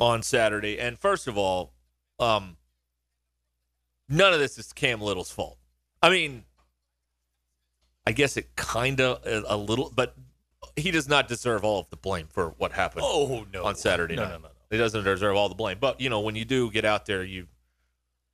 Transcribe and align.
on 0.00 0.22
Saturday. 0.22 0.78
And 0.78 0.98
first 0.98 1.26
of 1.26 1.38
all, 1.38 1.72
um, 2.18 2.56
none 4.08 4.32
of 4.32 4.38
this 4.38 4.58
is 4.58 4.72
Cam 4.72 5.00
Little's 5.00 5.30
fault. 5.30 5.58
I 6.02 6.10
mean, 6.10 6.44
I 8.06 8.12
guess 8.12 8.36
it 8.36 8.54
kind 8.56 9.00
of 9.00 9.24
a, 9.26 9.54
a, 9.54 9.56
little, 9.56 9.90
but 9.94 10.14
he 10.76 10.90
does 10.90 11.08
not 11.08 11.28
deserve 11.28 11.64
all 11.64 11.80
of 11.80 11.90
the 11.90 11.96
blame 11.96 12.26
for 12.30 12.54
what 12.58 12.72
happened. 12.72 13.04
Oh 13.04 13.46
no, 13.52 13.64
on 13.64 13.74
Saturday 13.76 14.16
no, 14.16 14.22
night. 14.22 14.28
No, 14.30 14.36
no, 14.36 14.42
no, 14.42 14.50
He 14.70 14.76
doesn't 14.76 15.04
deserve 15.04 15.36
all 15.36 15.48
the 15.48 15.54
blame. 15.54 15.78
But 15.80 16.00
you 16.00 16.10
know, 16.10 16.20
when 16.20 16.34
you 16.34 16.44
do 16.44 16.70
get 16.70 16.84
out 16.84 17.06
there, 17.06 17.24
you, 17.24 17.46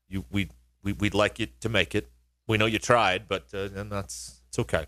you, 0.09 0.25
we, 0.31 0.49
we, 0.82 0.93
we'd 0.94 1.15
like 1.15 1.38
you 1.38 1.47
to 1.60 1.69
make 1.69 1.94
it. 1.94 2.10
We 2.49 2.59
know 2.59 2.66
you 2.66 2.81
tried, 2.81 3.28
but 3.28 3.47
uh, 3.54 3.69
and 3.76 3.93
that's 3.93 4.41
it's 4.49 4.59
okay. 4.59 4.87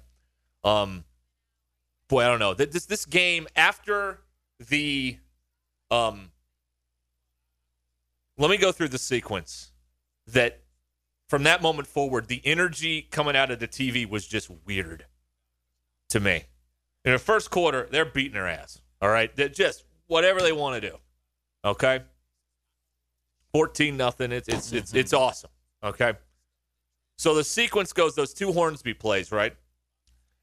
Um, 0.65 1.05
boy, 2.09 2.25
I 2.25 2.27
don't 2.27 2.41
know. 2.41 2.55
This 2.55 2.87
this 2.87 3.07
game 3.07 3.47
after 3.55 4.19
the, 4.59 5.19
um, 5.93 6.32
let 8.39 8.51
me 8.51 8.57
go 8.57 8.73
through 8.73 8.89
the 8.89 8.99
sequence 8.99 9.73
that 10.27 10.63
from 11.29 11.45
that 11.45 11.63
moment 11.63 11.89
forward, 11.89 12.29
the 12.29 12.43
energy 12.45 13.03
coming 13.11 13.37
out 13.37 13.51
of 13.51 13.59
the 13.59 13.69
TV 13.69 14.09
was 14.09 14.27
just 14.27 14.51
weird 14.67 15.07
to 16.11 16.21
me. 16.21 16.45
In 17.05 17.13
the 17.13 17.19
first 17.19 17.51
quarter, 17.51 17.89
they're 17.91 18.05
beating 18.05 18.35
their 18.35 18.49
ass. 18.49 18.81
All 19.01 19.09
right. 19.09 19.35
They're 19.35 19.49
just 19.49 19.85
whatever 20.07 20.41
they 20.41 20.53
want 20.53 20.81
to 20.81 20.91
do. 20.91 20.97
Okay. 21.65 22.03
14 23.53 23.97
nothing. 23.97 24.33
It's 24.33 24.49
it's 24.49 24.73
it's 24.73 24.91
mm-hmm. 24.91 24.99
it's 24.99 25.13
awesome. 25.13 25.51
Okay. 25.83 26.15
So 27.17 27.35
the 27.35 27.45
sequence 27.45 27.93
goes 27.93 28.15
those 28.15 28.35
two 28.35 28.53
Hornsby 28.53 28.95
plays, 28.95 29.33
right? 29.33 29.55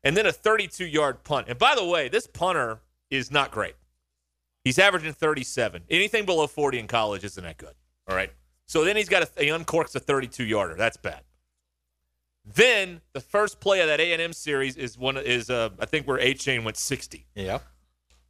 And 0.04 0.16
then 0.16 0.26
a 0.26 0.32
32 0.32 0.86
yard 0.86 1.24
punt. 1.24 1.48
And 1.50 1.58
by 1.58 1.76
the 1.76 1.86
way, 1.86 2.10
this 2.10 2.28
punter 2.28 2.80
is 3.10 3.32
not 3.32 3.52
great. 3.52 3.76
He's 4.64 4.80
averaging 4.80 5.14
37. 5.14 5.84
Anything 5.90 6.26
below 6.26 6.48
40 6.48 6.80
in 6.80 6.88
college 6.88 7.24
isn't 7.24 7.44
that 7.44 7.58
good. 7.58 7.74
All 8.10 8.16
right. 8.16 8.32
So 8.66 8.84
then 8.84 8.96
he's 8.96 9.10
got 9.10 9.24
a, 9.24 9.44
he 9.44 9.50
uncorks 9.50 9.96
a 9.96 10.00
32 10.00 10.44
yarder. 10.44 10.76
That's 10.76 10.98
bad. 10.98 11.22
Then 12.46 13.02
the 13.14 13.22
first 13.22 13.60
play 13.60 13.82
of 13.82 13.88
that 13.88 14.00
A 14.00 14.14
and 14.14 14.22
M 14.22 14.34
series 14.34 14.76
is 14.76 14.98
one 14.98 15.18
is 15.18 15.50
uh, 15.50 15.70
I 15.80 15.86
think 15.86 16.08
where 16.08 16.18
Achane 16.18 16.64
went 16.64 16.78
60. 16.78 17.28
Yeah. 17.36 17.60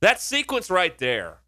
That 0.01 0.21
sequence 0.21 0.69
right 0.69 0.97
there 0.97 1.39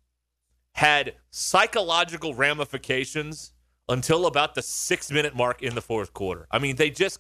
had 0.76 1.16
psychological 1.32 2.34
ramifications 2.34 3.54
until 3.90 4.26
about 4.26 4.56
the 4.56 4.62
six 4.62 5.12
minute 5.12 5.36
mark 5.36 5.62
in 5.62 5.76
the 5.76 5.82
fourth 5.82 6.14
quarter. 6.14 6.48
I 6.50 6.60
mean, 6.60 6.78
they 6.78 6.90
just 6.90 7.20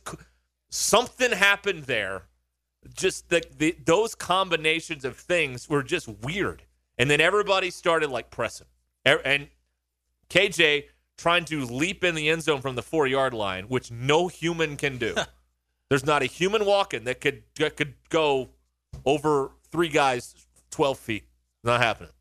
something 0.70 1.32
happened 1.32 1.84
there. 1.84 2.24
Just 2.96 3.30
the, 3.30 3.44
the 3.58 3.76
those 3.86 4.16
combinations 4.16 5.06
of 5.06 5.16
things 5.16 5.70
were 5.70 5.84
just 5.84 6.08
weird, 6.08 6.64
and 6.98 7.12
then 7.12 7.22
everybody 7.22 7.70
started 7.70 8.10
like 8.10 8.32
pressing, 8.32 8.68
and 9.06 9.50
KJ 10.32 10.86
trying 11.22 11.46
to 11.46 11.64
leap 11.66 12.04
in 12.04 12.16
the 12.16 12.30
end 12.30 12.42
zone 12.42 12.62
from 12.62 12.76
the 12.76 12.82
four 12.82 13.06
yard 13.06 13.34
line, 13.34 13.66
which 13.66 13.92
no 13.92 14.28
human 14.28 14.76
can 14.76 14.98
do. 14.98 15.16
There's 15.90 16.06
not 16.06 16.24
a 16.24 16.26
human 16.26 16.66
walking 16.66 17.04
that 17.04 17.22
could 17.22 17.44
that 17.59 17.78
could 17.78 17.94
go 18.09 18.50
over 19.06 19.52
three 19.72 19.90
guys 19.90 20.36
twelve 20.72 20.98
feet. 20.98 21.26
Not 21.64 21.82
happening. 21.82 22.12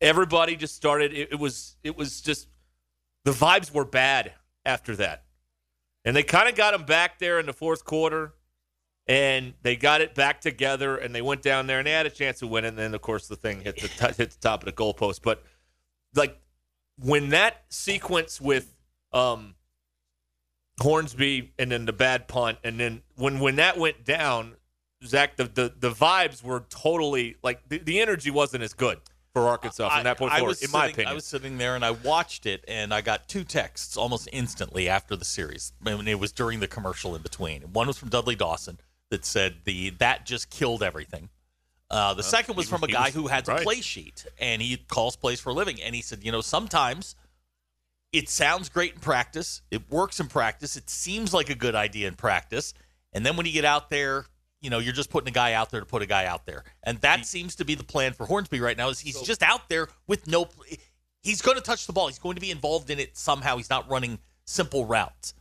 Everybody 0.00 0.56
just 0.56 0.76
started. 0.76 1.14
It, 1.14 1.28
it 1.32 1.38
was 1.38 1.76
it 1.82 1.96
was 1.96 2.20
just 2.20 2.48
the 3.24 3.30
vibes 3.30 3.72
were 3.72 3.84
bad 3.84 4.32
after 4.64 4.94
that, 4.96 5.24
and 6.04 6.14
they 6.14 6.22
kind 6.22 6.48
of 6.48 6.56
got 6.56 6.72
them 6.72 6.84
back 6.84 7.18
there 7.18 7.38
in 7.40 7.46
the 7.46 7.54
fourth 7.54 7.84
quarter, 7.84 8.34
and 9.06 9.54
they 9.62 9.76
got 9.76 10.02
it 10.02 10.14
back 10.14 10.42
together, 10.42 10.96
and 10.96 11.14
they 11.14 11.22
went 11.22 11.40
down 11.40 11.66
there 11.66 11.78
and 11.78 11.86
they 11.86 11.92
had 11.92 12.06
a 12.06 12.10
chance 12.10 12.40
to 12.40 12.46
win, 12.46 12.66
and 12.66 12.76
then 12.76 12.92
of 12.94 13.00
course 13.00 13.28
the 13.28 13.36
thing 13.36 13.62
hit 13.62 13.80
the 13.80 13.88
t- 13.88 14.14
hit 14.16 14.30
the 14.32 14.38
top 14.40 14.62
of 14.62 14.66
the 14.66 14.72
goalpost. 14.72 15.22
But 15.22 15.42
like 16.14 16.38
when 16.98 17.30
that 17.30 17.64
sequence 17.68 18.40
with 18.40 18.74
um, 19.12 19.54
Hornsby 20.80 21.52
and 21.58 21.70
then 21.70 21.86
the 21.86 21.92
bad 21.92 22.28
punt, 22.28 22.58
and 22.64 22.78
then 22.78 23.02
when 23.16 23.40
when 23.40 23.56
that 23.56 23.78
went 23.78 24.04
down, 24.04 24.56
Zach, 25.04 25.36
the 25.36 25.44
the, 25.44 25.72
the 25.78 25.90
vibes 25.90 26.42
were 26.42 26.64
totally 26.68 27.36
like 27.42 27.68
the, 27.68 27.78
the 27.78 28.00
energy 28.00 28.30
wasn't 28.30 28.62
as 28.62 28.74
good 28.74 29.00
for 29.32 29.48
Arkansas 29.48 29.90
from 29.90 30.04
that 30.04 30.16
point 30.16 30.32
I, 30.32 30.36
I 30.36 30.38
forward, 30.38 30.52
in 30.52 30.56
sitting, 30.56 30.72
my 30.72 30.86
opinion. 30.86 31.08
I 31.08 31.14
was 31.14 31.26
sitting 31.26 31.58
there 31.58 31.74
and 31.76 31.84
I 31.84 31.90
watched 31.90 32.46
it, 32.46 32.64
and 32.66 32.94
I 32.94 33.02
got 33.02 33.28
two 33.28 33.44
texts 33.44 33.96
almost 33.96 34.28
instantly 34.32 34.88
after 34.88 35.14
the 35.14 35.26
series. 35.26 35.72
And 35.84 36.08
it 36.08 36.18
was 36.18 36.32
during 36.32 36.60
the 36.60 36.66
commercial 36.66 37.14
in 37.14 37.20
between. 37.20 37.60
One 37.72 37.86
was 37.86 37.98
from 37.98 38.08
Dudley 38.08 38.34
Dawson 38.34 38.80
that 39.10 39.26
said 39.26 39.56
the 39.64 39.90
that 39.90 40.24
just 40.24 40.48
killed 40.48 40.82
everything. 40.82 41.28
Uh, 41.90 42.14
the 42.14 42.22
second 42.22 42.56
was 42.56 42.66
he 42.66 42.70
from 42.70 42.82
a 42.82 42.82
was- 42.82 42.90
he 42.90 42.94
guy 42.94 43.04
was 43.06 43.14
who 43.14 43.26
has 43.28 43.46
right. 43.46 43.60
a 43.60 43.62
play 43.62 43.80
sheet 43.80 44.26
and 44.38 44.60
he 44.60 44.76
calls 44.76 45.16
plays 45.16 45.40
for 45.40 45.50
a 45.50 45.52
living. 45.54 45.80
And 45.80 45.94
he 45.94 46.02
said, 46.02 46.24
you 46.24 46.32
know, 46.32 46.40
sometimes 46.40 47.14
it 48.12 48.28
sounds 48.28 48.68
great 48.68 48.94
in 48.94 49.00
practice, 49.00 49.62
it 49.70 49.90
works 49.90 50.20
in 50.20 50.28
practice, 50.28 50.76
it 50.76 50.88
seems 50.88 51.34
like 51.34 51.50
a 51.50 51.54
good 51.54 51.74
idea 51.74 52.08
in 52.08 52.14
practice, 52.14 52.72
and 53.12 53.26
then 53.26 53.36
when 53.36 53.46
you 53.46 53.52
get 53.52 53.64
out 53.64 53.90
there, 53.90 54.24
you 54.62 54.70
know, 54.70 54.78
you're 54.78 54.92
just 54.92 55.10
putting 55.10 55.28
a 55.28 55.32
guy 55.32 55.52
out 55.52 55.70
there 55.70 55.80
to 55.80 55.86
put 55.86 56.02
a 56.02 56.06
guy 56.06 56.24
out 56.24 56.46
there, 56.46 56.64
and 56.82 56.98
that 57.02 57.26
seems 57.26 57.56
to 57.56 57.64
be 57.64 57.74
the 57.74 57.84
plan 57.84 58.12
for 58.12 58.24
Hornsby 58.24 58.60
right 58.60 58.76
now. 58.76 58.88
Is 58.88 59.00
he's 59.00 59.20
just 59.22 59.42
out 59.42 59.68
there 59.68 59.88
with 60.06 60.26
no, 60.26 60.48
he's 61.22 61.42
going 61.42 61.56
to 61.56 61.62
touch 61.62 61.86
the 61.86 61.92
ball, 61.92 62.06
he's 62.06 62.18
going 62.18 62.36
to 62.36 62.40
be 62.40 62.50
involved 62.50 62.90
in 62.90 62.98
it 62.98 63.16
somehow. 63.16 63.56
He's 63.58 63.70
not 63.70 63.90
running 63.90 64.18
simple 64.46 64.86
routes. 64.86 65.34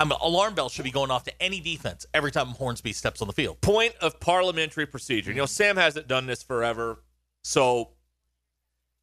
I 0.00 0.04
mean, 0.04 0.18
alarm 0.22 0.54
bell 0.54 0.70
should 0.70 0.84
be 0.84 0.90
going 0.90 1.10
off 1.10 1.24
to 1.24 1.42
any 1.42 1.60
defense 1.60 2.06
every 2.14 2.32
time 2.32 2.48
Hornsby 2.48 2.94
steps 2.94 3.20
on 3.20 3.28
the 3.28 3.34
field. 3.34 3.60
point 3.60 3.94
of 4.00 4.18
parliamentary 4.18 4.86
procedure. 4.86 5.30
You 5.30 5.36
know, 5.36 5.46
Sam 5.46 5.76
hasn't 5.76 6.08
done 6.08 6.26
this 6.26 6.42
forever, 6.42 7.04
so 7.44 7.90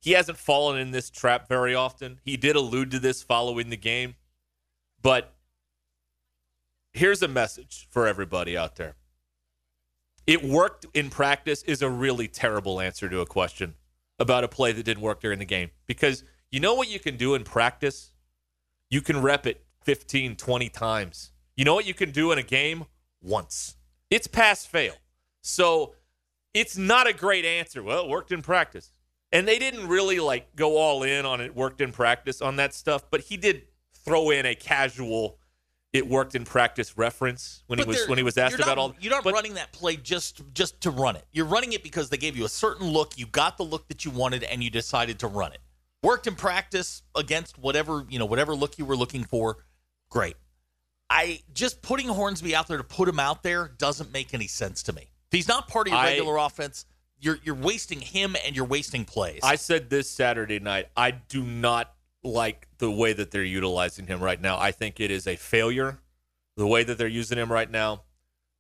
he 0.01 0.13
hasn't 0.13 0.39
fallen 0.39 0.79
in 0.79 0.89
this 0.89 1.11
trap 1.11 1.47
very 1.47 1.75
often. 1.75 2.19
He 2.23 2.35
did 2.35 2.55
allude 2.55 2.89
to 2.91 2.99
this 2.99 3.21
following 3.21 3.69
the 3.69 3.77
game, 3.77 4.15
but 4.99 5.35
here's 6.93 7.21
a 7.21 7.27
message 7.27 7.87
for 7.91 8.07
everybody 8.07 8.57
out 8.57 8.75
there. 8.77 8.95
it 10.25 10.43
worked 10.43 10.87
in 10.95 11.09
practice 11.11 11.61
is 11.63 11.83
a 11.83 11.89
really 11.89 12.27
terrible 12.27 12.81
answer 12.81 13.07
to 13.07 13.21
a 13.21 13.25
question 13.25 13.75
about 14.19 14.43
a 14.43 14.47
play 14.47 14.71
that 14.71 14.83
didn't 14.83 15.03
work 15.03 15.21
during 15.21 15.37
the 15.37 15.45
game 15.45 15.69
because 15.85 16.23
you 16.51 16.59
know 16.59 16.73
what 16.73 16.89
you 16.89 16.99
can 16.99 17.17
do 17.17 17.35
in 17.35 17.43
practice? 17.43 18.11
You 18.89 19.01
can 19.01 19.21
rep 19.21 19.45
it 19.45 19.66
15, 19.87 20.35
20 20.35 20.67
times. 20.67 21.31
You 21.55 21.63
know 21.63 21.73
what 21.73 21.87
you 21.87 21.93
can 21.93 22.11
do 22.11 22.33
in 22.33 22.37
a 22.37 22.43
game? 22.43 22.87
Once. 23.21 23.77
It's 24.11 24.27
pass 24.27 24.65
fail. 24.65 24.95
So 25.39 25.93
it's 26.53 26.75
not 26.77 27.07
a 27.07 27.13
great 27.13 27.45
answer. 27.45 27.81
Well, 27.81 28.03
it 28.03 28.09
worked 28.09 28.33
in 28.33 28.41
practice. 28.41 28.91
And 29.31 29.47
they 29.47 29.57
didn't 29.57 29.87
really 29.87 30.19
like 30.19 30.57
go 30.57 30.75
all 30.75 31.03
in 31.03 31.25
on 31.25 31.39
it 31.39 31.55
worked 31.55 31.79
in 31.79 31.93
practice 31.93 32.41
on 32.41 32.57
that 32.57 32.73
stuff, 32.73 33.09
but 33.09 33.21
he 33.21 33.37
did 33.37 33.61
throw 33.93 34.29
in 34.29 34.45
a 34.45 34.55
casual 34.55 35.39
it 35.93 36.05
worked 36.05 36.35
in 36.35 36.43
practice 36.43 36.97
reference 36.97 37.63
when 37.67 37.77
But 37.77 37.85
he 37.85 37.89
was 37.89 38.09
when 38.09 38.17
he 38.17 38.23
was 38.25 38.37
asked 38.37 38.59
not, 38.59 38.67
about 38.67 38.77
all 38.77 38.93
You're 38.99 39.11
not 39.11 39.23
but- 39.23 39.33
running 39.33 39.53
that 39.53 39.71
play 39.71 39.95
just 39.95 40.41
just 40.53 40.81
to 40.81 40.91
run 40.91 41.15
it. 41.15 41.23
You're 41.31 41.45
running 41.45 41.71
it 41.71 41.81
because 41.81 42.09
they 42.09 42.17
gave 42.17 42.35
you 42.35 42.43
a 42.43 42.49
certain 42.49 42.87
look. 42.87 43.17
You 43.17 43.25
got 43.25 43.55
the 43.55 43.63
look 43.63 43.87
that 43.87 44.03
you 44.03 44.11
wanted, 44.11 44.43
and 44.43 44.61
you 44.61 44.69
decided 44.69 45.17
to 45.19 45.27
run 45.27 45.53
it. 45.53 45.59
Worked 46.03 46.27
in 46.27 46.35
practice 46.35 47.03
against 47.15 47.57
whatever 47.57 48.05
you 48.09 48.19
know, 48.19 48.25
whatever 48.25 48.53
look 48.53 48.77
you 48.77 48.85
were 48.85 48.97
looking 48.97 49.23
for. 49.23 49.57
Great. 50.09 50.35
I 51.09 51.41
just 51.53 51.81
putting 51.81 52.07
Hornsby 52.07 52.55
out 52.55 52.67
there 52.67 52.77
to 52.77 52.83
put 52.83 53.07
him 53.07 53.19
out 53.19 53.43
there 53.43 53.71
doesn't 53.77 54.11
make 54.11 54.33
any 54.33 54.47
sense 54.47 54.83
to 54.83 54.93
me. 54.93 55.01
If 55.01 55.31
he's 55.31 55.47
not 55.47 55.67
part 55.67 55.87
of 55.87 55.91
your 55.91 56.01
I- 56.01 56.11
regular 56.11 56.37
offense, 56.37 56.85
you're 57.19 57.39
you're 57.43 57.55
wasting 57.55 57.99
him 57.99 58.35
and 58.45 58.55
you're 58.55 58.65
wasting 58.65 59.05
plays. 59.05 59.39
I 59.43 59.55
said 59.55 59.89
this 59.89 60.09
Saturday 60.09 60.59
night. 60.59 60.87
I 60.95 61.11
do 61.11 61.43
not 61.43 61.93
like 62.23 62.67
the 62.77 62.91
way 62.91 63.13
that 63.13 63.31
they're 63.31 63.43
utilizing 63.43 64.07
him 64.07 64.21
right 64.21 64.39
now. 64.39 64.57
I 64.57 64.71
think 64.71 64.99
it 64.99 65.11
is 65.11 65.27
a 65.27 65.35
failure. 65.35 65.99
The 66.57 66.67
way 66.67 66.83
that 66.83 66.97
they're 66.97 67.07
using 67.07 67.37
him 67.37 67.51
right 67.51 67.69
now. 67.69 68.03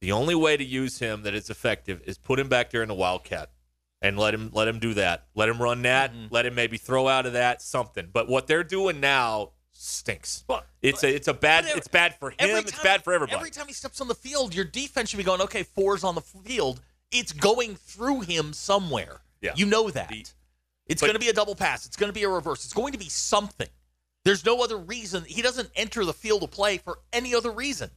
The 0.01 0.11
only 0.11 0.35
way 0.35 0.57
to 0.57 0.63
use 0.63 0.99
him 0.99 1.23
that 1.23 1.33
is 1.33 1.49
effective 1.49 2.01
is 2.05 2.17
put 2.17 2.39
him 2.39 2.47
back 2.47 2.69
there 2.69 2.83
in 2.83 2.87
the 2.87 2.93
wildcat 2.93 3.51
and 4.01 4.17
let 4.17 4.33
him 4.33 4.51
let 4.53 4.67
him 4.67 4.79
do 4.79 4.93
that. 4.93 5.25
Let 5.35 5.49
him 5.49 5.61
run 5.61 5.81
that. 5.83 6.13
Mm-hmm. 6.13 6.33
Let 6.33 6.45
him 6.45 6.55
maybe 6.55 6.77
throw 6.77 7.07
out 7.07 7.25
of 7.25 7.33
that 7.33 7.61
something. 7.61 8.09
But 8.11 8.27
what 8.27 8.47
they're 8.47 8.63
doing 8.63 8.99
now 8.99 9.51
stinks. 9.79 10.43
Well, 10.47 10.63
It's 10.81 11.03
a 11.03 11.13
it's 11.13 11.27
a 11.27 11.33
bad 11.33 11.65
every- 11.65 11.77
it's 11.77 11.87
bad 11.87 12.15
for 12.19 12.31
him. 12.31 12.35
It's 12.39 12.81
bad 12.81 13.03
for 13.03 13.13
everybody. 13.13 13.37
Every 13.37 13.51
time 13.51 13.67
he 13.67 13.73
steps 13.73 14.01
on 14.01 14.07
the 14.07 14.15
field, 14.15 14.53
your 14.55 14.65
defense 14.65 15.09
should 15.09 15.17
be 15.17 15.23
going, 15.23 15.41
okay, 15.41 15.63
four's 15.63 16.03
on 16.03 16.15
the 16.15 16.21
field. 16.21 16.81
It's 17.11 17.31
going 17.31 17.75
through 17.75 18.21
him 18.21 18.53
somewhere. 18.53 19.21
Yeah. 19.41 19.53
You 19.55 19.65
know 19.65 19.89
that. 19.89 20.09
The- 20.09 20.25
it's 20.87 21.01
going 21.01 21.13
to 21.13 21.19
be 21.19 21.27
a 21.29 21.33
double 21.33 21.55
pass. 21.55 21.85
It's 21.85 21.97
going 21.97 22.09
to 22.09 22.13
be 22.13 22.23
a 22.23 22.29
reverse. 22.29 22.63
It's 22.63 22.73
going 22.73 22.93
to 22.93 22.97
be 22.99 23.09
something. 23.09 23.67
There's 24.23 24.45
no 24.45 24.61
other 24.63 24.77
reason. 24.77 25.25
He 25.25 25.41
doesn't 25.41 25.69
enter 25.75 26.03
the 26.05 26.13
field 26.13 26.43
of 26.43 26.51
play 26.51 26.77
for 26.77 26.99
any 27.13 27.35
other 27.35 27.51
reason 27.51 27.91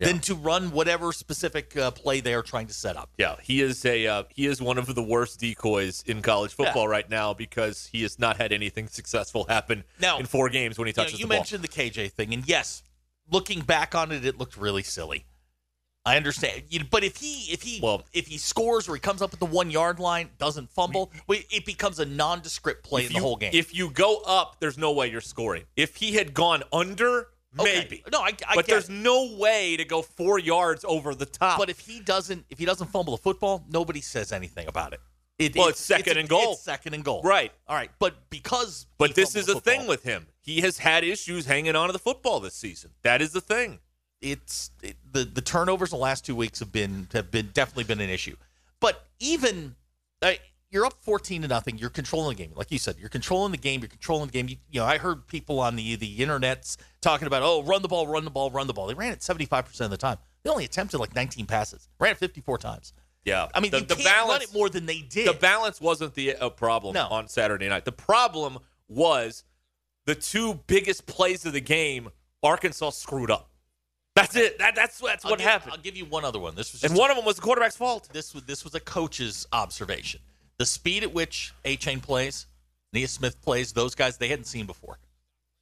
than 0.00 0.18
to 0.20 0.34
run 0.34 0.70
whatever 0.72 1.12
specific 1.12 1.76
uh, 1.76 1.90
play 1.90 2.20
they 2.20 2.34
are 2.34 2.42
trying 2.42 2.66
to 2.66 2.74
set 2.74 2.96
up. 2.96 3.10
Yeah, 3.18 3.36
he 3.42 3.60
is 3.60 3.84
a 3.84 4.06
uh, 4.06 4.22
he 4.34 4.46
is 4.46 4.60
one 4.60 4.78
of 4.78 4.92
the 4.94 5.02
worst 5.02 5.40
decoys 5.40 6.02
in 6.06 6.22
college 6.22 6.54
football 6.54 6.88
right 6.88 7.08
now 7.08 7.34
because 7.34 7.86
he 7.92 8.02
has 8.02 8.18
not 8.18 8.36
had 8.38 8.52
anything 8.52 8.88
successful 8.88 9.44
happen 9.48 9.84
Now, 10.00 10.18
in 10.18 10.26
four 10.26 10.48
games 10.48 10.78
when 10.78 10.86
he 10.86 10.90
You, 10.90 10.96
know, 10.96 11.04
touches 11.04 11.20
you 11.20 11.24
the 11.26 11.28
ball. 11.28 11.34
You 11.36 11.38
mentioned 11.40 11.64
the 11.64 11.68
KJ 11.68 12.12
thing, 12.12 12.32
and 12.34 12.46
yes, 12.48 12.82
looking 13.30 13.60
back 13.60 13.94
on 13.94 14.10
it, 14.12 14.24
it 14.24 14.38
looked 14.38 14.56
really 14.56 14.82
silly. 14.82 15.26
I 16.06 16.16
understand, 16.16 16.62
You- 16.70 16.84
but 16.90 17.04
if 17.04 17.18
he 17.18 17.52
if 17.52 17.60
he 17.62 17.78
Well- 17.82 18.04
if 18.14 18.26
he 18.26 18.38
scores 18.38 18.88
or 18.88 18.94
he 18.94 19.00
comes 19.00 19.20
up 19.20 19.34
at 19.34 19.38
the 19.38 19.44
one 19.46 19.70
yard 19.70 19.98
line, 20.00 20.30
doesn't 20.38 20.70
fumble, 20.70 21.12
it 21.28 21.66
becomes 21.66 21.98
a 21.98 22.06
nondescript 22.06 22.84
play 22.84 23.02
in 23.02 23.08
the 23.08 23.14
you- 23.16 23.20
whole 23.20 23.36
game. 23.36 23.50
If 23.52 23.74
you 23.74 23.90
go 23.90 24.22
up, 24.26 24.56
there's 24.60 24.78
no 24.78 24.92
way 24.92 25.08
you're 25.10 25.20
scoring. 25.20 25.64
If 25.76 25.96
he 25.96 26.12
had 26.12 26.32
gone 26.32 26.62
under, 26.72 27.28
Okay. 27.58 27.78
maybe. 27.80 28.04
No, 28.12 28.20
I, 28.20 28.32
I 28.48 28.54
but 28.54 28.66
there's 28.66 28.88
it. 28.88 28.92
no 28.92 29.34
way 29.36 29.76
to 29.76 29.84
go 29.84 30.02
four 30.02 30.38
yards 30.38 30.84
over 30.86 31.14
the 31.14 31.26
top. 31.26 31.58
But 31.58 31.68
if 31.70 31.80
he 31.80 32.00
doesn't 32.00 32.44
if 32.50 32.58
he 32.58 32.64
doesn't 32.64 32.88
fumble 32.88 33.16
the 33.16 33.22
football, 33.22 33.64
nobody 33.70 34.00
says 34.00 34.30
anything 34.32 34.68
about 34.68 34.92
it. 34.92 35.00
It- 35.38 35.56
Well, 35.56 35.68
it's 35.68 35.80
second 35.80 36.16
and 36.18 36.28
goal. 36.28 36.52
It's 36.52 36.62
second 36.62 36.94
and 36.94 37.02
goal. 37.04 37.22
Right. 37.22 37.50
All 37.66 37.74
right. 37.74 37.90
But 37.98 38.30
because 38.30 38.86
but 38.98 39.14
this 39.14 39.34
is 39.34 39.48
a 39.48 39.58
thing 39.60 39.86
with 39.86 40.02
him. 40.04 40.26
He 40.42 40.60
has 40.60 40.78
had 40.78 41.02
issues 41.02 41.46
hanging 41.46 41.74
on 41.74 41.88
to 41.88 41.92
the 41.92 41.98
football 41.98 42.40
this 42.40 42.54
season. 42.54 42.90
That 43.02 43.20
is 43.20 43.32
the 43.32 43.40
thing. 43.40 43.80
it's 44.20 44.70
it, 44.82 44.96
the 45.10 45.24
the 45.24 45.40
turnovers 45.40 45.92
in 45.92 45.98
the 45.98 46.02
last 46.02 46.24
two 46.24 46.36
weeks 46.36 46.58
have 46.60 46.70
been 46.72 47.08
have 47.12 47.30
been 47.30 47.50
definitely 47.52 47.84
been 47.84 48.00
an 48.00 48.10
issue. 48.10 48.36
But 48.80 49.06
even 49.18 49.74
uh, 50.22 50.32
you're 50.70 50.86
up 50.86 50.94
fourteen 51.02 51.42
to 51.42 51.48
nothing. 51.48 51.78
You're 51.78 51.90
controlling 51.90 52.36
the 52.36 52.42
game, 52.42 52.52
like 52.54 52.70
you 52.70 52.78
said. 52.78 52.96
You're 52.98 53.08
controlling 53.08 53.52
the 53.52 53.58
game. 53.58 53.80
You're 53.80 53.88
controlling 53.88 54.26
the 54.26 54.32
game. 54.32 54.48
You, 54.48 54.56
you 54.70 54.80
know, 54.80 54.86
I 54.86 54.98
heard 54.98 55.26
people 55.26 55.58
on 55.60 55.76
the 55.76 55.96
the 55.96 56.18
internets 56.18 56.76
talking 57.00 57.26
about, 57.26 57.42
oh, 57.42 57.62
run 57.62 57.82
the 57.82 57.88
ball, 57.88 58.06
run 58.06 58.24
the 58.24 58.30
ball, 58.30 58.50
run 58.50 58.66
the 58.66 58.72
ball. 58.72 58.86
They 58.86 58.94
ran 58.94 59.12
it 59.12 59.22
seventy 59.22 59.46
five 59.46 59.66
percent 59.66 59.86
of 59.86 59.90
the 59.90 59.96
time. 59.96 60.18
They 60.42 60.50
only 60.50 60.64
attempted 60.64 60.98
like 60.98 61.14
nineteen 61.14 61.46
passes. 61.46 61.88
Ran 61.98 62.12
it 62.12 62.18
fifty 62.18 62.40
four 62.40 62.58
times. 62.58 62.92
Yeah. 63.24 63.48
I 63.54 63.60
mean, 63.60 63.70
the, 63.70 63.80
the 63.80 63.96
balance 64.02 64.30
run 64.30 64.42
it 64.42 64.54
more 64.54 64.68
than 64.70 64.86
they 64.86 65.00
did. 65.02 65.28
The 65.28 65.34
balance 65.34 65.80
wasn't 65.80 66.14
the 66.14 66.36
uh, 66.36 66.48
problem 66.50 66.94
No. 66.94 67.06
on 67.10 67.28
Saturday 67.28 67.68
night. 67.68 67.84
The 67.84 67.92
problem 67.92 68.58
was 68.88 69.44
the 70.06 70.14
two 70.14 70.60
biggest 70.66 71.06
plays 71.06 71.44
of 71.44 71.52
the 71.52 71.60
game. 71.60 72.08
Arkansas 72.42 72.90
screwed 72.90 73.30
up. 73.30 73.50
That's 74.16 74.34
it. 74.34 74.58
That, 74.58 74.74
that's 74.74 74.98
that's 74.98 75.24
I'll 75.24 75.32
what 75.32 75.38
give- 75.38 75.48
happened. 75.48 75.72
I'll 75.72 75.78
give 75.80 75.96
you 75.96 76.04
one 76.06 76.24
other 76.24 76.38
one. 76.38 76.54
This 76.54 76.72
was 76.72 76.80
just 76.80 76.90
and 76.92 76.98
one 76.98 77.10
of 77.10 77.16
them 77.16 77.26
was 77.26 77.36
the 77.36 77.42
quarterback's 77.42 77.76
fault. 77.76 78.08
this 78.12 78.32
was 78.34 78.44
this 78.44 78.64
was 78.64 78.74
a 78.74 78.80
coach's 78.80 79.46
observation. 79.52 80.20
The 80.60 80.66
speed 80.66 81.02
at 81.02 81.14
which 81.14 81.54
Achane 81.64 82.02
plays, 82.02 82.44
Ainias 82.94 83.08
Smith 83.08 83.40
plays, 83.40 83.72
those 83.72 83.94
guys 83.94 84.18
they 84.18 84.28
hadn't 84.28 84.44
seen 84.44 84.66
before. 84.66 84.98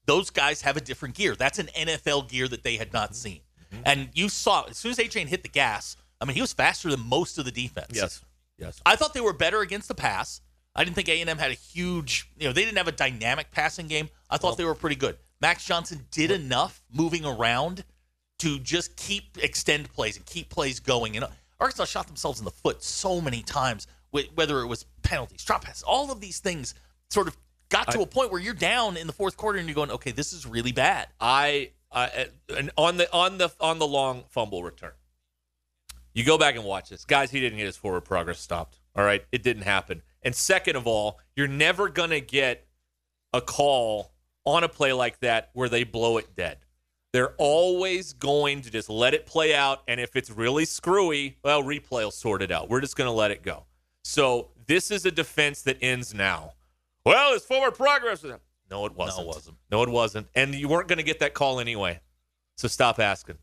Those 0.07 0.29
guys 0.31 0.63
have 0.63 0.77
a 0.77 0.81
different 0.81 1.15
gear. 1.15 1.37
That's 1.37 1.61
an 1.61 1.69
NFL 1.69 2.29
gear 2.29 2.49
that 2.49 2.65
they 2.65 2.79
had 2.79 2.93
not 2.93 3.15
seen. 3.15 3.39
Mm-hmm. 3.73 3.83
And 3.87 4.09
you 4.13 4.29
saw 4.29 4.65
as 4.65 4.77
soon 4.77 4.91
as 4.91 4.99
Achane 4.99 5.29
hit 5.29 5.45
the 5.45 5.49
gas, 5.49 5.97
I 6.21 6.25
mean 6.25 6.35
he 6.35 6.41
was 6.41 6.53
faster 6.53 6.91
than 6.91 6.99
most 6.99 7.39
of 7.39 7.45
the 7.45 7.53
defense. 7.53 7.93
Yes. 7.93 8.25
Yes. 8.59 8.81
I 8.85 8.97
thought 8.97 9.15
they 9.15 9.21
were 9.21 9.33
better 9.33 9.61
against 9.61 9.87
the 9.87 9.95
pass. 9.95 10.41
I 10.75 10.83
didn't 10.83 10.97
think 10.97 11.09
A&M 11.09 11.39
had 11.39 11.53
a 11.53 11.55
huge, 11.55 12.29
you 12.37 12.49
know, 12.49 12.53
they 12.53 12.65
didn't 12.65 12.79
have 12.79 12.89
a 12.89 12.93
dynamic 12.93 13.53
passing 13.53 13.87
game. 13.87 14.09
I 14.29 14.37
thought 14.37 14.57
they 14.57 14.65
were 14.65 14.75
pretty 14.75 14.97
good. 14.97 15.17
Max 15.41 15.65
Johnson 15.65 16.07
did 16.11 16.33
enough 16.33 16.83
moving 16.93 17.25
around 17.25 17.85
to 18.41 18.59
just 18.59 18.97
keep 18.97 19.39
extend 19.41 19.93
plays 19.93 20.17
and 20.17 20.27
keep 20.27 20.49
plays 20.49 20.81
going. 20.81 21.15
And 21.15 21.25
Arkansas 21.61 21.85
shot 21.85 22.09
themselves 22.09 22.41
in 22.41 22.45
the 22.45 22.51
foot 22.51 22.83
so 22.83 23.21
many 23.21 23.43
times, 23.43 23.87
whether 24.11 24.61
it 24.61 24.67
was 24.67 24.87
penalties, 25.03 25.45
drop 25.45 25.65
passes, 25.65 25.83
all 25.83 26.11
of 26.11 26.21
these 26.21 26.39
things 26.41 26.75
sort 27.11 27.29
of 27.29 27.37
got 27.69 27.91
to 27.93 28.01
a 28.01 28.07
point 28.07 28.31
where 28.31 28.41
you're 28.41 28.55
down 28.55 28.97
in 28.97 29.07
the 29.07 29.13
fourth 29.13 29.37
quarter 29.37 29.59
and 29.59 29.69
you're 29.69 29.75
going, 29.75 29.91
okay, 29.91 30.11
this 30.11 30.33
is 30.33 30.47
really 30.47 30.73
bad. 30.73 31.09
I, 31.21 31.71
I 31.93 32.29
and 32.57 32.71
on 32.77 32.97
the 32.97 33.13
on 33.13 33.39
the 33.39 33.53
on 33.61 33.79
the 33.79 33.87
long 33.87 34.25
fumble 34.29 34.63
return. 34.63 34.93
You 36.15 36.25
go 36.25 36.39
back 36.39 36.57
and 36.57 36.65
watch 36.65 36.89
this, 36.91 37.05
guys. 37.05 37.31
He 37.31 37.41
didn't 37.41 37.59
get 37.59 37.67
his 37.67 37.77
forward 37.77 38.01
progress 38.03 38.41
stopped. 38.41 38.81
All 38.97 39.05
right, 39.05 39.25
it 39.31 39.43
didn't 39.43 39.63
happen. 39.63 40.03
And 40.23 40.35
second 40.35 40.77
of 40.77 40.87
all, 40.87 41.21
you're 41.37 41.47
never 41.47 41.89
gonna 41.89 42.21
get 42.21 42.67
a 43.33 43.41
call 43.41 44.13
on 44.45 44.65
a 44.65 44.69
play 44.69 44.93
like 44.93 45.21
that 45.21 45.51
where 45.53 45.69
they 45.69 45.85
blow 45.85 46.17
it 46.17 46.35
dead. 46.35 46.59
They're 47.13 47.35
always 47.39 48.13
going 48.13 48.63
to 48.63 48.71
just 48.71 48.91
let 48.91 49.15
it 49.15 49.27
play 49.27 49.55
out, 49.55 49.83
and 49.89 50.01
if 50.01 50.17
it's 50.17 50.31
really 50.31 50.65
screwy, 50.65 51.37
well, 51.43 51.63
replay 51.63 52.05
will 52.05 52.11
sort 52.11 52.43
it 52.43 52.51
out. 52.51 52.69
We're 52.69 52.81
just 52.81 52.97
gonna 52.97 53.13
let 53.13 53.31
it 53.31 53.43
go. 53.43 53.65
So 54.05 54.51
this 54.67 54.91
is 54.91 55.05
a 55.05 55.11
defense 55.11 55.63
that 55.63 55.79
ends 55.83 56.15
now. 56.15 56.53
Well, 57.05 57.35
it's 57.35 57.45
forward 57.45 57.75
progress. 57.75 58.25
No, 58.71 58.87
it 58.87 58.95
wasn't. 58.95 59.27
No, 59.27 59.31
it 59.31 59.35
wasn't. 59.35 59.57
No, 59.71 59.83
it 59.83 59.89
wasn't. 59.89 60.27
And 60.35 60.55
you 60.55 60.69
weren't 60.69 60.89
going 60.89 60.99
to 60.99 61.05
get 61.05 61.21
that 61.21 61.35
call 61.35 61.61
anyway. 61.61 62.01
So 62.57 62.69
stop 62.69 62.99
asking. 62.99 63.39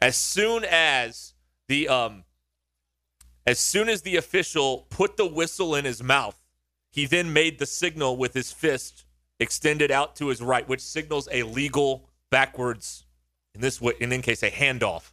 As 0.00 0.16
soon 0.16 0.64
as 0.64 1.34
the 1.68 1.88
um 1.88 2.24
as 3.46 3.58
soon 3.58 3.88
as 3.88 4.02
the 4.02 4.16
official 4.16 4.86
put 4.90 5.16
the 5.16 5.26
whistle 5.26 5.74
in 5.74 5.84
his 5.84 6.02
mouth, 6.02 6.38
he 6.90 7.06
then 7.06 7.32
made 7.32 7.58
the 7.58 7.66
signal 7.66 8.16
with 8.16 8.34
his 8.34 8.52
fist 8.52 9.04
extended 9.38 9.90
out 9.90 10.14
to 10.16 10.28
his 10.28 10.42
right, 10.42 10.68
which 10.68 10.80
signals 10.80 11.28
a 11.32 11.42
legal 11.42 12.08
backwards 12.30 13.04
in 13.54 13.60
this 13.60 13.80
way 13.80 13.94
in 14.00 14.10
this 14.10 14.22
case 14.22 14.42
a 14.42 14.50
handoff. 14.50 15.12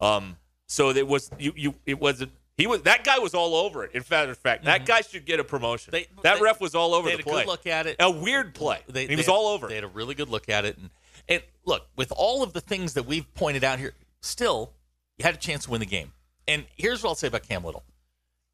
Um 0.00 0.36
so 0.66 0.90
it 0.90 1.06
was 1.06 1.30
you 1.38 1.52
you 1.56 1.74
it 1.86 2.00
wasn't 2.00 2.32
he 2.60 2.66
was 2.66 2.82
that 2.82 3.04
guy 3.04 3.18
was 3.18 3.34
all 3.34 3.54
over 3.54 3.84
it. 3.84 3.92
In 3.94 4.02
fact, 4.02 4.28
in 4.28 4.34
fact, 4.34 4.64
that 4.64 4.82
mhm. 4.82 4.86
guy 4.86 5.00
should 5.00 5.24
get 5.24 5.40
a 5.40 5.44
promotion. 5.44 5.92
They- 5.92 6.08
that 6.22 6.36
they- 6.36 6.42
ref 6.42 6.60
was 6.60 6.74
all 6.74 6.94
over 6.94 7.08
they 7.08 7.16
the 7.16 7.22
had 7.22 7.26
a 7.26 7.30
play. 7.30 7.42
good 7.42 7.48
look 7.48 7.66
at 7.66 7.86
it. 7.86 7.96
A 7.98 8.10
weird 8.10 8.54
play. 8.54 8.80
They, 8.88 9.06
he 9.06 9.16
was 9.16 9.26
they- 9.26 9.32
all 9.32 9.48
over. 9.48 9.68
They 9.68 9.76
had 9.76 9.84
a 9.84 9.88
really 9.88 10.14
good 10.14 10.28
look 10.28 10.48
at 10.48 10.64
it, 10.64 10.76
and 10.76 10.90
and 11.28 11.42
look 11.64 11.86
with 11.96 12.12
all 12.12 12.42
of 12.42 12.52
the 12.52 12.60
things 12.60 12.94
that 12.94 13.04
we've 13.04 13.32
pointed 13.34 13.62
out 13.64 13.78
here, 13.78 13.94
still 14.20 14.72
you 15.18 15.24
had 15.24 15.34
a 15.34 15.38
chance 15.38 15.64
to 15.64 15.70
win 15.70 15.80
the 15.80 15.86
game. 15.86 16.12
And 16.48 16.66
here's 16.76 17.02
what 17.02 17.10
I'll 17.10 17.14
say 17.14 17.28
about 17.28 17.46
Cam 17.48 17.64
Little. 17.64 17.84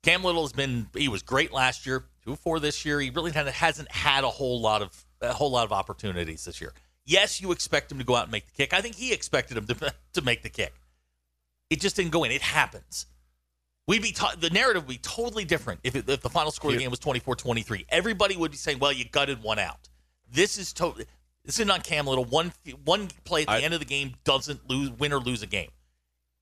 Cam 0.03 0.23
Little 0.23 0.43
has 0.43 0.53
been 0.53 0.89
he 0.95 1.09
was 1.09 1.23
great 1.23 1.53
last 1.53 1.87
year, 1.87 2.05
two 2.25 2.37
four 2.37 2.61
this 2.61 2.85
year. 2.85 3.01
He 3.01 3.11
really 3.11 3.33
kind 3.33 3.49
of 3.49 3.55
hasn't 3.55 3.91
had 3.91 4.25
a 4.25 4.31
whole 4.31 4.61
lot 4.61 4.83
of 4.83 5.05
a 5.21 5.33
whole 5.33 5.51
lot 5.51 5.65
of 5.65 5.73
opportunities 5.73 6.45
this 6.45 6.61
year. 6.61 6.73
Yes, 7.05 7.41
you 7.41 7.53
expect 7.53 7.91
him 7.91 7.99
to 7.99 8.05
go 8.05 8.15
out 8.17 8.25
and 8.25 8.33
make 8.33 8.47
the 8.47 8.53
kick. 8.53 8.75
I 8.75 8.81
think 8.81 8.97
he 8.97 9.13
expected 9.13 9.57
him 9.57 9.67
to 9.67 9.95
to 10.13 10.23
make 10.23 10.43
the 10.43 10.51
kick. 10.51 10.75
It 11.71 11.81
just 11.81 11.97
didn't 11.97 12.13
go 12.13 12.25
in. 12.25 12.31
It 12.31 12.43
happens. 12.43 13.07
We'd 13.87 14.03
be 14.03 14.13
ta- 14.13 14.35
the 14.39 14.51
narrative 14.51 14.83
would 14.85 14.93
be 14.93 14.99
totally 14.99 15.45
different 15.45 15.81
if, 15.85 15.95
it, 15.95 16.09
if 16.09 16.21
the 16.21 16.31
final 16.31 16.51
score 16.51 16.71
of 16.71 16.77
the 16.77 16.83
game 16.83 16.91
was 16.91 16.99
24-23. 17.01 17.87
Everybody 17.89 18.37
would 18.37 18.51
be 18.51 18.57
saying, 18.57 18.79
"Well, 18.81 18.93
you 18.93 19.05
gutted 19.05 19.43
one 19.43 19.59
out." 19.59 19.89
This 20.31 20.59
is 20.59 20.73
totally. 20.73 21.07
This 21.45 21.61
is 21.61 21.67
not 21.67 21.85
Cam 21.85 22.07
Little. 22.07 22.25
One 22.25 22.53
one 22.85 23.09
play 23.25 23.43
at 23.43 23.47
the 23.47 23.53
I- 23.53 23.61
end 23.61 23.75
of 23.75 23.81
the 23.81 23.87
game 23.87 24.15
doesn't 24.25 24.69
lose 24.69 24.91
win 24.91 25.13
or 25.13 25.21
lose 25.21 25.43
a 25.43 25.47
game. 25.47 25.71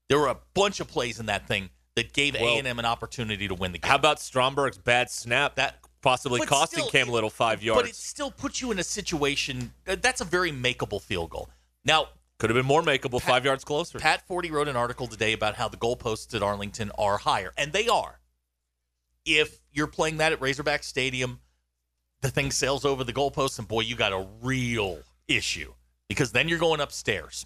There 0.09 0.17
were 0.19 0.27
a 0.27 0.37
bunch 0.55 0.79
of 0.79 0.87
plays 0.87 1.19
in 1.19 1.27
that 1.27 1.47
thing 1.47 1.69
that 1.95 2.13
gave 2.13 2.33
Well- 2.33 2.57
A&M 2.57 2.79
an 2.79 2.85
opportunity 2.85 3.47
to 3.47 3.53
win 3.53 3.71
the 3.71 3.77
game. 3.77 3.89
How 3.89 3.95
about 3.95 4.19
Stromberg's 4.19 4.77
bad 4.79 5.11
snap 5.11 5.55
that 5.55 5.79
possibly 6.01 6.41
costing 6.45 6.79
still, 6.79 6.89
Cam 6.91 7.09
Little 7.09 7.29
five 7.29 7.61
yards? 7.61 7.81
But 7.83 7.89
it 7.89 7.95
still 7.95 8.31
puts 8.31 8.59
you 8.59 8.71
in 8.71 8.79
a 8.79 8.83
situation 8.83 9.73
that's 9.85 10.21
a 10.21 10.25
very 10.25 10.51
makeable 10.51 11.01
field 11.01 11.29
goal. 11.29 11.49
Now, 11.83 12.07
Could 12.37 12.49
have 12.49 12.55
been 12.55 12.65
more 12.65 12.81
makeable, 12.81 13.19
Pat- 13.21 13.29
five 13.29 13.45
yards 13.45 13.63
closer. 13.63 13.97
Pat 13.99 14.27
Forde 14.27 14.51
wrote 14.51 14.67
an 14.67 14.75
article 14.75 15.07
today 15.07 15.33
about 15.33 15.55
how 15.55 15.67
the 15.69 15.77
goalposts 15.77 16.33
at 16.35 16.43
Arlington 16.43 16.91
are 16.97 17.17
higher, 17.17 17.53
and 17.57 17.71
they 17.71 17.87
are. 17.87 18.19
If 19.25 19.59
you're 19.71 19.87
playing 19.87 20.17
that 20.17 20.31
at 20.33 20.41
Razorback 20.41 20.83
Stadium, 20.83 21.39
the 22.21 22.29
thing 22.29 22.51
sails 22.51 22.85
over 22.85 23.03
the 23.03 23.13
goalposts, 23.13 23.57
and 23.57 23.67
boy, 23.67 23.81
you 23.81 23.95
got 23.95 24.11
a 24.13 24.27
real 24.41 24.99
issue 25.27 25.73
because 26.09 26.31
then 26.31 26.47
you're 26.49 26.59
going 26.59 26.79
upstairs. 26.81 27.45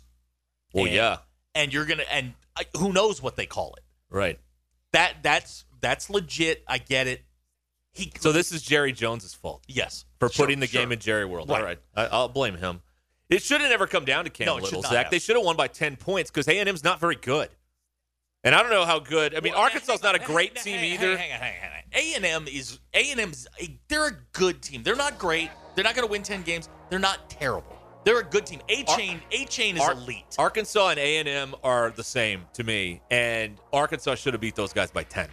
well, 0.74 0.86
and- 0.86 0.94
yeah, 0.94 1.18
and 1.56 1.74
you're 1.74 1.86
gonna 1.86 2.04
and 2.12 2.34
uh, 2.56 2.64
who 2.78 2.92
knows 2.94 3.22
what 3.22 3.36
they 3.36 3.46
call 3.46 3.74
it. 3.78 3.84
right. 4.10 4.40
That 4.92 5.18
that's 5.22 5.66
that's 5.82 6.10
legit. 6.10 6.64
I 6.68 6.80
get 6.80 7.06
it. 7.08 7.22
He 7.94 8.12
So 8.20 8.32
this 8.32 8.52
is 8.52 8.62
Jerry 8.64 8.92
Jones's 8.92 9.34
fault 9.36 9.64
yes 9.68 10.06
for 10.20 10.30
Sure, 10.30 10.46
putting 10.46 10.60
the 10.60 10.68
sure. 10.68 10.82
game 10.82 10.92
in 10.92 10.98
Jerry 11.00 11.26
World. 11.26 11.48
Right. 11.50 11.60
All 11.60 11.64
right, 11.66 11.80
I, 11.96 12.06
I'll 12.08 12.28
blame 12.28 12.56
him. 12.56 12.82
It 13.30 13.44
should 13.44 13.62
have 13.62 13.70
never 13.70 13.86
come 13.88 14.06
down 14.06 14.24
to 14.24 14.30
Cam 14.30 14.48
No, 14.48 14.56
Little, 14.56 14.82
Zach. 14.82 14.92
have. 15.06 15.12
They 15.12 15.20
should 15.20 15.36
have 15.36 15.46
won 15.46 15.56
by 15.56 15.68
ten 15.68 15.96
points 15.96 16.32
because 16.32 16.48
A 16.48 16.58
and 16.60 16.68
M's 16.68 16.84
not 16.84 17.00
very 17.00 17.16
good. 17.16 17.50
And 18.44 18.56
I 18.56 18.62
don't 18.62 18.72
know 18.72 18.86
how 18.86 19.00
good. 19.00 19.36
I 19.36 19.42
mean, 19.42 19.54
Well, 19.54 19.64
Arkansas's 19.64 20.02
hang 20.02 20.14
not 20.14 20.16
a 20.16 20.26
great 20.26 20.56
hang- 20.58 20.64
team 20.64 20.78
hang- 20.80 20.92
either. 20.94 21.18
Hang 21.18 21.32
on, 21.34 21.40
hang 21.40 21.56
on, 21.56 21.62
hang 21.62 21.72
on. 21.74 21.80
A 21.94 22.14
and 22.16 22.26
M 22.26 22.48
is 22.48 22.80
A 22.94 23.12
and 23.12 23.20
M's. 23.20 23.48
They're 23.88 24.08
a 24.08 24.18
good 24.34 24.62
team. 24.62 24.82
They're 24.84 24.96
not 24.96 25.20
great. 25.20 25.50
They're 25.76 25.84
not 25.84 25.96
going 25.96 26.08
to 26.08 26.12
win 26.12 26.24
ten 26.24 26.42
games. 26.44 26.70
They're 26.90 27.00
not 27.00 27.30
terrible. 27.30 27.76
They're 28.06 28.20
a 28.20 28.24
good 28.24 28.46
team. 28.46 28.62
Achane. 28.70 29.20
A 29.32 29.46
chain 29.46 29.76
is 29.76 29.84
Ar- 29.84 29.92
elite. 29.92 30.36
Arkansas 30.40 30.90
and 30.90 31.00
A 31.00 31.18
and 31.18 31.28
M 31.28 31.54
are 31.64 31.92
the 31.92 32.04
same 32.04 32.46
to 32.54 32.64
me, 32.64 33.02
and 33.12 33.58
Arkansas 33.74 34.16
should 34.16 34.34
have 34.34 34.42
beat 34.42 34.56
those 34.56 34.72
guys 34.74 34.90
by 34.90 35.04
ten. 35.04 35.28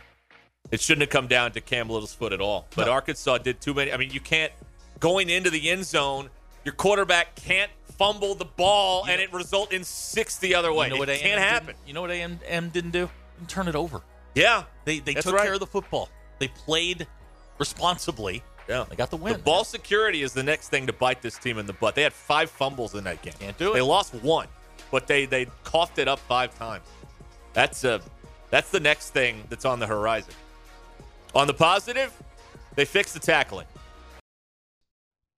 It 0.72 0.80
shouldn't 0.80 1.02
have 1.02 1.10
come 1.10 1.28
down 1.28 1.52
to 1.52 1.60
Cam 1.60 1.88
Little's 1.88 2.12
foot 2.12 2.32
at 2.32 2.40
all. 2.40 2.66
But 2.74 2.86
No. 2.86 2.92
Arkansas 2.92 3.38
did 3.38 3.60
too 3.60 3.72
many. 3.72 3.92
I 3.92 3.96
mean, 3.96 4.10
you 4.10 4.20
can't 4.20 4.52
going 4.98 5.30
into 5.30 5.48
the 5.48 5.70
end 5.70 5.86
zone. 5.86 6.28
Your 6.64 6.74
quarterback 6.74 7.36
can't 7.36 7.70
fumble 7.98 8.34
the 8.34 8.44
ball 8.44 9.04
You 9.06 9.12
and 9.12 9.18
know- 9.20 9.24
it 9.24 9.32
result 9.32 9.72
in 9.72 9.84
six 9.84 10.36
the 10.38 10.54
other 10.54 10.72
way. 10.72 10.86
you 10.86 10.94
know 10.94 10.98
what 10.98 11.08
it 11.08 11.20
can't 11.20 11.40
happen. 11.40 11.74
You 11.86 11.92
know 11.94 12.00
what 12.02 12.10
A 12.10 12.20
and 12.22 12.38
M 12.46 12.68
didn't 12.70 12.90
do? 12.92 13.08
Didn't 13.38 13.50
turn 13.50 13.68
it 13.68 13.74
over. 13.74 14.02
Yeah, 14.34 14.64
They 14.84 14.98
they 14.98 15.14
took 15.14 15.34
right. 15.34 15.44
care 15.44 15.54
of 15.54 15.60
the 15.60 15.66
football. 15.66 16.08
They 16.38 16.48
played 16.48 17.06
responsibly. 17.58 18.42
yeah. 18.68 18.84
They 18.88 18.96
got 18.96 19.10
the 19.10 19.16
win. 19.16 19.32
The 19.32 19.38
ball 19.38 19.64
security 19.64 20.22
is 20.22 20.32
the 20.32 20.42
next 20.42 20.68
thing 20.68 20.86
to 20.88 20.92
bite 20.92 21.22
this 21.22 21.38
team 21.38 21.58
in 21.58 21.66
the 21.66 21.72
butt. 21.72 21.94
They 21.94 22.02
had 22.02 22.12
five 22.12 22.50
fumbles 22.50 22.94
in 22.94 23.04
that 23.04 23.22
game. 23.22 23.32
Can't 23.38 23.56
do 23.56 23.70
it. 23.72 23.74
They 23.74 23.80
lost 23.82 24.14
one, 24.14 24.48
but 24.90 25.06
they 25.06 25.24
they 25.26 25.46
coughed 25.64 25.98
it 25.98 26.08
up 26.08 26.18
five 26.18 26.56
times. 26.58 26.84
That's 27.54 27.84
a 27.84 28.00
that's 28.50 28.70
the 28.70 28.80
next 28.80 29.10
thing 29.10 29.44
that's 29.48 29.64
on 29.64 29.78
the 29.80 29.86
horizon. 29.86 30.34
On 31.34 31.46
the 31.46 31.54
positive, 31.54 32.12
they 32.74 32.84
fixed 32.84 33.14
the 33.14 33.20
tackling. 33.20 33.66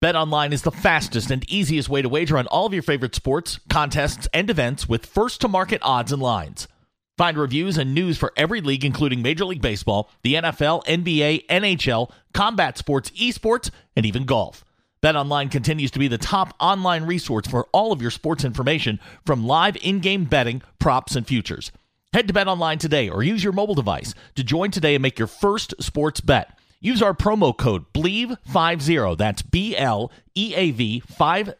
BetOnline 0.01 0.53
is 0.53 0.61
the 0.61 0.71
fastest 0.71 1.29
and 1.29 1.43
easiest 1.51 1.89
way 1.89 2.01
to 2.01 2.07
wager 2.07 2.37
on 2.37 2.47
all 2.47 2.65
of 2.65 2.73
your 2.73 2.81
favorite 2.81 3.13
sports, 3.13 3.59
contests, 3.69 4.29
and 4.33 4.49
events 4.49 4.87
with 4.87 5.05
first 5.05 5.41
to 5.41 5.49
market 5.49 5.81
odds 5.81 6.13
and 6.13 6.21
lines. 6.21 6.69
Find 7.17 7.37
reviews 7.37 7.77
and 7.77 7.93
news 7.93 8.17
for 8.17 8.31
every 8.37 8.61
league, 8.61 8.85
including 8.85 9.21
Major 9.21 9.43
League 9.43 9.61
Baseball, 9.61 10.09
the 10.23 10.35
NFL, 10.35 10.85
NBA, 10.85 11.47
NHL, 11.47 12.11
combat 12.33 12.77
sports, 12.77 13.09
esports, 13.11 13.71
and 13.93 14.05
even 14.05 14.23
golf. 14.23 14.63
BetOnline 15.03 15.51
continues 15.51 15.91
to 15.91 15.99
be 15.99 16.07
the 16.07 16.17
top 16.17 16.53
online 16.61 17.03
resource 17.03 17.47
for 17.47 17.67
all 17.73 17.91
of 17.91 18.01
your 18.01 18.11
sports 18.11 18.45
information 18.45 19.01
from 19.25 19.45
live 19.45 19.75
in 19.81 19.99
game 19.99 20.23
betting, 20.23 20.61
props, 20.79 21.17
and 21.17 21.27
futures. 21.27 21.73
Head 22.13 22.29
to 22.29 22.33
BetOnline 22.33 22.79
today 22.79 23.09
or 23.09 23.21
use 23.21 23.43
your 23.43 23.51
mobile 23.51 23.75
device 23.75 24.15
to 24.35 24.45
join 24.45 24.71
today 24.71 24.95
and 24.95 25.01
make 25.01 25.19
your 25.19 25.27
first 25.27 25.73
sports 25.81 26.21
bet. 26.21 26.57
Use 26.81 27.01
our 27.01 27.13
promo 27.13 27.55
code 27.55 27.91
BLEAV50, 27.93 29.17
that's 29.17 29.41
B 29.41 29.75
L 29.75 30.11
E 30.33 30.53
A 30.55 30.71
V 30.71 31.01
50, 31.01 31.53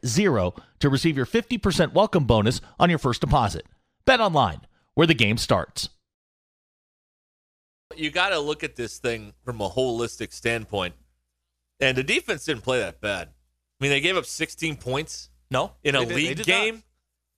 to 0.80 0.90
receive 0.90 1.18
your 1.18 1.26
50% 1.26 1.94
welcome 1.94 2.24
bonus 2.24 2.62
on 2.80 2.90
your 2.90 3.00
first 3.00 3.20
deposit. 3.20 3.66
Bet 4.06 4.22
online, 4.22 4.62
where 4.94 5.08
the 5.08 5.14
game 5.14 5.38
starts. 5.38 5.90
You 7.98 8.12
got 8.12 8.30
to 8.30 8.40
look 8.40 8.64
at 8.64 8.78
this 8.78 8.98
thing 9.00 9.34
from 9.44 9.60
a 9.60 9.70
holistic 9.70 10.32
standpoint. 10.32 10.96
And 11.82 11.98
the 11.98 12.04
defense 12.04 12.46
didn't 12.46 12.64
play 12.64 12.80
that 12.80 13.02
bad. 13.02 13.28
I 13.28 13.84
mean, 13.84 13.92
they 13.92 14.02
gave 14.02 14.16
up 14.16 14.26
16 14.26 14.78
points 14.78 15.30
no 15.52 15.72
in 15.84 15.96
a 15.96 16.02
league 16.02 16.38
did 16.38 16.46
game 16.46 16.76
not. 16.76 16.84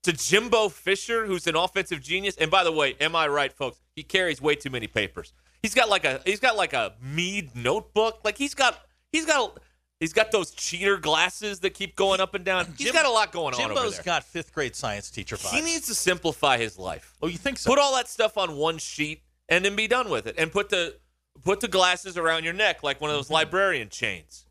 to 0.04 0.12
Jimbo 0.14 0.70
Fisher, 0.70 1.26
who's 1.26 1.48
an 1.48 1.56
offensive 1.56 2.02
genius. 2.02 2.36
And 2.38 2.52
by 2.52 2.64
the 2.64 2.72
way, 2.72 2.96
am 3.00 3.16
I 3.16 3.28
right, 3.28 3.52
folks? 3.52 3.80
He 3.96 4.04
carries 4.04 4.40
way 4.40 4.56
too 4.56 4.70
many 4.70 4.88
papers. 4.88 5.34
He's 5.62 5.74
got 5.74 5.90
like 5.90 6.06
a 6.06 6.22
he's 6.26 6.40
got 6.40 6.56
like 6.56 6.74
a 6.74 6.94
Mead 7.02 7.56
notebook. 7.56 8.22
Like 8.24 8.38
he's 8.38 8.54
got 8.56 8.80
he's 9.12 9.26
got 9.26 9.60
he's 10.00 10.14
got 10.14 10.32
those 10.32 10.52
cheater 10.52 10.98
glasses 10.98 11.60
that 11.60 11.74
keep 11.74 11.96
going 11.96 12.20
up 12.20 12.34
and 12.34 12.44
down. 12.44 12.66
He's 12.78 12.88
Jim- 12.88 12.94
got 12.94 13.06
a 13.06 13.12
lot 13.12 13.32
going 13.32 13.54
on 13.54 13.62
over 13.62 13.74
Jimbo's 13.76 14.00
got 14.00 14.24
fifth 14.24 14.54
grade 14.54 14.76
science 14.76 15.12
teacher 15.12 15.36
vibes. 15.38 15.52
he 15.54 15.62
needs 15.62 15.88
to 15.88 15.96
simplify 15.96 16.58
his 16.58 16.78
life. 16.80 17.14
Oh, 17.22 17.28
you 17.28 17.38
think 17.38 17.58
so? 17.60 17.70
Put 17.70 17.80
all 17.80 17.96
that 17.96 18.08
stuff 18.10 18.38
on 18.38 18.56
one 18.56 18.78
sheet 18.80 19.22
and 19.50 19.64
then 19.64 19.76
be 19.76 19.88
done 19.88 20.10
with 20.10 20.26
it. 20.28 20.36
And 20.38 20.52
put 20.52 20.70
the 20.70 20.96
put 21.44 21.60
the 21.60 21.68
glasses 21.68 22.18
around 22.18 22.44
your 22.44 22.54
neck 22.54 22.84
like 22.84 23.00
one 23.00 23.10
of 23.10 23.16
those 23.16 23.26
Mm-hmm. 23.26 23.34
librarian 23.36 23.90
chains. 23.90 24.46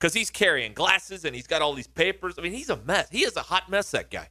Because 0.00 0.14
he's 0.14 0.30
carrying 0.30 0.74
glasses 0.74 1.24
and 1.24 1.34
he's 1.34 1.48
got 1.48 1.60
all 1.60 1.74
these 1.74 1.88
papers. 1.88 2.36
I 2.38 2.42
mean, 2.42 2.52
he's 2.52 2.70
a 2.70 2.76
mess. 2.76 3.08
He 3.10 3.24
is 3.24 3.36
a 3.36 3.42
hot 3.42 3.68
mess. 3.68 3.90
That 3.90 4.10
guy. 4.10 4.28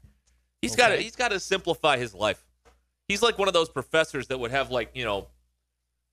He's 0.62 0.76
got 0.76 0.90
to 0.90 0.98
he's 0.98 1.16
got 1.16 1.30
to 1.30 1.40
simplify 1.40 1.98
his 1.98 2.14
life. 2.16 2.44
He's 3.08 3.22
like 3.22 3.38
one 3.38 3.48
of 3.50 3.54
those 3.54 3.70
professors 3.70 4.28
that 4.28 4.40
would 4.40 4.52
have 4.52 4.72
like 4.72 4.90
you 4.96 5.04
know 5.06 5.28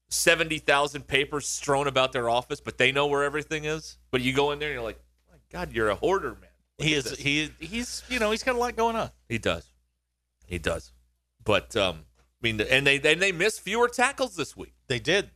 seventy 0.08 0.58
thousand 0.58 1.06
papers 1.06 1.46
strewn 1.46 1.86
about 1.86 2.12
their 2.12 2.28
office, 2.28 2.60
but 2.60 2.78
they 2.78 2.92
know 2.92 3.06
where 3.06 3.24
everything 3.24 3.64
is. 3.64 3.98
But 4.10 4.20
you 4.20 4.32
go 4.32 4.52
in 4.52 4.58
there 4.58 4.68
and 4.68 4.74
you're 4.74 4.84
like, 4.84 5.00
my 5.30 5.38
God, 5.50 5.72
you're 5.72 5.88
a 5.88 5.94
hoarder, 5.94 6.30
man. 6.30 6.50
Look 6.78 6.88
he 6.88 6.94
is. 6.94 7.04
this." 7.04 7.18
He 7.18 7.50
he's 7.60 8.02
you 8.08 8.18
know 8.18 8.30
he's 8.30 8.42
got 8.42 8.54
a 8.54 8.58
lot 8.58 8.76
going 8.76 8.96
on. 8.96 9.10
He 9.28 9.38
does. 9.38 9.66
He 10.46 10.58
does. 10.58 10.92
But 11.44 11.76
um, 11.76 12.04
I 12.18 12.46
mean, 12.46 12.60
and 12.60 12.86
they 12.86 13.00
and 13.00 13.20
they 13.20 13.32
missed 13.32 13.60
fewer 13.60 13.88
tackles 13.88 14.36
this 14.36 14.56
week. 14.56 14.74
They 14.88 14.98
did. 14.98 15.30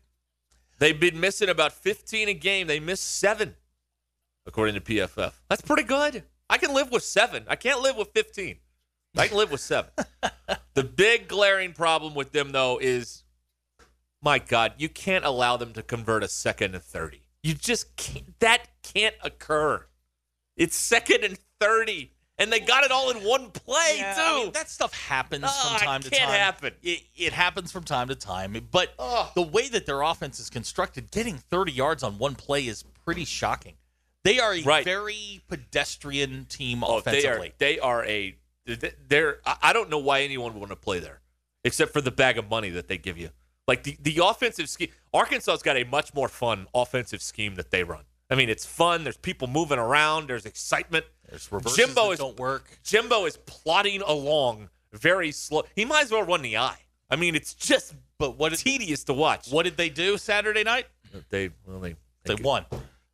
They've 0.78 0.98
been 0.98 1.18
missing 1.18 1.48
about 1.48 1.72
15 1.72 2.28
a 2.28 2.34
game. 2.34 2.66
They 2.68 2.78
missed 2.78 3.18
seven, 3.18 3.56
according 4.46 4.76
to 4.76 4.80
PFF. 4.80 5.32
That's 5.48 5.62
pretty 5.62 5.82
good. 5.82 6.22
I 6.48 6.56
can 6.56 6.72
live 6.72 6.90
with 6.92 7.02
seven. 7.02 7.44
I 7.48 7.56
can't 7.56 7.80
live 7.80 7.96
with 7.96 8.08
15. 8.14 8.58
I 9.16 9.26
can 9.26 9.37
live 9.37 9.50
with 9.50 9.60
seven. 9.60 9.90
the 10.75 10.84
big 10.84 11.28
glaring 11.28 11.72
problem 11.72 12.14
with 12.14 12.32
them, 12.32 12.52
though, 12.52 12.78
is 12.80 13.25
my 14.22 14.38
God, 14.38 14.75
you 14.78 14.88
can't 14.88 15.25
allow 15.25 15.56
them 15.56 15.72
to 15.75 15.82
convert 15.82 16.22
a 16.22 16.28
second 16.28 16.75
and 16.75 16.82
30. 16.82 17.22
You 17.42 17.54
just 17.54 17.96
can't. 17.96 18.38
That 18.40 18.66
can't 18.82 19.14
occur. 19.22 19.87
It's 20.56 20.76
second 20.76 21.25
and 21.25 21.38
30. 21.60 22.12
And 22.40 22.52
they 22.52 22.60
got 22.60 22.84
it 22.84 22.92
all 22.92 23.10
in 23.10 23.16
one 23.18 23.50
play, 23.50 23.96
Yeah, 23.98 24.14
too. 24.14 24.20
I 24.20 24.42
mean, 24.44 24.52
that 24.52 24.70
stuff 24.70 24.94
happens 24.94 25.44
Oh, 25.46 25.68
from 25.76 25.87
time 25.87 26.02
to 26.02 26.10
can't 26.10 26.22
time. 26.30 26.38
happen. 26.38 26.72
It, 26.82 27.02
it 27.16 27.32
happens 27.32 27.72
from 27.72 27.82
time 27.82 28.08
to 28.08 28.14
time. 28.14 28.56
But 28.70 28.94
Ugh. 28.98 29.30
the 29.34 29.42
way 29.42 29.68
that 29.68 29.87
their 29.87 30.02
offense 30.02 30.38
is 30.38 30.48
constructed, 30.48 31.10
getting 31.10 31.37
30 31.38 31.72
yards 31.72 32.02
on 32.04 32.18
one 32.18 32.37
play 32.37 32.66
is 32.68 32.84
pretty 33.04 33.25
shocking. 33.25 33.75
They 34.22 34.38
are 34.38 34.54
a 34.54 34.62
Right. 34.62 34.84
very 34.84 35.40
pedestrian 35.48 36.44
team 36.44 36.84
Oh, 36.84 37.00
they 37.00 37.10
are. 37.10 37.18
offensively. 37.32 37.52
They 37.58 37.78
are 37.80 38.04
a. 38.04 38.37
They're. 39.08 39.40
I 39.62 39.72
don't 39.72 39.88
know 39.90 39.98
why 39.98 40.20
anyone 40.22 40.52
would 40.52 40.60
want 40.60 40.70
to 40.70 40.76
play 40.76 40.98
there, 40.98 41.20
except 41.64 41.92
for 41.92 42.00
the 42.00 42.10
bag 42.10 42.37
of 42.38 42.48
money 42.50 42.68
that 42.70 42.87
they 42.88 42.98
give 42.98 43.16
you. 43.16 43.30
Like 43.68 43.84
the 43.84 43.96
the 44.00 44.20
offensive 44.25 44.68
scheme. 44.68 44.88
Arkansas's 45.14 45.62
got 45.62 45.76
a 45.76 45.84
much 45.84 46.12
more 46.14 46.28
fun 46.28 46.66
offensive 46.75 47.22
scheme 47.22 47.54
that 47.56 47.70
they 47.70 47.84
run. 47.84 48.04
I 48.30 48.34
mean, 48.34 48.48
it's 48.48 48.66
fun. 48.66 49.04
There's 49.04 49.16
people 49.16 49.46
moving 49.48 49.78
around. 49.78 50.28
There's 50.28 50.44
excitement. 50.46 51.04
There's 51.28 51.50
reverses 51.52 51.76
Jimbo 51.76 52.10
is 52.10 52.18
don't 52.18 52.38
work. 52.38 52.78
Jimbo 52.82 53.26
is 53.26 53.37
plodding 53.46 54.02
along 54.02 54.68
very 54.92 55.30
slow. 55.32 55.64
He 55.76 55.84
might 55.84 56.04
as 56.04 56.10
well 56.10 56.22
run 56.25 56.42
the 56.42 56.56
eye. 56.56 56.78
I 57.10 57.16
mean, 57.16 57.34
it's 57.34 57.54
just 57.54 57.94
But 58.18 58.37
what 58.38 58.50
did, 58.50 58.58
tedious 58.58 59.04
to 59.04 59.14
watch. 59.14 59.48
what 59.50 59.62
did 59.64 59.76
they 59.76 59.88
do 59.90 60.18
Saturday 60.18 60.64
night? 60.64 60.87
they 61.30 61.50
well 61.66 61.78
they 61.80 61.94
They 62.25 62.34
won. 62.37 62.64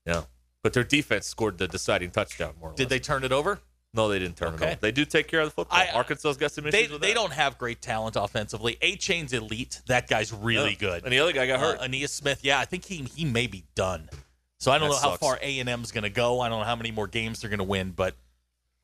Yeah, 0.07 0.23
but 0.63 0.73
their 0.73 0.85
defense 0.85 1.27
scored 1.27 1.59
the 1.59 1.69
deciding 1.69 2.11
touchdown. 2.11 2.55
More 2.61 2.71
or 2.71 2.75
Did 2.75 2.85
less. 2.85 2.91
they 2.91 2.99
turn 3.01 3.23
it 3.25 3.33
over? 3.33 3.61
No, 3.95 4.09
they 4.09 4.19
didn't 4.19 4.37
turn 4.37 4.55
Okay. 4.55 4.65
it 4.65 4.69
over. 4.73 4.81
They 4.81 4.91
do 4.93 5.05
take 5.05 5.29
care 5.29 5.41
of 5.41 5.47
the 5.47 5.53
football. 5.55 5.79
I- 5.79 5.89
Arkansas's 5.95 6.37
got 6.37 6.51
some 6.53 6.67
issues 6.67 6.91
They, 6.91 6.99
they 6.99 7.15
don't 7.15 7.33
have 7.33 7.57
great 7.59 7.81
talent 7.81 8.17
offensively. 8.17 8.77
Achane's 8.83 9.33
elite. 9.33 9.81
That 9.87 10.09
guy's 10.09 10.33
really 10.33 10.71
Yeah. 10.71 10.77
good. 10.79 11.05
And 11.05 11.13
the 11.13 11.21
other 11.21 11.33
guy 11.33 11.47
got 11.47 11.61
hurt. 11.61 11.79
Uh, 11.79 11.85
Ainias 11.85 12.09
Smith, 12.11 12.41
yeah, 12.43 12.59
I 12.59 12.65
think 12.65 12.85
he 12.87 13.05
he 13.15 13.25
may 13.25 13.47
be 13.47 13.65
done. 13.75 14.11
So 14.59 14.73
I 14.73 14.79
don't 14.79 14.89
That 14.89 14.95
know 14.97 15.01
how 15.01 15.11
sucks. 15.11 15.21
far 15.21 15.39
A 15.43 15.61
and 15.61 15.69
M's 15.69 15.93
going 15.93 16.03
to 16.05 16.11
go. 16.11 16.41
I 16.41 16.49
don't 16.49 16.59
know 16.61 16.65
how 16.65 16.77
many 16.77 16.91
more 16.91 17.07
games 17.07 17.41
they're 17.41 17.51
going 17.51 17.59
to 17.59 17.65
win, 17.65 17.93
but 17.93 18.17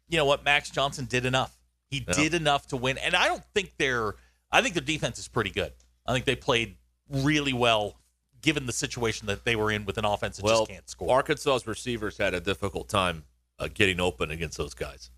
you 0.08 0.16
know 0.16 0.24
what? 0.26 0.44
Max 0.44 0.70
Johnson 0.70 1.06
did 1.06 1.24
enough. 1.26 1.56
He 1.90 2.04
Yeah. 2.06 2.14
did 2.14 2.34
enough 2.34 2.68
to 2.68 2.76
win, 2.76 2.98
and 2.98 3.14
I 3.16 3.26
don't 3.26 3.44
think 3.54 3.72
they're. 3.78 4.14
I 4.52 4.62
think 4.62 4.74
their 4.74 4.82
defense 4.84 5.18
is 5.18 5.26
pretty 5.28 5.50
good. 5.50 5.72
I 6.06 6.12
think 6.12 6.24
they 6.24 6.36
played 6.36 6.76
really 7.08 7.52
well, 7.52 7.96
given 8.42 8.66
the 8.66 8.72
situation 8.72 9.26
that 9.26 9.44
they 9.44 9.56
were 9.56 9.70
in 9.72 9.84
with 9.84 9.98
an 9.98 10.04
offense 10.04 10.36
that 10.36 10.44
well, 10.44 10.60
just 10.60 10.70
can't 10.70 10.88
score. 10.90 11.10
Arkansas's 11.16 11.66
receivers 11.66 12.16
had 12.18 12.34
a 12.34 12.40
difficult 12.40 12.88
time 12.88 13.24
uh, 13.60 13.68
getting 13.72 14.00
open 14.00 14.30
against 14.32 14.58
those 14.58 14.74
guys. 14.74 15.10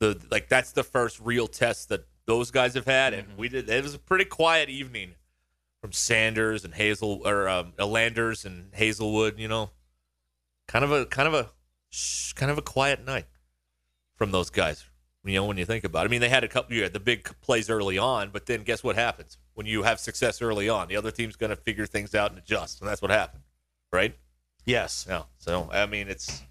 The 0.00 0.18
like 0.30 0.48
that's 0.48 0.72
the 0.72 0.82
first 0.82 1.20
real 1.20 1.46
test 1.46 1.90
that 1.90 2.06
those 2.26 2.50
guys 2.50 2.74
have 2.74 2.86
had, 2.86 3.12
Mm-hmm. 3.12 3.28
and 3.30 3.38
we 3.38 3.48
did. 3.48 3.68
It 3.68 3.82
was 3.82 3.94
a 3.94 3.98
pretty 3.98 4.24
quiet 4.24 4.68
evening 4.70 5.16
from 5.80 5.92
Sanders 5.92 6.64
and 6.64 6.72
Hazel 6.74 7.20
or 7.26 7.48
um, 7.48 7.74
Landers 7.78 8.44
and 8.46 8.72
Haselwood. 8.72 9.38
You 9.38 9.48
know, 9.48 9.70
kind 10.66 10.84
of 10.84 10.90
a 10.92 11.04
kind 11.06 11.28
of 11.28 11.34
a 11.34 11.50
kind 12.34 12.50
of 12.50 12.58
a 12.58 12.62
quiet 12.62 13.04
night 13.04 13.26
from 14.16 14.30
those 14.30 14.50
guys. 14.50 14.84
You 15.26 15.34
know, 15.36 15.46
when 15.46 15.56
you 15.56 15.64
think 15.64 15.84
about 15.84 16.04
it, 16.04 16.08
I 16.08 16.10
mean, 16.10 16.20
they 16.20 16.28
had 16.28 16.44
a 16.44 16.48
couple. 16.48 16.74
You 16.76 16.82
had 16.82 16.92
the 16.92 17.00
big 17.00 17.30
plays 17.40 17.70
early 17.70 17.96
on, 17.96 18.30
but 18.30 18.46
then 18.46 18.62
guess 18.62 18.82
what 18.84 18.94
happens 18.96 19.38
when 19.54 19.64
you 19.66 19.82
have 19.82 19.98
success 19.98 20.42
early 20.42 20.68
on? 20.68 20.88
The 20.88 20.96
other 20.96 21.10
team's 21.10 21.36
going 21.36 21.50
to 21.50 21.56
figure 21.56 21.86
things 21.86 22.14
out 22.14 22.30
and 22.30 22.38
adjust, 22.38 22.80
and 22.80 22.88
that's 22.90 23.00
what 23.00 23.10
happened, 23.10 23.44
right? 23.92 24.14
Yes. 24.66 25.06
Yeah. 25.08 25.22
So 25.38 25.70
I 25.72 25.86
mean, 25.86 26.08
it's 26.08 26.42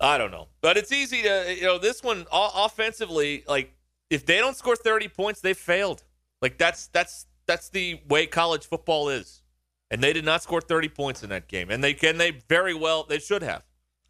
I 0.00 0.18
don't 0.18 0.30
know, 0.30 0.48
but 0.60 0.76
it's 0.76 0.92
easy 0.92 1.22
to 1.22 1.54
you 1.56 1.62
know 1.62 1.78
this 1.78 2.02
one 2.02 2.26
offensively. 2.32 3.44
Like 3.48 3.74
if 4.10 4.24
they 4.26 4.38
don't 4.38 4.56
score 4.56 4.76
thirty 4.76 5.08
points, 5.08 5.40
they 5.40 5.54
failed. 5.54 6.04
Like 6.40 6.58
that's 6.58 6.86
that's 6.88 7.26
that's 7.46 7.68
the 7.68 8.00
way 8.08 8.26
college 8.26 8.66
football 8.66 9.08
is, 9.08 9.42
and 9.90 10.02
they 10.02 10.12
did 10.12 10.24
not 10.24 10.42
score 10.42 10.60
thirty 10.60 10.88
points 10.88 11.22
in 11.22 11.30
that 11.30 11.48
game, 11.48 11.70
and 11.70 11.82
they 11.82 11.94
can 11.94 12.18
they 12.18 12.30
very 12.48 12.74
well 12.74 13.04
they 13.04 13.18
should 13.18 13.42
have. 13.42 13.64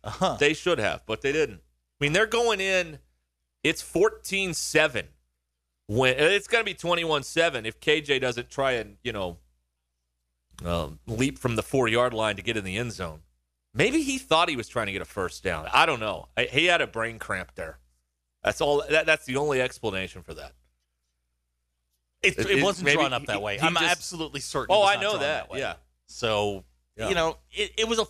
Uh-huh. 0.04 0.36
They 0.38 0.54
should 0.54 0.78
have, 0.78 1.02
but 1.06 1.22
they 1.22 1.32
didn't. 1.32 1.60
I 2.00 2.04
mean, 2.04 2.12
they're 2.12 2.26
going 2.26 2.60
in. 2.60 2.98
It's 3.64 3.82
14-7. 3.82 5.04
When 5.88 6.14
it's 6.16 6.46
going 6.46 6.64
to 6.64 6.64
be 6.64 6.74
21-7 6.74 7.64
if 7.64 7.80
KJ 7.80 8.20
doesn't 8.20 8.50
try 8.50 8.72
and 8.72 8.98
you 9.02 9.12
know 9.12 9.38
um, 10.64 10.98
leap 11.06 11.38
from 11.38 11.56
the 11.56 11.62
four 11.62 11.88
yard 11.88 12.12
line 12.12 12.36
to 12.36 12.42
get 12.42 12.56
in 12.56 12.64
the 12.64 12.76
end 12.76 12.92
zone. 12.92 13.20
Maybe 13.78 14.02
he 14.02 14.18
thought 14.18 14.48
he 14.50 14.56
was 14.56 14.68
trying 14.68 14.86
to 14.86 14.92
get 14.92 15.00
a 15.02 15.06
first 15.06 15.42
down. 15.42 15.66
I 15.72 15.86
don't 15.86 16.00
know. 16.00 16.28
I, 16.36 16.44
he 16.44 16.66
had 16.66 16.80
a 16.82 16.86
brain 16.86 17.18
cramp 17.18 17.52
there. 17.54 17.78
That's 18.42 18.60
all. 18.60 18.82
That, 18.90 19.06
that's 19.06 19.24
the 19.24 19.36
only 19.36 19.60
explanation 19.62 20.22
for 20.22 20.34
that. 20.34 20.52
It, 22.22 22.38
It- 22.38 22.50
it 22.50 22.62
wasn't 22.62 22.88
drawn 22.90 23.12
up 23.12 23.22
he- 23.22 23.26
that 23.28 23.40
way. 23.40 23.56
he 23.58 23.62
I'm 23.66 23.74
just- 23.74 23.84
absolutely 23.84 24.40
certain. 24.40 24.74
Oh, 24.74 24.82
it 24.82 24.84
Oh, 24.84 24.88
I 24.98 25.00
know 25.00 25.18
that. 25.18 25.48
way. 25.50 25.60
Yeah. 25.60 25.74
So 26.06 26.64
Yeah. 26.96 27.08
you 27.08 27.14
know, 27.14 27.38
it, 27.52 27.72
it 27.78 27.88
was 27.88 27.98
a 28.00 28.06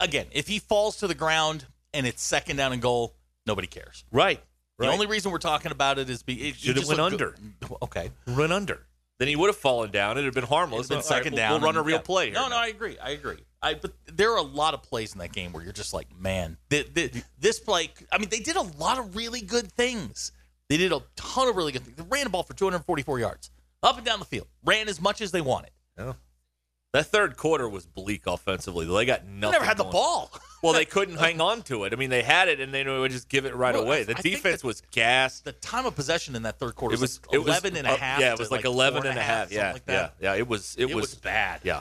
again. 0.00 0.26
If 0.32 0.48
he 0.48 0.58
falls 0.58 0.96
to 0.98 1.06
the 1.06 1.14
ground 1.14 1.66
and 1.92 2.06
it's 2.06 2.22
second 2.22 2.56
down 2.56 2.72
and 2.72 2.80
goal, 2.80 3.14
nobody 3.46 3.66
cares. 3.68 4.04
Right. 4.10 4.42
The 4.78 4.88
only 4.88 5.06
reason 5.06 5.30
we're 5.30 5.38
talking 5.38 5.70
about 5.70 6.00
it 6.00 6.10
is 6.10 6.24
be 6.24 6.48
it 6.48 6.56
Should 6.56 6.76
have 6.76 6.88
went 6.88 6.98
under. 6.98 7.36
good. 7.60 7.70
Okay, 7.82 8.10
Run 8.26 8.50
under. 8.50 8.84
Then 9.22 9.28
he 9.28 9.36
would 9.36 9.46
have 9.46 9.56
fallen 9.56 9.92
down. 9.92 10.18
It'd 10.18 10.24
have 10.24 10.34
been 10.34 10.42
harmless. 10.42 10.88
been 10.88 10.96
All 10.96 11.02
right, 11.02 11.06
second 11.06 11.34
we'll- 11.34 11.36
down. 11.36 11.52
We'll 11.60 11.70
run 11.70 11.76
a 11.76 11.82
real 11.82 11.98
yeah. 11.98 12.02
play. 12.02 12.24
Here 12.24 12.34
No, 12.34 12.42
no, 12.42 12.48
now. 12.48 12.56
I 12.58 12.66
agree. 12.66 12.98
I 12.98 13.10
agree. 13.10 13.38
I 13.62 13.74
but 13.74 13.92
there 14.06 14.32
are 14.32 14.38
a 14.38 14.42
lot 14.42 14.74
of 14.74 14.82
plays 14.82 15.12
in 15.12 15.20
that 15.20 15.32
game 15.32 15.52
where 15.52 15.62
you're 15.62 15.72
just 15.72 15.94
like, 15.94 16.08
man, 16.18 16.56
th- 16.70 16.92
th- 16.92 17.12
this 17.38 17.60
play. 17.60 17.90
I 18.10 18.18
mean, 18.18 18.30
they 18.30 18.40
did 18.40 18.56
a 18.56 18.62
lot 18.62 18.98
of 18.98 19.14
really 19.14 19.40
good 19.40 19.70
things. 19.70 20.32
They 20.68 20.76
did 20.76 20.90
a 20.90 21.02
ton 21.14 21.46
of 21.46 21.54
really 21.54 21.70
good 21.70 21.84
things. 21.84 21.96
They 21.96 22.02
ran 22.02 22.24
the 22.24 22.30
ball 22.30 22.42
for 22.42 22.54
244 22.54 23.20
yards 23.20 23.52
up 23.84 23.96
and 23.96 24.04
down 24.04 24.18
the 24.18 24.24
field. 24.24 24.48
Ran 24.64 24.88
as 24.88 25.00
much 25.00 25.20
as 25.20 25.30
they 25.30 25.40
wanted. 25.40 25.70
That 25.96 27.06
third 27.06 27.36
quarter 27.36 27.68
was 27.68 27.86
bleak 27.86 28.26
offensively. 28.26 28.86
They 28.86 29.04
got 29.04 29.24
nothing. 29.24 29.40
They 29.40 29.50
never 29.52 29.64
had 29.64 29.76
the 29.78 29.84
ball. 29.84 30.32
Well, 30.62 30.72
they 30.72 30.84
couldn't 30.84 31.16
hang 31.16 31.40
on 31.40 31.62
to 31.62 31.84
it. 31.84 31.92
I 31.92 31.96
mean, 31.96 32.10
they 32.10 32.22
had 32.22 32.48
it, 32.48 32.60
and 32.60 32.72
they 32.72 32.84
would 32.84 33.10
just 33.10 33.28
give 33.28 33.44
it 33.46 33.54
right 33.56 33.74
Well, 33.74 33.82
away. 33.82 34.04
The 34.04 34.16
I 34.16 34.20
defense 34.20 34.62
was 34.62 34.80
gassed. 34.92 35.44
The 35.44 35.52
time 35.52 35.86
of 35.86 35.96
possession 35.96 36.36
in 36.36 36.42
that 36.44 36.60
third 36.60 36.76
quarter 36.76 36.94
It 36.94 37.00
was 37.00 37.20
like 37.26 37.34
it 37.34 37.38
was 37.38 37.48
11 37.48 37.76
and 37.76 37.86
a 37.86 37.90
uh, 37.90 37.96
half. 37.96 38.20
Yeah, 38.20 38.32
it 38.32 38.38
was 38.38 38.52
like 38.52 38.64
11 38.64 39.04
and 39.04 39.18
a 39.18 39.22
half. 39.22 39.48
something 39.48 39.58
Yeah, 39.58 39.72
like 39.72 39.82
yeah, 39.88 40.10
yeah. 40.20 40.34
It 40.34 40.46
was 40.46 40.76
it, 40.78 40.88
It 40.88 40.94
was 40.94 41.16
bad. 41.16 41.62
Yeah, 41.64 41.80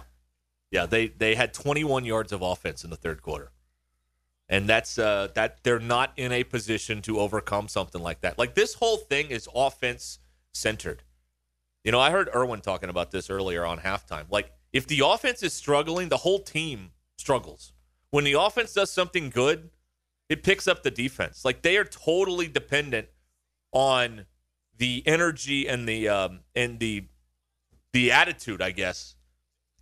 yeah. 0.71 0.87
They 0.87 1.07
they 1.07 1.35
had 1.35 1.53
21 1.53 2.05
yards 2.05 2.31
of 2.31 2.41
offense 2.41 2.83
in 2.83 2.89
the 2.89 2.95
third 2.95 3.21
quarter, 3.21 3.51
and 4.49 4.67
that's 4.67 4.97
uh 4.97 5.27
that 5.35 5.63
they're 5.63 5.79
not 5.79 6.13
in 6.17 6.31
a 6.31 6.43
position 6.43 7.03
to 7.03 7.19
overcome 7.19 7.67
something 7.67 8.01
like 8.01 8.21
that. 8.21 8.39
Like 8.39 8.55
this 8.55 8.73
whole 8.73 8.97
thing 8.97 9.27
is 9.29 9.47
offense 9.53 10.17
centered. 10.53 11.03
You 11.83 11.91
know, 11.91 11.99
I 11.99 12.09
heard 12.09 12.29
Irwin 12.33 12.61
talking 12.61 12.89
about 12.89 13.11
this 13.11 13.29
earlier 13.29 13.63
on 13.63 13.79
halftime. 13.79 14.25
Like 14.31 14.51
if 14.73 14.87
the 14.87 15.01
offense 15.05 15.43
is 15.43 15.53
struggling, 15.53 16.09
the 16.09 16.17
whole 16.17 16.39
team 16.39 16.93
struggles. 17.17 17.73
When 18.11 18.23
the 18.23 18.33
offense 18.33 18.73
does 18.73 18.91
something 18.91 19.29
good, 19.29 19.69
it 20.29 20.43
picks 20.43 20.67
up 20.67 20.83
the 20.83 20.91
defense. 20.91 21.43
Like 21.43 21.61
they 21.61 21.77
are 21.77 21.85
totally 21.85 22.47
dependent 22.47 23.07
on 23.71 24.25
the 24.77 25.03
energy 25.05 25.67
and 25.67 25.87
the 25.87 26.07
um, 26.07 26.39
and 26.55 26.79
the 26.79 27.05
the 27.93 28.11
attitude, 28.11 28.61
I 28.61 28.71
guess, 28.71 29.15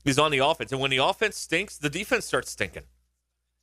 is 0.06 0.18
on 0.18 0.32
the 0.32 0.40
offense. 0.40 0.72
And 0.72 0.82
when 0.82 0.92
the 0.92 0.98
offense 0.98 1.38
stinks, 1.38 1.78
the 1.78 1.90
defense 1.90 2.26
starts 2.26 2.52
stinking. 2.52 2.84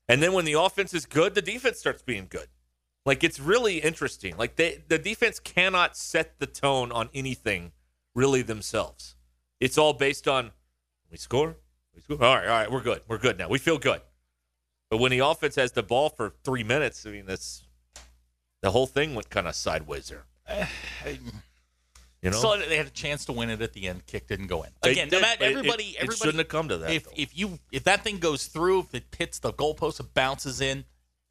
And 0.09 0.23
then 0.23 0.33
when 0.33 0.45
the 0.45 0.53
offense 0.53 0.95
is 0.95 1.07
good, 1.07 1.35
the 1.35 1.43
defense 1.43 1.79
starts 1.79 2.03
being 2.03 2.27
good. 2.29 2.47
Like 3.05 3.23
it's 3.23 3.39
really 3.41 3.79
interesting. 3.79 4.37
Like 4.37 4.57
they 4.57 4.83
the 4.89 4.99
defense 4.99 5.39
cannot 5.39 5.97
set 5.97 6.39
the 6.39 6.47
tone 6.47 6.91
on 6.91 7.09
anything 7.15 7.73
really 8.15 8.43
themselves. 8.43 9.15
It's 9.61 9.79
all 9.79 9.93
based 9.93 10.27
on 10.27 10.51
we 11.11 11.17
score, 11.17 11.57
we 11.95 12.03
score. 12.03 12.23
All 12.23 12.37
right, 12.37 12.49
all 12.49 12.59
right, 12.59 12.71
we're 12.71 12.81
good. 12.81 13.03
We're 13.07 13.19
good 13.19 13.39
now. 13.39 13.49
We 13.49 13.59
feel 13.59 13.79
good. 13.79 14.01
But 14.91 14.99
when 14.99 15.11
the 15.11 15.19
offense 15.21 15.57
has 15.57 15.73
the 15.73 15.83
ball 15.83 16.09
for 16.11 16.33
three 16.45 16.63
minutes, 16.63 17.05
I 17.07 17.11
mean 17.11 17.27
that's 17.27 17.63
the 18.63 18.71
whole 18.71 18.87
thing 18.87 19.15
went 19.15 19.31
kind 19.31 19.47
of 19.49 19.55
sideways 19.55 20.09
there. 20.09 20.25
You 22.23 22.31
know, 22.31 22.39
So 22.41 22.57
they 22.59 22.77
had 22.77 22.87
a 22.87 22.91
chance 22.91 23.25
to 23.27 23.33
win 23.33 23.51
it 23.51 23.61
at 23.63 23.73
the 23.73 23.87
end. 23.87 24.07
Kick 24.07 24.27
didn't 24.27 24.47
go 24.49 24.63
in. 24.63 24.71
Again, 24.83 25.09
did, 25.09 25.17
no 25.17 25.21
matter 25.21 25.37
but 25.39 25.49
it- 25.49 25.57
everybody, 25.57 25.85
it, 25.85 25.97
everybody 25.97 26.17
shouldn't 26.19 26.39
have 26.39 26.49
come 26.49 26.69
to 26.69 26.79
that. 26.79 26.91
if 26.91 27.07
if 27.15 27.37
you 27.39 27.59
if 27.71 27.85
that 27.85 28.03
thing 28.05 28.19
goes 28.19 28.47
through, 28.47 28.81
if 28.81 28.95
it 28.95 29.05
hits 29.17 29.39
the 29.39 29.53
goalpost, 29.53 30.01
it 30.01 30.13
bounces 30.15 30.61
in. 30.61 30.85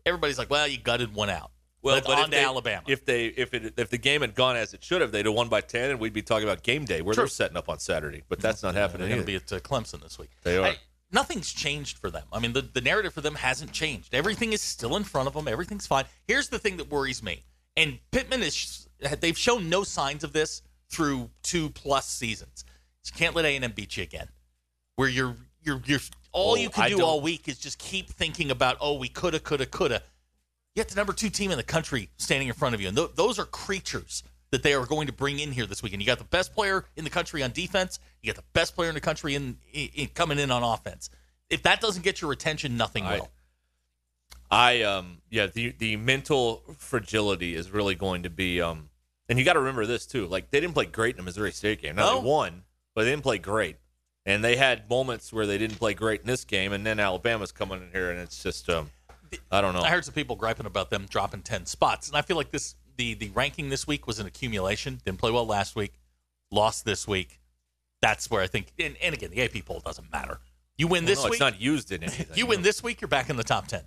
Everybody's 0.06 0.38
like, 0.38 0.50
well, 0.50 0.68
you 0.68 0.78
gutted 0.78 1.14
one 1.16 1.30
out. 1.30 1.52
Well, 1.82 1.96
Let's 1.96 2.08
but 2.08 2.18
on 2.20 2.26
to 2.26 2.32
they, 2.32 2.44
Alabama. 2.44 2.84
If 2.88 3.04
they 3.06 3.26
if 3.28 3.54
it 3.54 3.74
if 3.78 3.90
the 3.90 3.98
game 3.98 4.22
had 4.22 4.36
gone 4.36 4.56
as 4.56 4.74
it 4.74 4.84
should 4.84 5.02
have, 5.02 5.12
they'd 5.12 5.26
have 5.26 5.36
won 5.36 5.50
by 5.50 5.62
ten, 5.62 5.90
and 5.92 6.00
we'd 6.00 6.14
be 6.14 6.22
talking 6.22 6.48
about 6.48 6.64
game 6.64 6.86
day 6.86 7.02
where 7.02 7.14
True. 7.14 7.24
they're 7.24 7.28
setting 7.30 7.58
up 7.58 7.68
on 7.70 7.80
Saturday. 7.80 8.24
But 8.30 8.40
that's 8.40 8.64
not 8.64 8.74
they're 8.74 8.82
happening. 8.84 9.10
going 9.10 9.26
to 9.26 9.32
either. 9.32 9.40
be 9.40 9.54
at 9.54 9.54
uh, 9.54 9.60
Clemson 9.60 10.02
this 10.02 10.18
week. 10.20 10.30
They 10.44 10.58
are. 10.58 10.66
I- 10.68 10.78
nothing's 11.16 11.52
changed 11.52 11.98
for 11.98 12.12
them. 12.12 12.26
I 12.32 12.40
mean, 12.40 12.54
the, 12.54 12.62
the 12.62 12.82
narrative 12.82 13.14
for 13.14 13.22
them 13.22 13.36
hasn't 13.36 13.72
changed. 13.72 14.14
Everything 14.14 14.54
is 14.54 14.62
still 14.62 14.96
in 14.96 15.04
front 15.04 15.28
of 15.28 15.34
them. 15.34 15.48
Everything's 15.48 15.88
fine. 15.88 16.06
Here's 16.28 16.50
the 16.50 16.60
thing 16.60 16.78
that 16.78 16.92
worries 16.92 17.24
me. 17.24 17.44
And 17.76 17.98
Pittman 18.12 18.44
is 18.44 18.88
they've 19.20 19.38
shown 19.38 19.68
no 19.70 19.84
signs 19.84 20.24
of 20.24 20.34
this 20.34 20.62
through 20.90 21.32
two 21.42 21.70
plus 21.72 22.08
seasons. 22.08 22.64
You 23.06 23.12
can't 23.18 23.36
let 23.36 23.46
A&M 23.46 23.72
beat 23.76 23.98
you 23.98 24.04
again. 24.04 24.28
Where 24.98 25.10
you're 25.10 25.36
you're 25.64 25.82
you're 25.86 26.00
all 26.32 26.52
Oh, 26.52 26.56
you 26.56 26.70
can 26.70 26.84
I 26.84 26.90
do 26.90 26.98
don't- 26.98 27.06
all 27.08 27.22
week 27.22 27.48
is 27.48 27.58
just 27.58 27.80
keep 27.80 28.08
thinking 28.10 28.52
about 28.52 28.78
oh 28.80 28.94
we 28.98 29.10
coulda 29.10 29.40
coulda 29.40 29.66
coulda. 29.66 30.04
You 30.76 30.84
got 30.84 30.90
the 30.90 30.96
number 30.96 31.14
two 31.14 31.30
team 31.30 31.52
in 31.52 31.58
the 31.58 31.64
country 31.64 32.10
standing 32.18 32.48
in 32.50 32.54
front 32.54 32.76
of 32.76 32.82
you, 32.82 32.88
and 32.90 32.98
th- 32.98 33.12
those 33.16 33.40
are 33.40 33.46
creatures 33.46 34.24
that 34.52 34.62
they 34.64 34.74
are 34.74 34.86
going 34.86 35.08
to 35.08 35.14
bring 35.14 35.40
in 35.40 35.52
here 35.52 35.66
this 35.66 35.82
weekend. 35.82 36.02
You 36.02 36.06
got 36.06 36.18
the 36.18 36.24
best 36.26 36.54
player 36.54 36.86
in 36.96 37.04
the 37.04 37.10
country 37.10 37.42
on 37.44 37.52
defense. 37.52 38.00
You 38.26 38.34
got 38.34 38.38
the 38.42 38.48
best 38.54 38.74
player 38.74 38.90
in 38.90 38.96
the 38.96 39.02
country 39.02 39.36
in, 39.36 39.58
in, 39.72 39.90
in 39.94 40.08
coming 40.08 40.40
in 40.40 40.50
on 40.50 40.64
offense. 40.64 41.12
If 41.50 41.62
that 41.64 41.80
doesn't 41.80 42.02
get 42.04 42.22
your 42.22 42.32
attention, 42.32 42.76
nothing 42.76 43.06
I- 43.06 43.18
will. 43.20 43.30
I 44.50 44.84
um 44.84 45.22
yeah 45.30 45.48
the 45.48 45.74
the 45.78 45.96
mental 45.98 46.64
fragility 46.78 47.56
is 47.56 47.72
really 47.72 47.96
going 47.96 48.24
to 48.24 48.30
be 48.30 48.62
um 48.62 48.90
and 49.28 49.40
you 49.40 49.46
got 49.46 49.54
to 49.54 49.60
remember 49.60 49.86
this 49.88 50.06
too 50.06 50.28
like 50.28 50.52
they 50.52 50.60
didn't 50.60 50.76
play 50.76 50.86
great 50.86 51.16
in 51.16 51.18
the 51.18 51.24
Missouri 51.24 51.52
State 51.52 51.82
game. 51.82 51.96
Now 51.96 52.06
No. 52.14 52.20
they 52.22 52.28
won, 52.28 52.64
but 52.94 53.04
they 53.04 53.10
didn't 53.10 53.24
play 53.24 53.40
great. 53.40 53.78
And 54.26 54.44
they 54.44 54.56
had 54.56 54.90
moments 54.90 55.34
where 55.34 55.46
they 55.48 55.58
didn't 55.58 55.78
play 55.78 55.94
great 55.94 56.22
in 56.22 56.28
this 56.28 56.46
game, 56.46 56.74
and 56.74 56.84
then 56.86 57.00
Alabama's 57.00 57.52
coming 57.52 57.82
in 57.82 57.92
here, 57.92 58.10
and 58.12 58.20
it's 58.20 58.42
just 58.42 58.70
um 58.70 58.92
I 59.52 59.62
don't 59.62 59.74
know. 59.74 59.82
I 59.82 59.90
heard 59.90 60.06
some 60.06 60.14
people 60.14 60.36
griping 60.36 60.66
about 60.68 60.90
them 60.90 61.06
dropping 61.10 61.42
ten 61.42 61.66
spots, 61.66 62.08
and 62.08 62.16
I 62.18 62.22
feel 62.22 62.38
like 62.38 62.52
this 62.52 62.76
the 62.98 63.14
the 63.16 63.30
ranking 63.32 63.70
this 63.70 63.86
week 63.88 64.06
was 64.08 64.20
an 64.20 64.26
accumulation. 64.28 65.00
Didn't 65.06 65.20
play 65.20 65.32
well 65.32 65.46
last 65.46 65.76
week, 65.76 65.94
lost 66.52 66.86
this 66.86 67.08
week. 67.08 67.40
That's 68.06 68.30
where 68.30 68.42
I 68.44 68.48
think. 68.48 68.68
And, 68.80 68.96
and 69.02 69.16
again, 69.16 69.32
the 69.32 69.42
AP 69.42 69.66
poll 69.66 69.80
doesn't 69.80 70.12
matter. 70.12 70.40
You 70.78 70.88
win 70.88 71.06
Well, 71.06 71.08
this 71.08 71.20
no, 71.20 71.26
week. 71.26 71.34
it's 71.34 71.40
not 71.40 71.60
used 71.60 71.92
in 71.92 72.04
anything. 72.04 72.28
you 72.36 72.46
win 72.46 72.62
this 72.62 72.84
week, 72.84 73.02
you're 73.02 73.08
back 73.08 73.30
in 73.32 73.36
the 73.36 73.44
top 73.44 73.68
ten. 73.68 73.82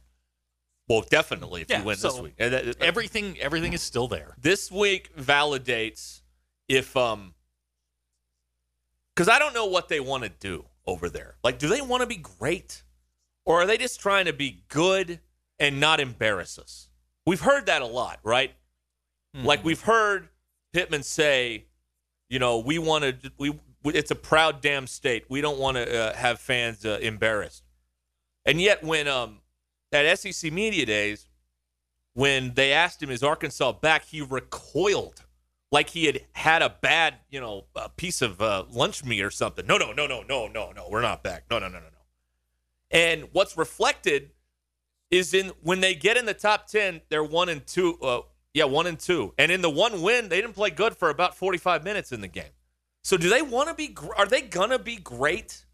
Well, 0.89 1.03
definitely 1.09 1.63
if 1.63 1.71
Yeah, 1.71 1.79
you 1.81 1.85
win 1.85 1.97
so 1.97 2.11
this 2.11 2.21
week. 2.21 2.35
And 2.39 2.53
that- 2.53 2.81
Everything 2.83 3.39
everything 3.39 3.75
is 3.75 3.83
still 3.83 4.09
there. 4.09 4.35
this 4.41 4.73
week 4.73 5.15
validates 5.17 6.23
if 6.69 6.97
um 6.97 7.35
because 9.15 9.29
I 9.29 9.39
don't 9.39 9.55
know 9.55 9.67
what 9.67 9.89
they 9.89 10.01
want 10.01 10.25
to 10.25 10.31
do 10.31 10.65
over 10.87 11.09
there. 11.11 11.37
Like, 11.45 11.59
do 11.59 11.69
they 11.69 11.81
want 11.81 12.03
to 12.03 12.07
be 12.07 12.17
great, 12.17 12.83
or 13.45 13.61
are 13.63 13.67
they 13.67 13.77
just 13.77 14.01
trying 14.01 14.25
to 14.27 14.33
be 14.33 14.63
good 14.69 15.21
and 15.59 15.81
not 15.81 16.01
embarrass 16.01 16.59
us? 16.59 16.89
We've 17.27 17.41
heard 17.41 17.67
that 17.67 17.83
a 17.83 17.87
lot, 17.87 18.19
right? 18.23 18.53
Like 19.35 19.63
we've 19.65 19.81
heard 19.83 20.29
Pittman 20.73 21.03
say, 21.05 21.67
you 22.29 22.39
know, 22.41 22.59
we 22.59 22.79
want 22.81 23.05
to 23.05 23.33
we 23.39 23.59
it's 23.89 24.11
a 24.11 24.17
proud 24.17 24.61
damn 24.61 24.87
state. 24.87 25.25
We 25.29 25.41
don't 25.41 25.59
want 25.59 25.77
to 25.77 25.99
uh, 25.99 26.15
have 26.15 26.41
fans 26.41 26.85
uh, 26.85 26.99
embarrassed. 27.01 27.65
And 28.45 28.61
yet, 28.61 28.83
when 28.83 29.09
um 29.09 29.41
at 29.93 30.19
SEC 30.19 30.53
media 30.53 30.87
days, 30.87 31.29
when 32.15 32.55
they 32.55 32.73
asked 32.73 33.03
him 33.03 33.11
is 33.11 33.23
Arkansas 33.23 33.73
back, 33.73 34.05
he 34.05 34.21
recoiled 34.21 35.25
like 35.71 35.91
he 35.91 36.07
had 36.07 36.21
had 36.33 36.63
a 36.63 36.71
bad, 36.71 37.15
you 37.31 37.41
know, 37.41 37.67
a 37.77 37.89
piece 37.89 38.23
of 38.23 38.41
uh, 38.41 38.65
lunch 38.71 39.05
meat 39.05 39.23
or 39.23 39.31
something. 39.31 39.67
No, 39.67 39.77
no, 39.77 39.93
no, 39.93 40.07
no, 40.07 40.23
no, 40.23 40.49
no, 40.49 40.73
no, 40.73 40.89
we're 40.91 41.03
not 41.03 41.23
back. 41.23 41.45
No, 41.51 41.59
no, 41.59 41.69
no, 41.69 41.79
no, 41.79 41.85
no. 41.85 41.99
And 42.91 43.29
what's 43.33 43.57
reflected 43.57 44.31
is 45.11 45.35
in 45.35 45.53
when 45.63 45.81
they 45.81 45.95
get 45.95 46.17
in 46.17 46.27
the 46.27 46.35
top 46.35 46.67
ten, 46.67 47.03
they're 47.09 47.25
one 47.25 47.49
and 47.49 47.67
two. 47.67 47.99
Uh, 48.01 48.21
yeah, 48.55 48.65
one 48.65 48.87
and 48.87 48.99
two. 48.99 49.35
And 49.39 49.53
in 49.53 49.61
the 49.61 49.71
one 49.71 50.01
win, 50.03 50.29
they 50.29 50.41
didn't 50.41 50.55
play 50.55 50.71
good 50.71 50.97
for 50.97 51.11
about 51.11 51.37
forty-five 51.37 51.85
minutes 51.85 52.13
in 52.13 52.21
the 52.21 52.29
game. 52.29 52.51
So 53.03 53.17
do 53.17 53.29
they 53.29 53.43
want 53.43 53.69
to 53.69 53.75
be? 53.75 53.97
Are 54.17 54.27
they 54.27 54.43
gonna 54.43 54.79
be 54.79 54.97
great 54.97 55.65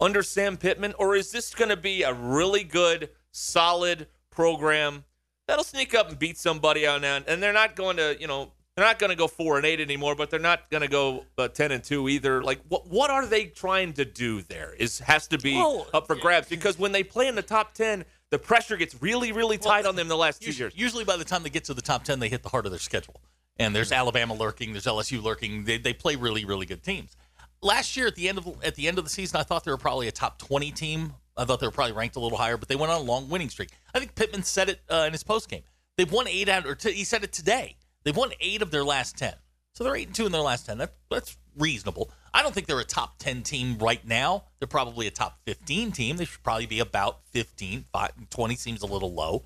under 0.00 0.22
Sam 0.22 0.56
Pittman, 0.56 0.94
or 0.98 1.14
is 1.16 1.32
this 1.32 1.54
gonna 1.54 1.76
be 1.76 2.02
a 2.02 2.12
really 2.12 2.64
good, 2.64 3.10
solid 3.30 4.08
program 4.30 5.04
that'll 5.48 5.64
sneak 5.64 5.94
up 5.94 6.08
and 6.10 6.18
beat 6.18 6.36
somebody 6.38 6.86
out 6.86 7.00
now? 7.00 7.20
And 7.26 7.42
they're 7.42 7.52
not 7.52 7.76
going 7.76 7.96
to, 7.96 8.16
you 8.20 8.26
know, 8.26 8.52
they're 8.76 8.84
not 8.84 8.98
going 8.98 9.08
to 9.08 9.16
go 9.16 9.26
four 9.26 9.56
and 9.56 9.64
eight 9.64 9.80
anymore, 9.80 10.14
but 10.14 10.28
they're 10.28 10.38
not 10.38 10.68
going 10.68 10.82
to 10.82 10.88
go 10.88 11.24
uh, 11.38 11.48
ten 11.48 11.72
and 11.72 11.82
two 11.82 12.10
either. 12.10 12.42
Like, 12.42 12.60
what 12.68 12.86
what 12.86 13.10
are 13.10 13.24
they 13.24 13.46
trying 13.46 13.94
to 13.94 14.04
do? 14.04 14.42
There 14.42 14.74
is 14.78 14.98
has 14.98 15.26
to 15.28 15.38
be 15.38 15.54
Well, 15.54 15.86
up 15.94 16.06
for 16.06 16.14
grabs 16.14 16.48
because 16.50 16.78
when 16.78 16.92
they 16.92 17.02
play 17.02 17.26
in 17.26 17.36
the 17.36 17.42
top 17.42 17.72
ten, 17.72 18.04
the 18.30 18.38
pressure 18.38 18.76
gets 18.76 19.00
really, 19.00 19.32
really 19.32 19.56
tight 19.56 19.86
on 19.86 19.96
them 19.96 20.08
the 20.08 20.16
last 20.16 20.42
two 20.42 20.48
Usually, 20.48 20.64
years. 20.64 20.72
usually 20.76 21.04
by 21.04 21.16
the 21.16 21.24
time 21.24 21.42
they 21.42 21.48
get 21.48 21.64
to 21.64 21.74
the 21.74 21.80
top 21.80 22.02
10, 22.02 22.18
they 22.18 22.28
hit 22.28 22.42
the 22.42 22.48
heart 22.48 22.66
of 22.66 22.72
their 22.72 22.80
schedule. 22.80 23.20
And 23.58 23.74
there's 23.74 23.92
Alabama 23.92 24.34
lurking, 24.34 24.72
there's 24.72 24.84
LSU 24.84 25.22
lurking. 25.22 25.64
They, 25.64 25.78
they 25.78 25.92
play 25.92 26.16
really, 26.16 26.44
really 26.44 26.66
good 26.66 26.82
teams. 26.82 27.16
Last 27.62 27.96
year 27.96 28.06
at 28.06 28.14
the 28.14 28.28
end 28.28 28.38
of 28.38 28.46
at 28.62 28.74
the 28.74 28.86
end 28.86 28.98
of 28.98 29.04
the 29.04 29.10
season, 29.10 29.40
I 29.40 29.42
thought 29.42 29.64
they 29.64 29.70
were 29.70 29.78
probably 29.78 30.08
a 30.08 30.12
top 30.12 30.38
20 30.38 30.70
team. 30.72 31.14
I 31.36 31.44
thought 31.44 31.60
they 31.60 31.66
were 31.66 31.72
probably 31.72 31.92
ranked 31.92 32.16
a 32.16 32.20
little 32.20 32.38
higher, 32.38 32.56
but 32.56 32.68
they 32.68 32.76
went 32.76 32.92
on 32.92 33.00
a 33.00 33.04
long 33.04 33.28
winning 33.28 33.48
streak. 33.48 33.70
I 33.94 33.98
think 33.98 34.14
Pittman 34.14 34.42
said 34.42 34.68
it 34.68 34.80
uh, 34.90 35.04
in 35.06 35.12
his 35.12 35.22
post 35.22 35.48
game. 35.48 35.62
They've 35.96 36.10
won 36.10 36.28
eight 36.28 36.48
out, 36.48 36.66
or 36.66 36.74
t- 36.74 36.92
he 36.92 37.04
said 37.04 37.24
it 37.24 37.32
today. 37.32 37.76
They've 38.04 38.16
won 38.16 38.30
eight 38.40 38.62
of 38.62 38.70
their 38.70 38.84
last 38.84 39.16
10. 39.16 39.34
So 39.74 39.84
they're 39.84 39.96
eight 39.96 40.06
and 40.06 40.14
two 40.14 40.26
in 40.26 40.32
their 40.32 40.42
last 40.42 40.66
10. 40.66 40.78
That, 40.78 40.94
that's 41.10 41.36
reasonable. 41.56 42.10
I 42.32 42.42
don't 42.42 42.54
think 42.54 42.66
they're 42.66 42.80
a 42.80 42.84
top 42.84 43.18
10 43.18 43.42
team 43.42 43.78
right 43.78 44.06
now. 44.06 44.44
They're 44.58 44.68
probably 44.68 45.06
a 45.06 45.10
top 45.10 45.38
15 45.46 45.92
team. 45.92 46.16
They 46.16 46.24
should 46.24 46.42
probably 46.42 46.66
be 46.66 46.80
about 46.80 47.20
15. 47.32 47.86
Five, 47.92 48.12
20 48.30 48.56
seems 48.56 48.82
a 48.82 48.86
little 48.86 49.12
low. 49.12 49.44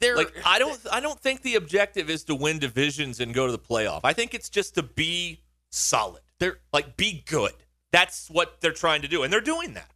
They're 0.00 0.16
Like 0.16 0.34
I 0.44 0.58
don't 0.58 0.80
I 0.90 1.00
don't 1.00 1.20
think 1.20 1.42
the 1.42 1.56
objective 1.56 2.10
is 2.10 2.24
to 2.24 2.34
win 2.34 2.58
divisions 2.58 3.20
and 3.20 3.34
go 3.34 3.46
to 3.46 3.52
the 3.52 3.58
playoff. 3.58 4.00
I 4.04 4.12
think 4.12 4.34
it's 4.34 4.48
just 4.48 4.74
to 4.76 4.82
be 4.82 5.42
solid. 5.70 6.22
They're 6.38 6.58
like 6.72 6.96
be 6.96 7.22
good. 7.26 7.52
That's 7.92 8.28
what 8.30 8.60
they're 8.60 8.72
trying 8.72 9.02
to 9.02 9.08
do 9.08 9.22
and 9.22 9.32
they're 9.32 9.40
doing 9.40 9.74
that. 9.74 9.90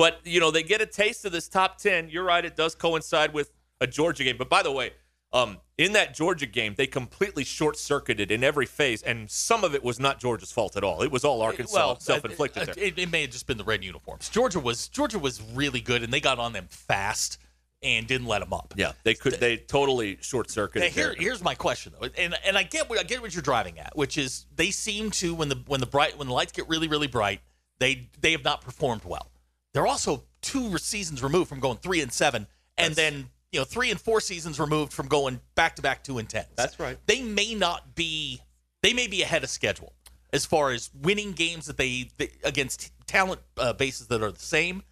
But, 0.00 0.20
you 0.24 0.40
know, 0.40 0.50
they 0.50 0.62
get 0.62 0.80
a 0.80 0.86
taste 0.86 1.26
of 1.26 1.32
this 1.32 1.46
top 1.46 1.76
10. 1.76 2.08
You're 2.08 2.24
right, 2.24 2.42
it 2.42 2.56
does 2.56 2.74
coincide 2.74 3.34
with 3.34 3.52
a 3.82 3.86
Georgia 3.86 4.24
game. 4.24 4.38
But 4.38 4.48
by 4.48 4.62
the 4.62 4.72
way, 4.72 4.92
um, 5.30 5.58
in 5.76 5.92
that 5.92 6.14
Georgia 6.14 6.46
game, 6.46 6.74
they 6.74 6.86
completely 6.86 7.44
short 7.44 7.76
circuited 7.76 8.30
in 8.30 8.42
every 8.42 8.64
phase, 8.64 9.02
and 9.02 9.30
some 9.30 9.62
of 9.62 9.74
it 9.74 9.84
was 9.84 10.00
not 10.00 10.18
Georgia's 10.18 10.50
fault 10.50 10.74
at 10.76 10.82
all. 10.82 11.02
It 11.02 11.12
was 11.12 11.22
all 11.22 11.42
Arkansas 11.42 11.76
well, 11.76 12.00
self 12.00 12.24
inflicted 12.24 12.62
uh, 12.62 12.72
there. 12.72 12.84
It, 12.84 12.98
it 12.98 13.12
may 13.12 13.20
have 13.20 13.30
just 13.30 13.46
been 13.46 13.58
the 13.58 13.64
red 13.64 13.84
uniforms. 13.84 14.30
Georgia 14.30 14.58
was 14.58 14.88
Georgia 14.88 15.18
was 15.18 15.42
really 15.54 15.82
good, 15.82 16.02
and 16.02 16.10
they 16.10 16.20
got 16.20 16.38
on 16.38 16.54
them 16.54 16.66
fast 16.70 17.36
and 17.82 18.06
didn't 18.06 18.26
let 18.26 18.40
them 18.40 18.52
up. 18.52 18.74
yeah, 18.76 18.92
they 19.04 19.14
could. 19.14 19.34
They 19.34 19.56
totally 19.56 20.18
short 20.20 20.50
circuited. 20.50 20.92
Here, 20.92 21.14
here's 21.16 21.42
my 21.42 21.54
question 21.54 21.92
though, 21.98 22.08
and 22.18 22.36
and 22.44 22.56
I 22.56 22.62
get 22.62 22.88
what 22.90 22.98
I 22.98 23.02
get 23.02 23.22
what 23.22 23.34
you're 23.34 23.42
driving 23.42 23.78
at, 23.78 23.96
which 23.96 24.18
is 24.18 24.46
they 24.54 24.70
seem 24.70 25.10
to 25.12 25.34
when 25.34 25.48
the 25.48 25.62
when 25.66 25.80
the 25.80 25.86
bright 25.86 26.18
when 26.18 26.28
the 26.28 26.34
lights 26.34 26.52
get 26.52 26.68
really 26.68 26.88
really 26.88 27.06
bright, 27.06 27.40
they 27.78 28.08
they 28.20 28.32
have 28.32 28.44
not 28.44 28.60
performed 28.60 29.04
well. 29.04 29.30
They're 29.72 29.86
also 29.86 30.24
two 30.42 30.76
seasons 30.78 31.22
removed 31.22 31.48
from 31.48 31.60
going 31.60 31.78
three 31.78 32.00
and 32.00 32.12
seven, 32.12 32.46
and 32.76 32.94
then 32.94 33.28
you 33.52 33.60
know 33.60 33.64
three 33.64 33.90
and 33.90 34.00
four 34.00 34.20
seasons 34.20 34.60
removed 34.60 34.92
from 34.92 35.08
going 35.08 35.40
back 35.54 35.76
to 35.76 35.82
back 35.82 36.04
two 36.04 36.18
and 36.18 36.28
ten. 36.28 36.44
That's 36.56 36.78
right. 36.78 36.98
They 37.06 37.22
may 37.22 37.54
not 37.54 37.94
be. 37.94 38.40
They 38.82 38.94
may 38.94 39.06
be 39.06 39.22
ahead 39.22 39.44
of 39.44 39.50
schedule 39.50 39.92
as 40.32 40.46
far 40.46 40.70
as 40.70 40.90
winning 41.02 41.32
games 41.32 41.66
that 41.66 41.76
they, 41.76 42.08
they 42.16 42.30
against 42.44 42.92
talent 43.06 43.40
uh, 43.58 43.72
bases 43.72 44.06
that 44.08 44.22
are 44.22 44.30
the 44.32 44.38
same. 44.38 44.82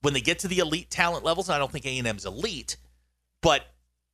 When 0.00 0.14
they 0.14 0.20
get 0.20 0.38
to 0.40 0.48
the 0.48 0.58
elite 0.58 0.90
talent 0.90 1.24
levels, 1.24 1.48
and 1.48 1.56
I 1.56 1.58
don't 1.58 1.72
think 1.72 1.86
A 1.86 1.98
and 1.98 2.06
M's 2.06 2.24
elite, 2.24 2.76
but 3.42 3.64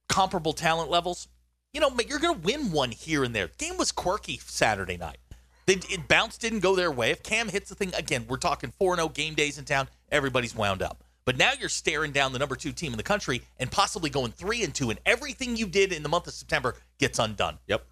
comparable 0.08 0.52
talent 0.52 0.90
levels, 0.90 1.28
you 1.72 1.80
know, 1.80 1.90
you're 2.08 2.18
going 2.18 2.40
to 2.40 2.46
win 2.46 2.72
one 2.72 2.90
here 2.90 3.24
and 3.24 3.34
there. 3.34 3.48
Game 3.58 3.76
was 3.76 3.92
quirky 3.92 4.38
Saturday 4.38 4.96
night. 4.96 5.18
They, 5.66 5.74
it 5.74 6.08
bounce 6.08 6.38
didn't 6.38 6.60
go 6.60 6.76
their 6.76 6.90
way. 6.90 7.10
If 7.10 7.22
Cam 7.22 7.48
hits 7.48 7.68
the 7.68 7.74
thing 7.74 7.92
again, 7.94 8.26
we're 8.28 8.36
talking 8.36 8.72
4 8.78 8.96
0 8.96 9.08
game 9.08 9.34
days 9.34 9.58
in 9.58 9.64
town. 9.64 9.88
Everybody's 10.10 10.54
wound 10.54 10.82
up. 10.82 11.02
But 11.24 11.38
now 11.38 11.52
you're 11.58 11.70
staring 11.70 12.12
down 12.12 12.32
the 12.32 12.38
number 12.38 12.54
two 12.54 12.72
team 12.72 12.92
in 12.92 12.98
the 12.98 13.02
country 13.02 13.42
and 13.58 13.70
possibly 13.70 14.10
going 14.10 14.32
three 14.32 14.62
and 14.62 14.74
two, 14.74 14.90
and 14.90 15.00
everything 15.06 15.56
you 15.56 15.66
did 15.66 15.92
in 15.92 16.02
the 16.02 16.08
month 16.08 16.26
of 16.26 16.34
September 16.34 16.76
gets 16.98 17.18
undone. 17.18 17.58
Yep. 17.66 17.86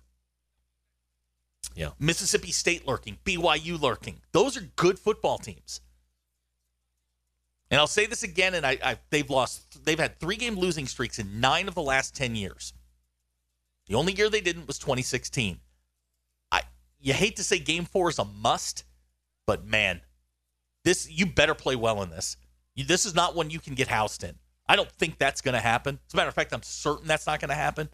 Yeah. 1.75 1.91
Mississippi 1.99 2.53
State 2.53 2.87
lurking, 2.87 3.19
BYU 3.25 3.81
lurking. 3.81 4.21
Those 4.33 4.57
are 4.57 4.69
good 4.77 4.99
football 4.99 5.39
teams. 5.39 5.81
And 7.73 7.81
I'll 7.81 7.87
say 7.87 8.05
this 8.05 8.23
again, 8.23 8.53
and 8.53 8.67
I, 8.67 8.77
I 8.85 8.99
they've 9.09 9.29
lost. 9.29 9.83
They've 9.87 9.99
had 9.99 10.21
three 10.21 10.37
game 10.37 10.57
losing 10.57 10.87
streaks 10.87 11.19
in 11.19 11.41
nine 11.41 11.69
of 11.69 11.75
the 11.75 11.81
last 11.81 12.15
ten 12.15 12.37
years. 12.37 12.75
The 13.87 13.95
only 13.95 14.13
year 14.13 14.29
they 14.29 14.43
didn't 14.43 14.67
was 14.67 14.79
2016. 14.79 15.59
I 16.53 16.63
you 17.01 17.15
hate 17.15 17.37
to 17.37 17.43
say 17.43 17.59
game 17.59 17.87
four 17.87 18.11
is 18.11 18.19
a 18.19 18.27
must, 18.27 18.85
but 19.47 19.65
man, 19.65 20.03
this 20.85 21.11
you 21.11 21.25
better 21.25 21.55
play 21.55 21.75
well 21.75 22.03
in 22.03 22.11
this. 22.11 22.37
You, 22.75 22.85
this 22.85 23.07
is 23.07 23.15
not 23.15 23.35
one 23.35 23.49
you 23.49 23.59
can 23.59 23.75
get 23.75 23.89
housed 23.89 24.23
in. 24.23 24.35
I 24.69 24.77
don't 24.77 24.93
think 24.93 25.17
that's 25.17 25.41
going 25.41 25.55
to 25.55 25.61
happen. 25.61 25.99
As 26.07 26.13
a 26.13 26.17
matter 26.19 26.29
of 26.29 26.35
fact, 26.35 26.53
I'm 26.53 26.63
certain 26.63 27.07
that's 27.07 27.27
not 27.27 27.41
going 27.41 27.49
to 27.49 27.55
happen. 27.55 27.89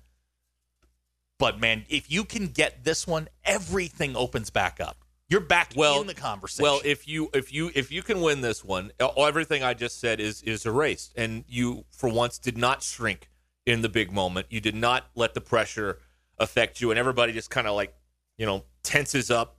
But 1.39 1.61
man, 1.61 1.85
if 1.89 2.11
you 2.11 2.25
can 2.25 2.49
get 2.49 2.83
this 2.83 3.07
one, 3.07 3.29
everything 3.45 4.17
opens 4.17 4.51
back 4.51 4.81
up. 4.81 5.05
You're 5.31 5.41
back 5.41 5.73
well 5.77 6.01
in 6.01 6.07
the 6.07 6.15
conversation. 6.15 6.63
Well, 6.63 6.81
if 6.85 7.07
you 7.07 7.29
if 7.35 7.53
you 7.53 7.71
if 7.75 7.93
you 7.93 8.03
can 8.03 8.23
win 8.23 8.41
this 8.41 8.65
one, 8.65 8.93
everything 8.99 9.63
I 9.63 9.75
just 9.75 10.01
said 10.01 10.21
is 10.21 10.43
is 10.43 10.65
erased, 10.65 11.13
and 11.17 11.45
you 11.47 11.85
for 11.91 12.09
once 12.09 12.39
did 12.39 12.57
not 12.57 12.83
shrink 12.83 13.29
in 13.67 13.83
the 13.83 13.91
big 13.91 14.11
moment. 14.11 14.47
You 14.49 14.61
did 14.61 14.75
not 14.75 15.11
let 15.15 15.35
the 15.35 15.43
pressure 15.43 15.99
affect 16.39 16.81
you, 16.81 16.91
and 16.91 16.99
everybody 16.99 17.35
just 17.35 17.51
kind 17.51 17.67
of 17.67 17.75
like 17.75 17.95
you 18.39 18.47
know 18.47 18.65
tenses 18.83 19.31
up, 19.31 19.59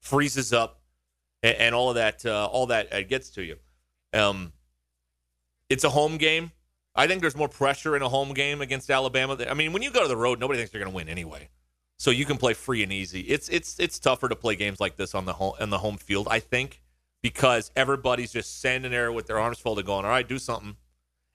freezes 0.00 0.52
up, 0.52 0.80
and, 1.42 1.56
and 1.56 1.74
all 1.74 1.88
of 1.88 1.96
that 1.96 2.24
uh, 2.24 2.46
all 2.46 2.66
that 2.66 2.92
uh, 2.92 3.02
gets 3.02 3.30
to 3.30 3.42
you. 3.42 3.56
Um, 4.12 4.52
it's 5.68 5.82
a 5.82 5.90
home 5.90 6.18
game. 6.18 6.52
I 6.94 7.08
think 7.08 7.20
there's 7.20 7.36
more 7.36 7.48
pressure 7.48 7.96
in 7.96 8.02
a 8.02 8.08
home 8.08 8.32
game 8.32 8.60
against 8.60 8.90
Alabama. 8.90 9.36
I 9.48 9.54
mean, 9.54 9.72
when 9.72 9.82
you 9.82 9.90
go 9.90 10.02
to 10.02 10.08
the 10.08 10.16
road, 10.16 10.38
nobody 10.38 10.58
thinks 10.58 10.70
they're 10.70 10.80
going 10.80 10.90
to 10.90 10.96
win 10.96 11.08
anyway. 11.08 11.48
So 12.00 12.10
you 12.10 12.24
can 12.24 12.38
play 12.38 12.54
free 12.54 12.82
and 12.82 12.90
easy. 12.90 13.20
It's 13.20 13.50
it's 13.50 13.78
it's 13.78 13.98
tougher 13.98 14.30
to 14.30 14.34
play 14.34 14.56
games 14.56 14.80
like 14.80 14.96
this 14.96 15.14
on 15.14 15.26
the 15.26 15.34
home 15.34 15.52
on 15.60 15.68
the 15.68 15.76
home 15.76 15.98
field, 15.98 16.28
I 16.30 16.40
think, 16.40 16.80
because 17.20 17.70
everybody's 17.76 18.32
just 18.32 18.56
standing 18.56 18.90
there 18.90 19.12
with 19.12 19.26
their 19.26 19.38
arms 19.38 19.58
folded, 19.58 19.84
going, 19.84 20.06
"All 20.06 20.10
right, 20.10 20.26
do 20.26 20.38
something." 20.38 20.76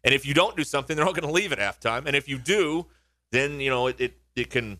And 0.03 0.15
if 0.15 0.25
you 0.25 0.33
don't 0.33 0.57
do 0.57 0.63
something, 0.63 0.95
they're 0.97 1.05
all 1.05 1.13
going 1.13 1.27
to 1.27 1.31
leave 1.31 1.51
at 1.51 1.59
halftime. 1.59 2.07
And 2.07 2.15
if 2.15 2.27
you 2.27 2.39
do, 2.39 2.87
then 3.31 3.59
you 3.59 3.69
know 3.69 3.85
it, 3.85 4.01
it 4.01 4.17
it 4.35 4.49
can. 4.49 4.79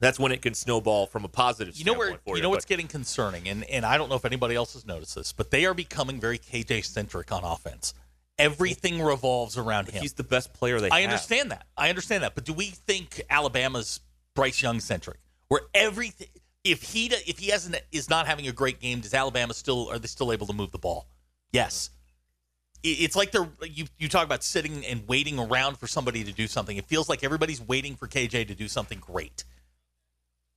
That's 0.00 0.18
when 0.18 0.32
it 0.32 0.42
can 0.42 0.52
snowball 0.52 1.06
from 1.06 1.24
a 1.24 1.28
positive. 1.28 1.76
you 1.76 1.84
know 1.84 1.94
where 1.94 2.18
for 2.26 2.36
you 2.36 2.42
know 2.42 2.50
what's 2.50 2.64
but- 2.64 2.70
getting 2.70 2.88
concerning, 2.88 3.48
and 3.48 3.62
and 3.70 3.86
I 3.86 3.96
don't 3.96 4.08
know 4.08 4.16
if 4.16 4.24
anybody 4.24 4.56
else 4.56 4.72
has 4.72 4.84
noticed 4.84 5.14
this, 5.14 5.32
but 5.32 5.52
they 5.52 5.64
are 5.64 5.74
becoming 5.74 6.18
very 6.18 6.38
KJ 6.38 6.84
centric 6.84 7.30
on 7.30 7.44
offense. 7.44 7.94
Everything 8.36 9.00
revolves 9.00 9.56
around 9.56 9.90
him. 9.90 10.02
He's 10.02 10.14
the 10.14 10.24
best 10.24 10.52
player 10.54 10.80
they. 10.80 10.86
Have. 10.86 10.92
I 10.92 11.02
have. 11.02 11.10
understand 11.10 11.52
that. 11.52 11.68
I 11.76 11.88
understand 11.88 12.24
that. 12.24 12.34
But 12.34 12.44
do 12.44 12.52
we 12.52 12.64
think 12.64 13.22
Alabama's 13.30 14.00
Bryce 14.34 14.62
Young 14.62 14.80
centric, 14.80 15.18
where 15.48 15.62
everything? 15.74 16.28
If 16.64 16.82
he 16.82 17.06
if 17.06 17.38
he 17.38 17.50
hasn't 17.50 17.76
is 17.92 18.08
not 18.08 18.26
having 18.26 18.48
a 18.48 18.52
great 18.52 18.80
game, 18.80 19.00
does 19.00 19.12
Alabama 19.12 19.52
still 19.52 19.90
are 19.90 19.98
they 19.98 20.06
still 20.06 20.32
able 20.32 20.46
to 20.46 20.52
move 20.52 20.70
the 20.70 20.78
ball? 20.78 21.08
Yes. 21.52 21.90
It's 22.82 23.16
like 23.16 23.32
they're 23.32 23.48
you 23.62 23.86
you 23.98 24.08
talk 24.08 24.24
about 24.24 24.42
sitting 24.42 24.84
and 24.84 25.06
waiting 25.08 25.38
around 25.38 25.78
for 25.78 25.86
somebody 25.86 26.24
to 26.24 26.32
do 26.32 26.46
something. 26.46 26.76
It 26.76 26.86
feels 26.86 27.08
like 27.08 27.22
everybody's 27.24 27.60
waiting 27.60 27.96
for 27.96 28.06
KJ 28.08 28.48
to 28.48 28.54
do 28.54 28.68
something 28.68 28.98
great. 28.98 29.44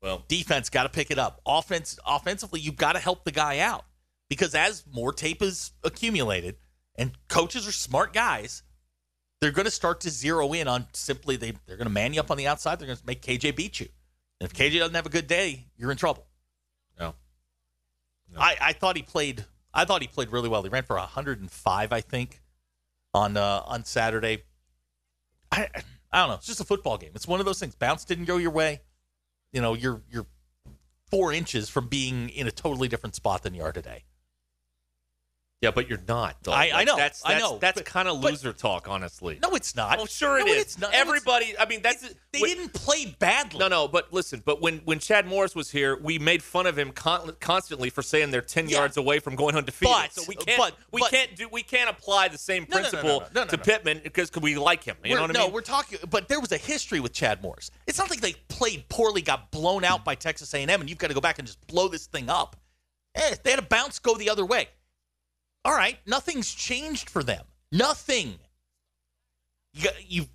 Well, 0.02 0.24
Defense 0.28 0.70
got 0.70 0.84
to 0.84 0.90
pick 0.90 1.10
it 1.12 1.18
up. 1.18 1.42
Offense 1.46 1.98
offensively, 2.06 2.60
you've 2.60 2.76
got 2.76 2.94
to 2.94 3.00
help 3.00 3.24
the 3.24 3.32
guy 3.32 3.60
out 3.60 3.86
because 4.30 4.56
as 4.56 4.84
more 4.92 5.12
tape 5.12 5.42
is 5.42 5.72
accumulated 5.84 6.58
and 6.96 7.12
coaches 7.28 7.68
are 7.68 7.72
smart 7.72 8.14
guys, 8.14 8.64
they're 9.40 9.52
going 9.52 9.66
to 9.66 9.72
start 9.72 10.02
to 10.02 10.10
zero 10.10 10.54
in 10.54 10.68
on 10.68 10.88
simply 10.94 11.36
they 11.36 11.54
they're 11.66 11.78
going 11.78 11.88
to 11.88 11.94
man 11.94 12.14
you 12.14 12.20
up 12.20 12.32
on 12.32 12.38
the 12.38 12.48
outside. 12.48 12.80
They're 12.80 12.88
going 12.88 12.98
to 12.98 13.06
make 13.06 13.22
KJ 13.22 13.56
beat 13.56 13.80
you. 13.80 13.88
And 14.40 14.50
if 14.50 14.56
KJ 14.56 14.80
doesn't 14.80 14.96
have 14.96 15.06
a 15.06 15.10
good 15.10 15.28
day, 15.28 15.66
you're 15.78 15.92
in 15.92 15.98
trouble. 15.98 16.26
no. 18.34 18.40
I, 18.40 18.56
I 18.60 18.74
thought 18.74 18.96
he 18.96 19.04
played. 19.04 19.46
I 19.74 19.86
thought 19.86 20.02
he 20.02 20.08
played 20.08 20.32
really 20.32 20.50
well. 20.50 20.64
He 20.64 20.70
ran 20.70 20.84
for 20.84 20.96
105, 20.96 21.94
I 21.94 22.02
think, 22.02 22.42
on 23.14 23.38
uh, 23.38 23.62
on 23.66 23.86
Saturday. 23.86 24.44
I 25.52 25.68
I 26.12 26.20
don't 26.22 26.30
know. 26.30 26.36
It's 26.36 26.48
just 26.48 26.62
a 26.62 26.66
football 26.66 26.98
game. 26.98 27.12
It's 27.16 27.28
one 27.28 27.40
of 27.40 27.46
those 27.46 27.60
things. 27.60 27.76
Bounce 27.76 28.06
didn't 28.06 28.26
go 28.26 28.38
your 28.38 28.52
way. 28.52 28.82
You 29.54 29.62
know, 29.62 29.74
you're 29.74 30.02
you're 30.10 30.26
four 31.10 31.32
inches 31.32 31.70
from 31.70 31.88
being 31.88 32.30
in 32.30 32.48
a 32.48 32.52
totally 32.52 32.88
different 32.88 33.16
spot 33.16 33.44
than 33.44 33.54
you 33.54 33.64
are 33.64 33.72
today. 33.72 34.04
Yeah, 35.62 35.72
but 35.72 35.90
you're 35.90 36.02
not. 36.08 36.38
Though. 36.44 36.52
I- 36.52 36.70
I 36.72 36.84
know, 36.84 36.96
That's, 36.96 37.24
I 37.26 37.40
know, 37.40 37.58
That's 37.58 37.80
but- 37.80 37.86
kind 37.86 38.08
of 38.08 38.22
but- 38.22 38.30
loser 38.32 38.54
talk, 38.54 38.88
honestly. 38.88 39.40
No, 39.42 39.56
it's 39.56 39.76
not. 39.76 39.98
Oh, 39.98 40.06
sure 40.06 40.38
it 40.38 40.46
No, 40.46 40.52
is. 40.54 40.62
It's 40.62 40.78
not. 40.78 40.94
Everybody. 40.94 41.58
I 41.58 41.66
mean, 41.66 41.82
that's 41.82 42.08
they 42.32 42.40
when- 42.42 42.56
didn't 42.58 42.74
play 42.74 43.16
badly. 43.18 43.58
No, 43.58 43.68
no, 43.68 43.88
but 43.88 44.14
listen. 44.14 44.44
But 44.46 44.62
when 44.62 44.78
when 44.86 45.00
Chad 45.00 45.26
Morris 45.26 45.56
was 45.56 45.72
here, 45.72 45.98
we 45.98 46.20
made 46.20 46.44
fun 46.44 46.68
of 46.68 46.78
him 46.78 46.92
con- 46.92 47.36
constantly 47.40 47.90
for 47.90 48.04
saying 48.04 48.30
they're 48.30 48.42
ten 48.44 48.70
Yeah. 48.70 48.78
yards 48.78 48.98
away 48.98 49.18
from 49.18 49.36
going 49.36 49.56
undefeated. 49.56 49.96
But- 49.96 50.14
so 50.14 50.22
we 50.28 50.36
can't 50.36 50.60
but- 50.60 50.76
we 50.92 51.02
but- 51.02 51.10
can't 51.10 51.36
do 51.36 51.50
we 51.50 51.64
can't 51.64 51.90
apply 51.90 52.28
the 52.28 52.38
same 52.38 52.68
principle 52.68 53.24
no, 53.34 53.42
no, 53.44 53.48
to. 53.48 53.58
Pittman 53.58 54.02
because 54.04 54.32
we 54.40 54.56
like 54.60 54.84
him. 54.84 54.98
You 55.04 55.10
We're- 55.10 55.16
know 55.16 55.22
what 55.24 55.38
I 55.38 55.40
mean? 55.40 55.48
no, 55.50 55.54
we're 55.54 55.62
talking, 55.62 55.98
but 56.08 56.28
there 56.28 56.40
was 56.40 56.52
a 56.52 56.58
history 56.58 57.00
with 57.00 57.14
Chad 57.14 57.42
Morris. 57.42 57.72
It's 57.88 57.98
not 57.98 58.12
like 58.12 58.22
they 58.22 58.34
played 58.48 58.88
poorly, 58.90 59.24
got 59.24 59.50
blown 59.50 59.84
out 59.84 60.06
by 60.06 60.14
Texas 60.14 60.54
A&M, 60.54 60.70
and 60.82 60.88
you've 60.88 61.00
got 61.00 61.08
to 61.08 61.16
go 61.16 61.22
back 61.22 61.40
and 61.40 61.48
just 61.48 61.66
blow 61.66 61.88
this 61.88 62.06
thing 62.06 62.30
up. 62.30 62.58
Eh, 63.16 63.34
they 63.44 63.50
had 63.50 63.58
a 63.60 63.64
bounce 63.64 63.98
go 63.98 64.14
the 64.14 64.30
other 64.30 64.46
way. 64.46 64.68
All 65.68 65.76
right, 65.76 66.00
nothing's 66.06 66.54
changed 66.54 67.10
for 67.10 67.24
them. 67.24 67.44
Nothing. 67.74 68.36
You, 69.74 69.90
you, 70.08 70.28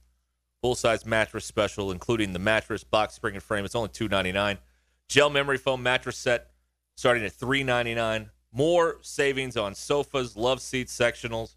Full 0.62 0.76
size 0.76 1.06
mattress 1.06 1.46
special, 1.46 1.92
including 1.92 2.34
the 2.34 2.40
mattress, 2.40 2.84
box 2.84 3.16
spring, 3.16 3.36
and 3.36 3.44
frame. 3.44 3.66
It's 3.66 3.76
only 3.76 3.90
299. 3.90 4.58
Gel 5.10 5.30
memory 5.30 5.58
foam 5.58 5.84
mattress 5.84 6.18
set 6.18 6.52
starting 6.96 7.24
at 7.24 7.32
399. 7.32 8.30
More 8.52 8.98
savings 9.02 9.58
on 9.58 9.76
sofas, 9.76 10.36
love 10.36 10.62
seats, 10.62 10.96
sectionals. 10.98 11.56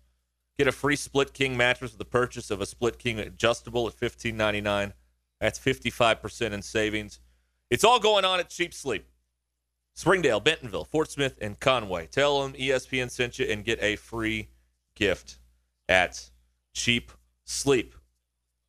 Get 0.58 0.68
a 0.68 0.72
free 0.72 0.96
split 0.96 1.32
king 1.32 1.56
mattress 1.56 1.92
with 1.92 1.98
the 1.98 2.04
purchase 2.04 2.50
of 2.50 2.60
a 2.60 2.66
split 2.66 2.98
king 2.98 3.18
adjustable 3.18 3.86
at 3.86 3.94
fifteen 3.94 4.36
ninety 4.36 4.60
nine. 4.60 4.92
That's 5.40 5.58
fifty 5.58 5.88
five 5.88 6.20
percent 6.20 6.52
in 6.52 6.60
savings. 6.60 7.20
It's 7.70 7.84
all 7.84 7.98
going 7.98 8.26
on 8.26 8.40
at 8.40 8.50
Cheap 8.50 8.74
Sleep. 8.74 9.06
Springdale, 10.00 10.40
Bentonville, 10.40 10.86
Fort 10.86 11.10
Smith, 11.10 11.36
and 11.42 11.60
Conway. 11.60 12.06
Tell 12.06 12.40
them 12.40 12.54
ESPN 12.54 13.10
sent 13.10 13.38
you 13.38 13.44
and 13.44 13.62
get 13.62 13.78
a 13.82 13.96
free 13.96 14.48
gift 14.94 15.38
at 15.90 16.30
Cheap 16.72 17.12
Sleep. 17.44 17.94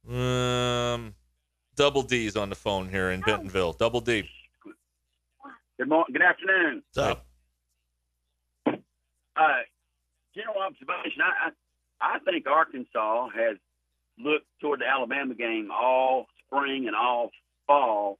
Um, 0.09 1.15
Double 1.77 2.01
D's 2.01 2.35
on 2.35 2.49
the 2.49 2.55
phone 2.55 2.89
here 2.89 3.11
in 3.11 3.21
Bentonville. 3.21 3.71
Double 3.71 4.01
D. 4.01 4.29
Good 5.79 5.87
morning. 5.87 6.11
Good 6.11 6.21
afternoon. 6.21 6.83
So, 6.91 7.17
Uh, 8.67 9.61
general 10.35 10.61
observation. 10.61 11.21
I, 11.21 11.47
I 12.01 12.15
I 12.15 12.19
think 12.19 12.45
Arkansas 12.45 13.29
has 13.29 13.55
looked 14.17 14.47
toward 14.59 14.81
the 14.81 14.85
Alabama 14.85 15.33
game 15.33 15.69
all 15.71 16.25
spring 16.45 16.87
and 16.87 16.95
all 16.95 17.31
fall, 17.67 18.19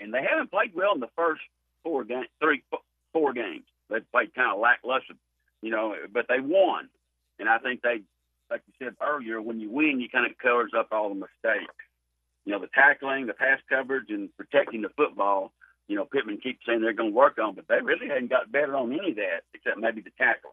and 0.00 0.12
they 0.12 0.24
haven't 0.28 0.50
played 0.50 0.74
well 0.74 0.92
in 0.94 0.98
the 0.98 1.10
first 1.14 1.42
four 1.82 2.04
game, 2.04 2.24
three, 2.40 2.62
four 3.12 3.32
games. 3.32 3.64
They 3.90 4.00
played 4.12 4.34
kind 4.34 4.52
of 4.52 4.60
lackluster, 4.60 5.14
you 5.62 5.70
know, 5.70 5.94
but 6.12 6.26
they 6.28 6.40
won, 6.40 6.88
and 7.38 7.48
I 7.48 7.58
think 7.58 7.82
they, 7.82 8.02
like 8.50 8.62
you 8.66 8.74
said 8.78 8.94
earlier, 9.02 9.40
when 9.40 9.60
you 9.60 9.70
win, 9.70 10.00
you 10.00 10.08
kind 10.08 10.26
of 10.26 10.36
covers 10.38 10.72
up 10.76 10.88
all 10.92 11.08
the 11.08 11.14
mistakes. 11.14 11.74
You 12.44 12.52
know, 12.52 12.60
the 12.60 12.68
tackling, 12.74 13.26
the 13.26 13.34
pass 13.34 13.60
coverage, 13.68 14.10
and 14.10 14.34
protecting 14.36 14.82
the 14.82 14.88
football. 14.96 15.52
You 15.86 15.96
know, 15.96 16.04
Pittman 16.04 16.38
keeps 16.38 16.64
saying 16.66 16.80
they're 16.82 16.92
going 16.92 17.10
to 17.10 17.16
work 17.16 17.38
on, 17.38 17.54
but 17.54 17.66
they 17.68 17.80
really 17.82 18.08
hadn't 18.08 18.30
got 18.30 18.52
better 18.52 18.76
on 18.76 18.92
any 18.92 19.10
of 19.10 19.16
that 19.16 19.44
except 19.54 19.78
maybe 19.78 20.00
the 20.00 20.10
tackling. 20.18 20.52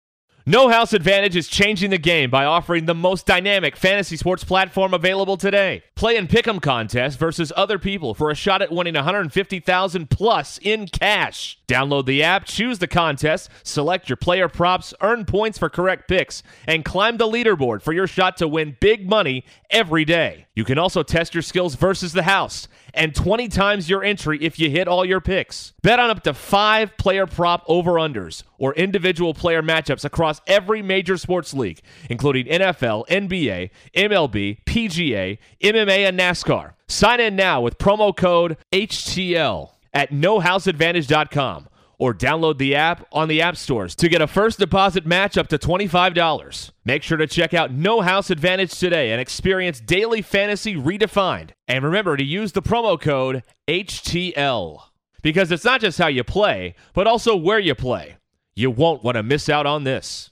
No 0.45 0.69
House 0.69 0.91
Advantage 0.91 1.35
is 1.35 1.47
changing 1.47 1.91
the 1.91 1.99
game 1.99 2.31
by 2.31 2.45
offering 2.45 2.87
the 2.87 2.95
most 2.95 3.27
dynamic 3.27 3.75
fantasy 3.75 4.17
sports 4.17 4.43
platform 4.43 4.91
available 4.91 5.37
today. 5.37 5.83
Play 5.95 6.15
in 6.17 6.27
pick'em 6.27 6.59
contests 6.59 7.15
versus 7.15 7.53
other 7.55 7.77
people 7.77 8.15
for 8.15 8.31
a 8.31 8.35
shot 8.35 8.63
at 8.63 8.71
winning 8.71 8.95
150,000 8.95 10.09
plus 10.09 10.57
in 10.57 10.87
cash. 10.87 11.59
Download 11.71 12.05
the 12.05 12.21
app, 12.21 12.43
choose 12.43 12.79
the 12.79 12.87
contest, 12.87 13.49
select 13.63 14.09
your 14.09 14.17
player 14.17 14.49
props, 14.49 14.93
earn 14.99 15.23
points 15.23 15.57
for 15.57 15.69
correct 15.69 16.09
picks, 16.09 16.43
and 16.67 16.83
climb 16.83 17.15
the 17.15 17.25
leaderboard 17.25 17.81
for 17.81 17.93
your 17.93 18.07
shot 18.07 18.35
to 18.35 18.47
win 18.49 18.75
big 18.81 19.07
money 19.09 19.45
every 19.69 20.03
day. 20.03 20.47
You 20.53 20.65
can 20.65 20.77
also 20.77 21.01
test 21.01 21.33
your 21.33 21.41
skills 21.41 21.75
versus 21.75 22.11
the 22.11 22.23
house 22.23 22.67
and 22.93 23.15
20 23.15 23.47
times 23.47 23.89
your 23.89 24.03
entry 24.03 24.37
if 24.41 24.59
you 24.59 24.69
hit 24.69 24.89
all 24.89 25.05
your 25.05 25.21
picks. 25.21 25.71
Bet 25.81 25.97
on 25.97 26.09
up 26.09 26.23
to 26.23 26.33
5 26.33 26.97
player 26.97 27.25
prop 27.25 27.63
over-unders 27.69 28.43
or 28.57 28.73
individual 28.73 29.33
player 29.33 29.63
matchups 29.63 30.03
across 30.03 30.41
every 30.47 30.81
major 30.81 31.15
sports 31.15 31.53
league, 31.53 31.79
including 32.09 32.47
NFL, 32.47 33.07
NBA, 33.07 33.69
MLB, 33.95 34.57
PGA, 34.65 35.37
MMA, 35.61 36.09
and 36.09 36.19
NASCAR. 36.19 36.73
Sign 36.89 37.21
in 37.21 37.37
now 37.37 37.61
with 37.61 37.77
promo 37.77 38.13
code 38.13 38.57
HTL 38.73 39.69
at 39.93 40.11
nohouseadvantage.com 40.11 41.67
or 42.01 42.15
download 42.15 42.57
the 42.57 42.73
app 42.75 43.05
on 43.11 43.27
the 43.27 43.41
app 43.41 43.55
stores 43.55 43.93
to 43.93 44.09
get 44.09 44.23
a 44.23 44.27
first 44.27 44.57
deposit 44.57 45.05
match 45.05 45.37
up 45.37 45.47
to 45.47 45.57
$25. 45.59 46.71
Make 46.83 47.03
sure 47.03 47.17
to 47.17 47.27
check 47.27 47.53
out 47.53 47.71
No 47.71 48.01
House 48.01 48.31
Advantage 48.31 48.77
today 48.77 49.11
and 49.11 49.21
experience 49.21 49.79
daily 49.79 50.23
fantasy 50.23 50.73
redefined. 50.75 51.51
And 51.67 51.85
remember 51.85 52.17
to 52.17 52.23
use 52.23 52.53
the 52.53 52.61
promo 52.63 52.99
code 52.99 53.43
HTL 53.67 54.81
because 55.21 55.51
it's 55.51 55.63
not 55.63 55.81
just 55.81 55.99
how 55.99 56.07
you 56.07 56.23
play, 56.23 56.73
but 56.93 57.05
also 57.05 57.35
where 57.35 57.59
you 57.59 57.75
play. 57.75 58.17
You 58.55 58.71
won't 58.71 59.03
want 59.03 59.15
to 59.15 59.23
miss 59.23 59.47
out 59.47 59.67
on 59.67 59.83
this. 59.83 60.31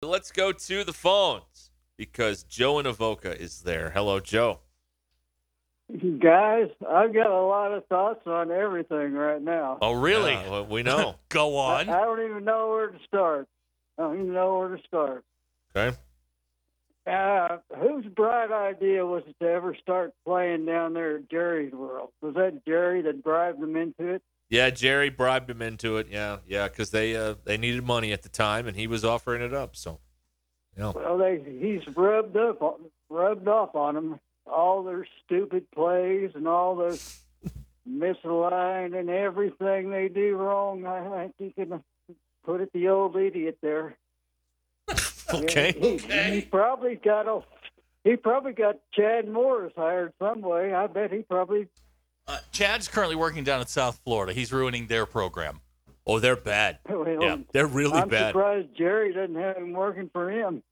Let's 0.00 0.32
go 0.32 0.52
to 0.52 0.84
the 0.84 0.92
phones 0.94 1.70
because 1.98 2.42
Joe 2.44 2.78
in 2.78 2.86
Avoca 2.86 3.38
is 3.38 3.60
there. 3.60 3.90
Hello, 3.90 4.18
Joe. 4.18 4.60
Guys, 5.90 6.68
I've 6.86 7.14
got 7.14 7.30
a 7.30 7.42
lot 7.42 7.72
of 7.72 7.86
thoughts 7.86 8.26
on 8.26 8.50
everything 8.50 9.14
right 9.14 9.40
now. 9.40 9.78
oh, 9.80 9.92
really? 9.92 10.32
Yeah, 10.32 10.50
well, 10.50 10.66
we 10.66 10.82
know. 10.82 11.14
Go 11.30 11.56
I, 11.56 11.80
on. 11.80 11.88
I 11.88 12.00
don't 12.02 12.22
even 12.24 12.44
know 12.44 12.68
where 12.68 12.88
to 12.88 12.98
start. 13.06 13.48
I 13.96 14.02
don't 14.02 14.20
even 14.20 14.34
know 14.34 14.58
where 14.58 14.76
to 14.76 14.82
start. 14.86 15.24
okay. 15.74 15.96
Uh, 17.06 17.56
whose 17.74 18.04
bright 18.04 18.52
idea 18.52 19.06
was 19.06 19.22
it 19.26 19.36
to 19.40 19.50
ever 19.50 19.74
start 19.80 20.12
playing 20.26 20.66
down 20.66 20.92
there 20.92 21.16
at 21.16 21.30
Jerry's 21.30 21.72
World? 21.72 22.10
Was 22.20 22.34
that 22.34 22.66
Jerry 22.66 23.00
that 23.02 23.24
bribed 23.24 23.62
them 23.62 23.76
into 23.76 24.08
it? 24.08 24.22
Yeah, 24.50 24.68
Jerry 24.68 25.08
bribed 25.08 25.48
him 25.48 25.62
into 25.62 25.96
it. 25.96 26.08
Yeah, 26.10 26.38
yeah, 26.46 26.68
because 26.68 26.90
they 26.90 27.16
uh, 27.16 27.36
they 27.44 27.56
needed 27.56 27.82
money 27.82 28.12
at 28.12 28.24
the 28.24 28.28
time, 28.28 28.66
and 28.66 28.76
he 28.76 28.86
was 28.86 29.06
offering 29.06 29.40
it 29.40 29.54
up. 29.54 29.74
So, 29.74 30.00
yeah. 30.76 30.92
Well, 30.94 31.16
they 31.16 31.40
he's 31.46 31.80
rubbed 31.96 32.36
up, 32.36 32.60
rubbed 33.08 33.48
off 33.48 33.74
on 33.74 33.94
them 33.94 34.20
all 34.48 34.82
their 34.82 35.06
stupid 35.24 35.70
plays 35.70 36.30
and 36.34 36.46
all 36.48 36.76
the 36.76 37.00
misaligned 37.88 38.98
and 38.98 39.08
everything 39.10 39.90
they 39.90 40.08
do 40.08 40.36
wrong. 40.36 40.86
I 40.86 41.30
think 41.38 41.54
you 41.56 41.66
can 41.66 41.82
put 42.44 42.60
it 42.60 42.72
the 42.72 42.88
old 42.88 43.16
idiot 43.16 43.58
there. 43.62 43.96
Okay. 45.30 45.74
Yeah, 46.08 46.22
he, 46.30 46.34
he 46.36 46.40
probably 46.40 46.94
got 46.94 47.28
a. 47.28 47.42
He 48.02 48.16
probably 48.16 48.52
got 48.54 48.76
Chad 48.94 49.28
Morris 49.28 49.74
hired 49.76 50.14
some 50.18 50.40
way. 50.40 50.72
I 50.72 50.86
bet 50.86 51.12
he 51.12 51.18
probably. 51.18 51.68
Uh, 52.26 52.38
Chad's 52.50 52.88
currently 52.88 53.14
working 53.14 53.44
down 53.44 53.60
in 53.60 53.66
South 53.66 54.00
Florida. 54.04 54.32
He's 54.32 54.54
ruining 54.54 54.86
their 54.86 55.04
program. 55.04 55.60
Oh, 56.06 56.18
they're 56.18 56.34
bad. 56.34 56.78
Well, 56.88 57.06
Yeah, 57.20 57.36
they're 57.52 57.66
really 57.66 58.00
bad. 58.06 58.22
I'm 58.22 58.28
surprised 58.30 58.68
Jerry 58.78 59.12
doesn't 59.12 59.34
have 59.34 59.58
him 59.58 59.72
working 59.74 60.08
for 60.14 60.30
him. 60.30 60.62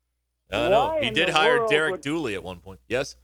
I 0.51 0.71
know. 0.71 0.97
He 1.03 1.11
did 1.11 1.29
hire 1.29 1.67
Derek 1.69 1.93
would- 1.93 2.01
Dooley 2.01 2.35
at 2.35 2.43
one 2.43 2.61
point. 2.61 2.81
Yes. 2.89 3.15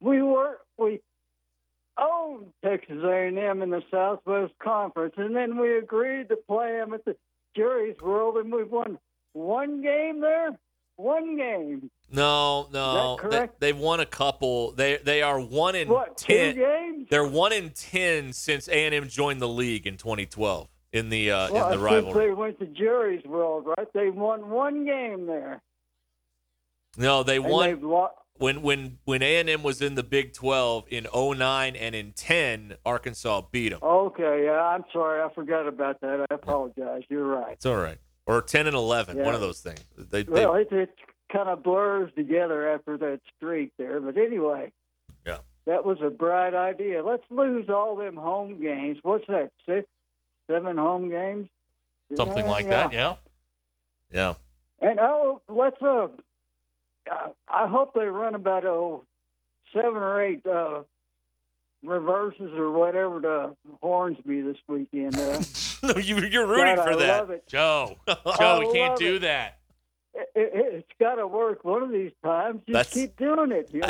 We 0.00 0.22
were 0.22 0.58
we 0.78 1.00
owned 1.98 2.46
Texas 2.64 3.02
A&M 3.04 3.62
in 3.62 3.70
the 3.70 3.82
Southwest 3.90 4.54
Conference, 4.62 5.14
and 5.16 5.34
then 5.36 5.58
we 5.58 5.76
agreed 5.76 6.28
to 6.30 6.36
play 6.36 6.78
them 6.78 6.94
at 6.94 7.04
the 7.04 7.16
Jerry's 7.56 8.00
World, 8.00 8.36
and 8.36 8.52
we 8.52 8.64
won 8.64 8.98
one 9.32 9.82
game 9.82 10.20
there. 10.20 10.58
One 10.96 11.36
game. 11.36 11.90
No, 12.12 12.68
no. 12.72 13.18
They, 13.30 13.48
they've 13.58 13.78
won 13.78 14.00
a 14.00 14.06
couple. 14.06 14.72
They 14.72 14.98
they 14.98 15.22
are 15.22 15.40
one 15.40 15.74
in 15.74 15.88
What, 15.88 16.18
two 16.18 16.26
ten. 16.34 16.56
games? 16.56 17.06
They're 17.10 17.26
one 17.26 17.52
in 17.54 17.70
ten 17.70 18.32
since 18.34 18.68
A 18.68 18.84
and 18.86 18.94
M 18.94 19.08
joined 19.08 19.40
the 19.40 19.48
league 19.48 19.86
in 19.86 19.96
2012 19.96 20.68
in 20.92 21.08
the 21.08 21.30
uh, 21.30 21.52
well, 21.52 21.66
in 21.72 21.78
the 21.78 21.84
rivalry. 21.84 22.26
they 22.26 22.32
went 22.32 22.58
to 22.58 22.66
Jerry's 22.66 23.24
World, 23.24 23.64
right? 23.78 23.88
They 23.94 24.10
won 24.10 24.50
one 24.50 24.84
game 24.84 25.24
there. 25.26 25.62
No, 26.98 27.22
they 27.22 27.36
And 27.36 27.44
won 27.46 27.80
when 28.40 28.62
when 28.62 28.98
when 29.04 29.22
A 29.22 29.36
and 29.38 29.48
M 29.50 29.62
was 29.62 29.82
in 29.82 29.94
the 29.94 30.02
Big 30.02 30.32
12 30.32 30.86
in 30.88 31.06
09 31.14 31.76
and 31.76 31.94
in 31.94 32.12
10. 32.12 32.74
Arkansas 32.86 33.42
beat 33.52 33.68
them. 33.68 33.80
Okay, 33.82 34.44
yeah, 34.46 34.60
I'm 34.62 34.84
sorry, 34.92 35.22
I 35.22 35.32
forgot 35.34 35.68
about 35.68 36.00
that. 36.00 36.26
I 36.30 36.34
apologize. 36.34 37.02
You're 37.08 37.26
right. 37.26 37.52
It's 37.52 37.66
all 37.66 37.76
right. 37.76 37.98
Or 38.26 38.40
10 38.40 38.66
and 38.66 38.74
11, 38.76 39.16
Yeah. 39.18 39.24
one 39.24 39.34
of 39.34 39.40
those 39.40 39.60
things. 39.60 39.84
They, 39.96 40.22
they 40.22 40.32
Well, 40.32 40.54
it, 40.54 40.68
it 40.72 40.94
kind 41.32 41.48
of 41.48 41.62
blurs 41.62 42.10
together 42.16 42.68
after 42.70 42.96
that 42.98 43.20
streak 43.36 43.72
there. 43.76 44.00
But 44.00 44.16
anyway, 44.16 44.72
Yeah. 45.26 45.38
that 45.66 45.84
was 45.84 45.98
a 46.02 46.10
bright 46.10 46.54
idea. 46.54 47.04
Let's 47.04 47.24
lose 47.28 47.68
all 47.68 47.96
them 47.96 48.16
home 48.16 48.60
games. 48.60 48.98
What's 49.02 49.26
that? 49.26 49.50
Six, 49.66 49.86
seven 50.48 50.76
home 50.78 51.10
games? 51.10 51.48
Something 52.16 52.44
Yeah, 52.46 52.50
like 52.50 52.68
that, 52.68 52.92
yeah. 52.92 53.16
yeah. 54.12 54.34
And 54.80 54.98
oh, 54.98 55.42
let's 55.48 55.80
uh, 55.82 56.08
uh, 57.10 57.28
I 57.48 57.66
hope 57.68 57.94
they 57.94 58.06
run 58.06 58.34
about 58.34 58.64
oh 58.64 59.04
seven 59.72 59.96
or 59.96 60.22
eight 60.22 60.44
uh 60.46 60.82
reverses 61.82 62.52
or 62.54 62.70
whatever 62.72 63.20
to 63.22 63.56
Hornsby 63.82 64.42
this 64.42 64.56
weekend. 64.68 65.16
Uh, 65.16 65.40
No, 65.82 65.96
you, 65.96 66.18
you're 66.18 66.46
rooting 66.46 66.76
God, 66.76 66.84
for 66.84 66.92
I 66.92 66.96
that. 66.96 67.18
love 67.20 67.30
it. 67.30 67.46
Joe, 67.46 67.96
Joe, 68.06 68.16
I 68.26 68.58
we 68.58 68.70
can't 68.70 68.98
do 68.98 69.14
it. 69.16 69.20
that. 69.20 69.56
it, 70.14 70.28
it, 70.34 70.52
it's 70.74 70.88
got 71.00 71.14
to 71.14 71.26
work 71.26 71.64
one 71.64 71.82
of 71.82 71.90
these 71.90 72.12
times. 72.22 72.60
Just 72.66 72.72
That's- 72.74 72.92
keep 72.92 73.16
doing 73.16 73.50
it. 73.50 73.70
You, 73.72 73.80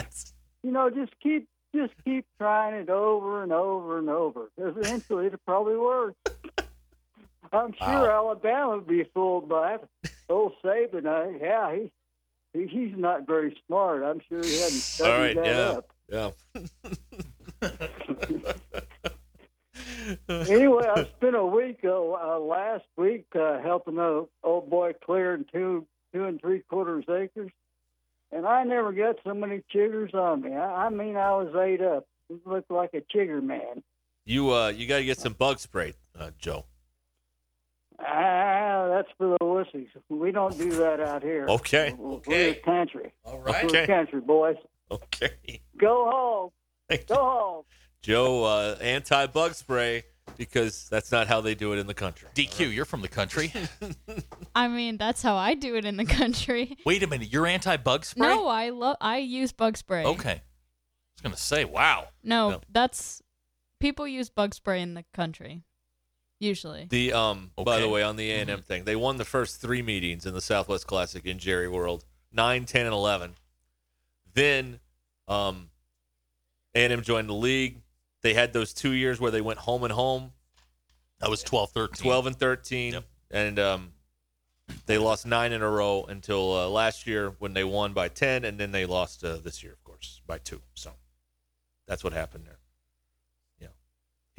you 0.62 0.70
know, 0.70 0.88
just 0.88 1.12
keep 1.20 1.48
just 1.74 1.92
keep 2.04 2.26
trying 2.38 2.74
it 2.74 2.90
over 2.90 3.42
and 3.42 3.50
over 3.50 3.98
and 3.98 4.08
over. 4.08 4.50
Eventually, 4.56 5.26
it'll 5.26 5.40
probably 5.44 5.76
work. 5.76 6.14
I'm 7.52 7.72
sure 7.72 8.08
Alabama 8.08 8.76
would 8.76 8.86
be 8.86 9.02
fooled 9.12 9.48
by 9.48 9.74
it. 9.74 9.88
Old 10.28 10.52
Saban, 10.64 11.06
uh, 11.06 11.38
yeah, 11.42 11.74
he, 11.74 11.90
he 12.52 12.66
he's 12.66 12.94
not 12.96 13.26
very 13.26 13.56
smart. 13.66 14.02
I'm 14.02 14.20
sure 14.28 14.42
he 14.42 14.58
hadn't 14.58 14.70
studied 14.70 15.12
All 15.12 15.18
right, 15.20 15.36
that 15.36 15.46
yeah. 15.46 15.70
up. 15.70 15.92
Yeah. 16.08 16.30
anyway, 20.28 20.86
I 20.88 21.08
spent 21.16 21.36
a 21.36 21.44
week 21.44 21.80
uh, 21.84 22.12
uh, 22.12 22.38
last 22.40 22.84
week 22.96 23.26
uh, 23.34 23.60
helping 23.60 23.98
a 23.98 24.24
old 24.42 24.70
boy 24.70 24.94
clearing 25.04 25.44
two 25.52 25.86
two 26.12 26.24
and 26.24 26.40
three 26.40 26.60
quarters 26.60 27.04
acres, 27.08 27.50
and 28.32 28.46
I 28.46 28.64
never 28.64 28.92
got 28.92 29.16
so 29.24 29.34
many 29.34 29.62
chiggers 29.72 30.14
on 30.14 30.42
me. 30.42 30.52
I, 30.52 30.86
I 30.86 30.90
mean, 30.90 31.16
I 31.16 31.30
was 31.32 31.54
ate 31.54 31.82
up. 31.82 32.06
It 32.28 32.46
looked 32.46 32.70
like 32.70 32.94
a 32.94 33.02
chigger 33.16 33.42
man. 33.42 33.82
You 34.24 34.52
uh 34.52 34.68
you 34.68 34.86
got 34.86 34.98
to 34.98 35.04
get 35.04 35.18
some 35.18 35.32
bug 35.32 35.58
spray, 35.58 35.94
uh, 36.18 36.30
Joe. 36.38 36.64
Ah, 38.06 38.88
that's 38.88 39.08
for 39.18 39.36
the 39.38 39.44
wussies. 39.44 39.88
We 40.08 40.32
don't 40.32 40.56
do 40.56 40.70
that 40.72 41.00
out 41.00 41.22
here. 41.22 41.46
Okay. 41.48 41.94
We're 41.98 42.14
Okay. 42.14 42.50
a 42.50 42.54
country. 42.56 43.12
All 43.24 43.38
We're 43.38 43.44
right. 43.44 43.86
country, 43.86 44.20
boys. 44.20 44.56
Okay. 44.90 45.60
Go 45.78 46.10
home. 46.10 46.50
Thank 46.88 47.06
Go 47.06 47.14
home. 47.16 47.64
Joe, 48.02 48.44
uh, 48.44 48.76
anti 48.80 49.26
bug 49.26 49.54
spray 49.54 50.04
because 50.36 50.88
that's 50.88 51.12
not 51.12 51.26
how 51.26 51.40
they 51.40 51.54
do 51.54 51.72
it 51.74 51.78
in 51.78 51.86
the 51.86 51.94
country. 51.94 52.28
DQ, 52.34 52.74
you're 52.74 52.84
from 52.86 53.02
the 53.02 53.08
country. 53.08 53.52
I 54.54 54.68
mean, 54.68 54.96
that's 54.96 55.22
how 55.22 55.36
I 55.36 55.54
do 55.54 55.76
it 55.76 55.84
in 55.84 55.96
the 55.96 56.04
country. 56.06 56.78
Wait 56.86 57.02
a 57.02 57.06
minute, 57.06 57.30
you're 57.32 57.46
anti-bug 57.46 58.04
spray? 58.04 58.26
No, 58.26 58.46
I 58.46 58.70
love. 58.70 58.96
I 59.00 59.18
use 59.18 59.52
bug 59.52 59.76
spray. 59.76 60.04
Okay. 60.04 60.30
I 60.30 60.42
was 61.14 61.20
gonna 61.22 61.36
say, 61.36 61.64
wow. 61.66 62.08
No, 62.24 62.50
No. 62.50 62.60
that's 62.70 63.22
people 63.80 64.08
use 64.08 64.30
bug 64.30 64.54
spray 64.54 64.80
in 64.80 64.94
the 64.94 65.04
country, 65.12 65.62
usually. 66.40 66.87
The 66.90 67.12
um 67.12 67.53
by 67.57 67.79
the 67.79 67.88
way 67.88 68.03
on 68.03 68.16
the 68.16 68.31
A 68.33 68.40
and 68.40 68.50
M 68.50 68.62
thing, 68.62 68.85
they 68.85 68.96
won 68.96 69.16
the 69.18 69.24
first 69.24 69.61
three 69.61 69.83
meetings 69.83 70.26
in 70.26 70.35
the 70.35 70.40
Southwest 70.40 70.87
Classic 70.88 71.24
in 71.24 71.38
Jerry 71.38 71.68
World, 71.68 72.05
9, 72.33 72.64
10, 72.64 72.87
and 72.87 72.92
eleven. 72.92 73.35
Then 74.35 74.81
um 75.29 75.70
A 76.74 76.85
and 76.85 76.92
M 76.92 77.03
joined 77.03 77.29
the 77.29 77.35
league. 77.35 77.83
They 78.22 78.35
had 78.35 78.53
those 78.53 78.72
two 78.74 78.92
years 78.92 79.20
where 79.20 79.31
they 79.31 79.40
went 79.40 79.61
home 79.61 79.83
and 79.85 79.92
home, 79.92 80.33
That 81.20 81.31
was 81.31 81.42
12, 81.42 81.70
13. 81.70 82.03
12 82.05 82.26
and 82.26 82.37
13 82.37 82.92
Yep. 82.94 83.05
and 83.31 83.59
um 83.59 83.92
they 84.87 84.98
lost 84.98 85.26
nine 85.26 85.50
in 85.53 85.62
a 85.62 85.68
row 85.68 86.05
until 86.09 86.53
uh, 86.57 86.68
last 86.68 87.05
year 87.07 87.31
when 87.40 87.55
they 87.55 87.64
won 87.64 87.92
by 87.92 88.07
10 88.07 88.44
and 88.44 88.57
then 88.57 88.70
they 88.70 88.87
lost 88.87 89.24
uh, 89.24 89.37
this 89.38 89.64
year 89.64 89.72
of 89.72 89.83
course 89.83 90.20
by 90.29 90.38
two 90.38 90.62
so 90.74 90.92
that's 91.88 92.05
what 92.05 92.12
happened 92.12 92.44
there 92.46 92.59
yeah 92.59 92.59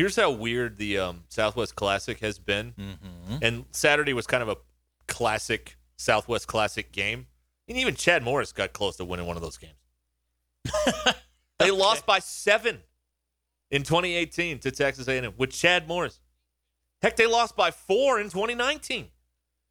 here's 0.02 0.16
how 0.16 0.32
weird 0.32 0.78
the 0.78 0.98
um, 0.98 1.24
southwest 1.30 1.76
classic 1.76 2.20
has 2.20 2.40
been 2.40 2.74
Mm-hmm. 2.74 3.36
and 3.42 3.66
saturday 3.72 4.14
was 4.14 4.28
kind 4.28 4.44
of 4.44 4.50
a 4.50 4.58
classic 5.08 5.78
southwest 5.98 6.48
classic 6.48 6.92
game 6.92 7.28
and 7.68 7.78
even 7.78 7.96
chad 7.96 8.24
morris 8.24 8.52
got 8.52 8.74
close 8.74 8.98
to 8.98 9.06
winning 9.06 9.26
one 9.28 9.36
of 9.38 9.42
those 9.44 9.58
games 9.58 9.74
they 11.60 11.72
lost 11.72 12.06
by 12.06 12.20
seven 12.20 12.80
in 13.70 13.84
2018 13.84 14.60
to 14.60 14.72
texas 14.72 15.08
a&m 15.08 15.34
with 15.38 15.52
chad 15.52 15.88
morris 15.88 16.20
Heck, 17.02 17.16
they 17.16 17.26
lost 17.26 17.56
by 17.56 17.72
four 17.72 18.20
in 18.20 18.30
2019. 18.30 19.06
It 19.06 19.10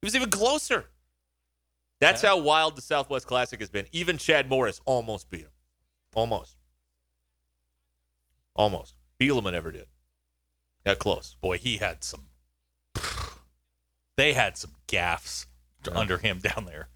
was 0.04 0.16
even 0.16 0.30
closer. 0.30 0.86
That's 2.00 2.22
how 2.22 2.38
wild 2.38 2.76
the 2.76 2.82
Southwest 2.82 3.26
Classic 3.26 3.60
has 3.60 3.68
been. 3.70 3.86
Even 3.92 4.18
Chad 4.18 4.48
Morris 4.48 4.80
almost 4.84 5.30
beat 5.30 5.42
him. 5.42 5.50
Almost. 6.14 6.56
Almost. 8.56 8.94
Bielema 9.20 9.52
never 9.52 9.70
did. 9.70 9.86
Got 10.84 10.98
close. 10.98 11.36
Boy, 11.40 11.58
he 11.58 11.76
had 11.76 12.02
some. 12.04 12.26
They 14.16 14.32
had 14.32 14.56
some 14.56 14.72
gaffes 14.86 15.46
under 15.92 16.18
him 16.18 16.38
down 16.38 16.66
there. 16.66 16.88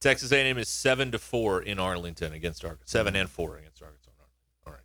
Texas 0.00 0.30
A&M 0.30 0.58
is 0.58 0.68
seven 0.68 1.10
to 1.10 1.18
four 1.18 1.60
in 1.60 1.78
Arlington 1.78 2.32
against 2.32 2.64
Arkansas. 2.64 2.98
7 2.98 3.16
and 3.16 3.28
four 3.28 3.56
against 3.56 3.82
Arkansas. 3.82 4.10
All 4.66 4.72
right. 4.72 4.82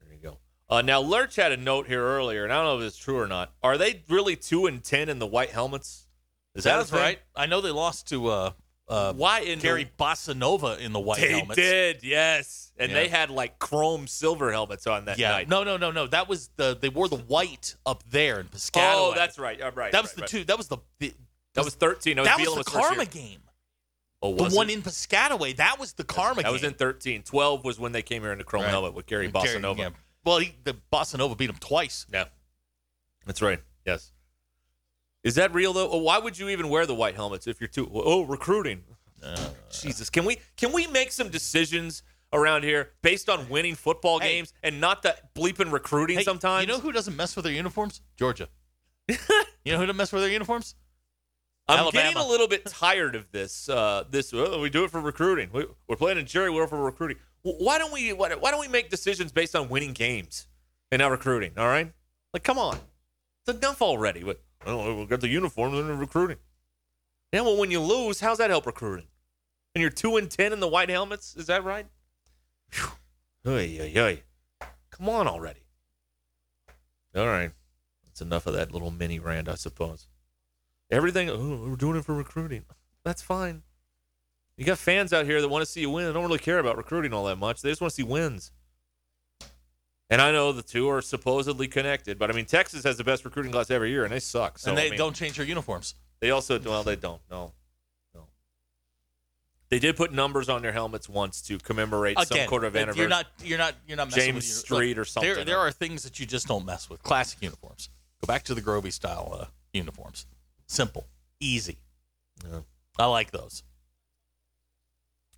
There 0.00 0.12
you 0.12 0.20
go. 0.20 0.38
Uh, 0.68 0.82
now 0.82 1.00
Lurch 1.00 1.36
had 1.36 1.52
a 1.52 1.56
note 1.56 1.86
here 1.86 2.02
earlier, 2.02 2.42
and 2.42 2.52
I 2.52 2.56
don't 2.56 2.64
know 2.64 2.80
if 2.80 2.88
it's 2.88 2.96
true 2.96 3.20
or 3.20 3.28
not. 3.28 3.52
Are 3.62 3.78
they 3.78 4.02
really 4.08 4.34
two 4.34 4.66
and 4.66 4.82
ten 4.82 5.08
in 5.08 5.20
the 5.20 5.26
white 5.26 5.50
helmets? 5.50 6.08
Is 6.54 6.64
that 6.64 6.76
That's 6.76 6.92
right. 6.92 7.20
I 7.36 7.46
know 7.46 7.60
they 7.60 7.70
lost 7.70 8.08
to 8.08 8.26
uh, 8.28 8.50
uh, 8.92 9.12
Why 9.14 9.40
in 9.40 9.58
the- 9.58 9.62
Gary 9.62 9.90
Bossanova 9.98 10.78
in 10.78 10.92
the 10.92 11.00
white 11.00 11.18
helmets. 11.18 11.56
they 11.56 11.62
helmets. 11.62 12.00
did, 12.00 12.04
yes. 12.04 12.72
And 12.78 12.90
Yeah. 12.90 12.98
they 13.00 13.08
had 13.08 13.30
like 13.30 13.58
chrome 13.58 14.06
silver 14.06 14.50
helmets 14.52 14.86
on 14.86 15.04
that 15.06 15.18
yeah. 15.18 15.30
night. 15.30 15.48
No, 15.48 15.64
no, 15.64 15.76
no, 15.76 15.90
no. 15.90 16.06
That 16.06 16.28
was 16.28 16.50
the 16.56 16.76
they 16.80 16.88
wore 16.88 17.08
the 17.08 17.16
white 17.16 17.76
up 17.86 18.02
there 18.10 18.40
in 18.40 18.48
Piscataway. 18.48 18.92
Oh, 18.94 19.12
that's 19.14 19.38
right. 19.38 19.60
Right. 19.74 19.92
That 19.92 20.02
was 20.02 20.10
right, 20.10 20.16
the 20.16 20.20
right. 20.22 20.28
two. 20.30 20.44
That 20.44 20.58
was 20.58 20.68
the, 20.68 20.78
the 20.98 21.14
That 21.54 21.64
was 21.64 21.74
thirteen. 21.74 22.16
That 22.16 22.22
was, 22.22 22.28
that 22.28 22.38
was 22.38 22.48
Bielema's 22.48 22.64
the 22.64 22.70
Karma 22.70 23.06
game. 23.06 23.40
Oh, 24.24 24.34
The 24.36 24.42
was 24.44 24.54
one 24.54 24.70
it? 24.70 24.74
in 24.74 24.82
Piscataway. 24.82 25.56
That 25.56 25.78
was 25.80 25.94
the 25.94 26.04
Karma 26.04 26.36
game. 26.36 26.42
That 26.44 26.52
was 26.52 26.62
in 26.64 26.74
thirteen. 26.74 27.22
Twelve 27.22 27.64
was 27.64 27.78
when 27.78 27.92
they 27.92 28.02
came 28.02 28.22
here 28.22 28.32
in 28.32 28.38
the 28.38 28.44
chrome 28.44 28.62
Right. 28.62 28.70
helmet 28.70 28.94
with 28.94 29.06
Gary 29.06 29.28
Gary- 29.28 29.46
Bossanova. 29.60 29.78
yeah. 29.78 29.90
Well, 30.24 30.38
he, 30.38 30.54
the 30.64 30.76
Bossanova 30.92 31.36
beat 31.36 31.50
him 31.50 31.56
twice. 31.58 32.06
Yeah, 32.12 32.24
that's 33.26 33.42
right. 33.42 33.60
Yes. 33.84 34.12
Is 35.24 35.36
that 35.36 35.54
real 35.54 35.72
though? 35.72 35.96
Why 35.96 36.18
would 36.18 36.38
you 36.38 36.48
even 36.48 36.68
wear 36.68 36.86
the 36.86 36.94
white 36.94 37.14
helmets 37.14 37.46
if 37.46 37.60
you're 37.60 37.68
too? 37.68 37.90
Oh, 37.92 38.22
recruiting. 38.24 38.82
Jesus, 39.70 40.10
can 40.10 40.24
we 40.24 40.38
can 40.56 40.72
we 40.72 40.86
make 40.88 41.12
some 41.12 41.28
decisions 41.28 42.02
around 42.32 42.64
here 42.64 42.90
based 43.02 43.28
on 43.28 43.48
winning 43.48 43.74
football 43.74 44.18
Hey. 44.18 44.32
games 44.34 44.52
and 44.62 44.80
not 44.80 45.02
the 45.02 45.14
bleeping 45.34 45.70
recruiting 45.72 46.18
Hey, 46.18 46.24
sometimes? 46.24 46.66
You 46.66 46.72
know 46.72 46.80
who 46.80 46.90
doesn't 46.92 47.16
mess 47.16 47.36
with 47.36 47.44
their 47.44 47.52
uniforms? 47.54 48.00
Georgia. 48.16 48.48
you 49.08 49.16
know 49.66 49.78
who 49.78 49.86
doesn't 49.86 49.96
mess 49.96 50.12
with 50.12 50.22
their 50.22 50.30
uniforms? 50.32 50.74
I'm 51.68 51.78
Alabama. 51.78 52.02
getting 52.14 52.22
a 52.22 52.26
little 52.26 52.48
bit 52.48 52.66
tired 52.66 53.14
of 53.14 53.30
this. 53.30 53.68
Uh, 53.68 54.04
this 54.10 54.34
oh, 54.34 54.60
we 54.60 54.68
do 54.70 54.82
it 54.84 54.90
for 54.90 55.00
recruiting. 55.00 55.50
We, 55.52 55.66
we're 55.86 55.96
playing 55.96 56.18
in 56.18 56.26
Jerry 56.26 56.50
World 56.50 56.70
for 56.70 56.82
recruiting. 56.82 57.18
Why 57.42 57.78
don't 57.78 57.92
we? 57.92 58.12
Why, 58.12 58.34
why 58.34 58.50
don't 58.50 58.60
we 58.60 58.68
make 58.68 58.90
decisions 58.90 59.30
based 59.30 59.54
on 59.54 59.68
winning 59.68 59.92
games 59.92 60.48
and 60.90 60.98
not 61.00 61.12
recruiting? 61.12 61.52
All 61.56 61.68
right, 61.68 61.92
like 62.34 62.42
come 62.42 62.58
on, 62.58 62.78
it's 63.46 63.56
enough 63.56 63.82
already. 63.82 64.22
But 64.22 64.40
oh, 64.66 64.94
we'll 64.96 65.06
get 65.06 65.20
the 65.20 65.28
uniforms 65.28 65.78
and 65.78 65.88
the 65.88 65.94
recruiting. 65.94 66.38
Yeah, 67.32 67.42
well, 67.42 67.56
when 67.56 67.70
you 67.70 67.80
lose, 67.80 68.20
how's 68.20 68.38
that 68.38 68.50
help 68.50 68.66
recruiting? 68.66 69.06
And 69.74 69.80
you're 69.80 69.90
two 69.90 70.16
and 70.16 70.30
ten 70.30 70.52
in 70.52 70.60
the 70.60 70.68
white 70.68 70.90
helmets. 70.90 71.34
Is 71.36 71.46
that 71.46 71.64
right? 71.64 71.86
Oy, 73.46 73.92
oy. 73.96 74.22
Come 74.90 75.08
on 75.08 75.26
already. 75.26 75.60
All 77.14 77.26
right, 77.26 77.50
that's 78.04 78.20
enough 78.20 78.46
of 78.46 78.54
that 78.54 78.72
little 78.72 78.90
mini 78.90 79.18
rant, 79.18 79.48
I 79.48 79.54
suppose. 79.54 80.06
Everything, 80.90 81.28
oh, 81.28 81.66
we're 81.68 81.76
doing 81.76 81.96
it 81.96 82.04
for 82.04 82.14
recruiting. 82.14 82.64
That's 83.04 83.22
fine. 83.22 83.62
You 84.56 84.64
got 84.64 84.78
fans 84.78 85.12
out 85.12 85.26
here 85.26 85.40
that 85.40 85.48
want 85.48 85.64
to 85.64 85.70
see 85.70 85.80
you 85.80 85.90
win. 85.90 86.06
They 86.06 86.12
don't 86.12 86.24
really 86.24 86.38
care 86.38 86.58
about 86.58 86.76
recruiting 86.76 87.12
all 87.12 87.24
that 87.24 87.36
much. 87.36 87.62
They 87.62 87.70
just 87.70 87.80
want 87.80 87.90
to 87.90 87.96
see 87.96 88.02
wins. 88.02 88.52
And 90.12 90.20
I 90.20 90.30
know 90.30 90.52
the 90.52 90.62
two 90.62 90.90
are 90.90 91.00
supposedly 91.00 91.66
connected, 91.68 92.18
but 92.18 92.30
I 92.30 92.34
mean, 92.34 92.44
Texas 92.44 92.84
has 92.84 92.98
the 92.98 93.02
best 93.02 93.24
recruiting 93.24 93.50
class 93.50 93.70
every 93.70 93.88
year, 93.88 94.04
and 94.04 94.12
they 94.12 94.20
suck. 94.20 94.58
So, 94.58 94.68
and 94.68 94.76
they 94.76 94.88
I 94.88 94.90
mean, 94.90 94.98
don't 94.98 95.16
change 95.16 95.38
their 95.38 95.46
uniforms. 95.46 95.94
They 96.20 96.30
also, 96.30 96.60
well, 96.60 96.82
they 96.82 96.96
don't. 96.96 97.22
No, 97.30 97.52
no. 98.14 98.26
They 99.70 99.78
did 99.78 99.96
put 99.96 100.12
numbers 100.12 100.50
on 100.50 100.60
their 100.60 100.72
helmets 100.72 101.08
once 101.08 101.40
to 101.42 101.56
commemorate 101.56 102.18
some 102.18 102.26
Again, 102.36 102.46
quarter 102.46 102.66
of 102.66 102.76
anniversary. 102.76 103.00
You're 103.00 103.08
not. 103.08 103.26
You're 103.42 103.56
not. 103.56 103.74
You're 103.86 103.96
not 103.96 104.08
messing 104.08 104.34
James 104.34 104.36
with 104.36 104.44
your, 104.44 104.76
Street 104.76 104.98
or 104.98 105.06
something. 105.06 105.34
There, 105.34 105.44
there 105.46 105.58
are 105.58 105.70
things 105.70 106.02
that 106.02 106.20
you 106.20 106.26
just 106.26 106.46
don't 106.46 106.66
mess 106.66 106.90
with. 106.90 107.02
Classic 107.02 107.38
uniforms. 107.40 107.88
Go 108.20 108.26
back 108.26 108.42
to 108.42 108.54
the 108.54 108.60
Grovey 108.60 108.92
style 108.92 109.34
uh, 109.40 109.46
uniforms. 109.72 110.26
Simple, 110.66 111.06
easy. 111.40 111.78
Yeah. 112.46 112.60
I 112.98 113.06
like 113.06 113.30
those. 113.30 113.62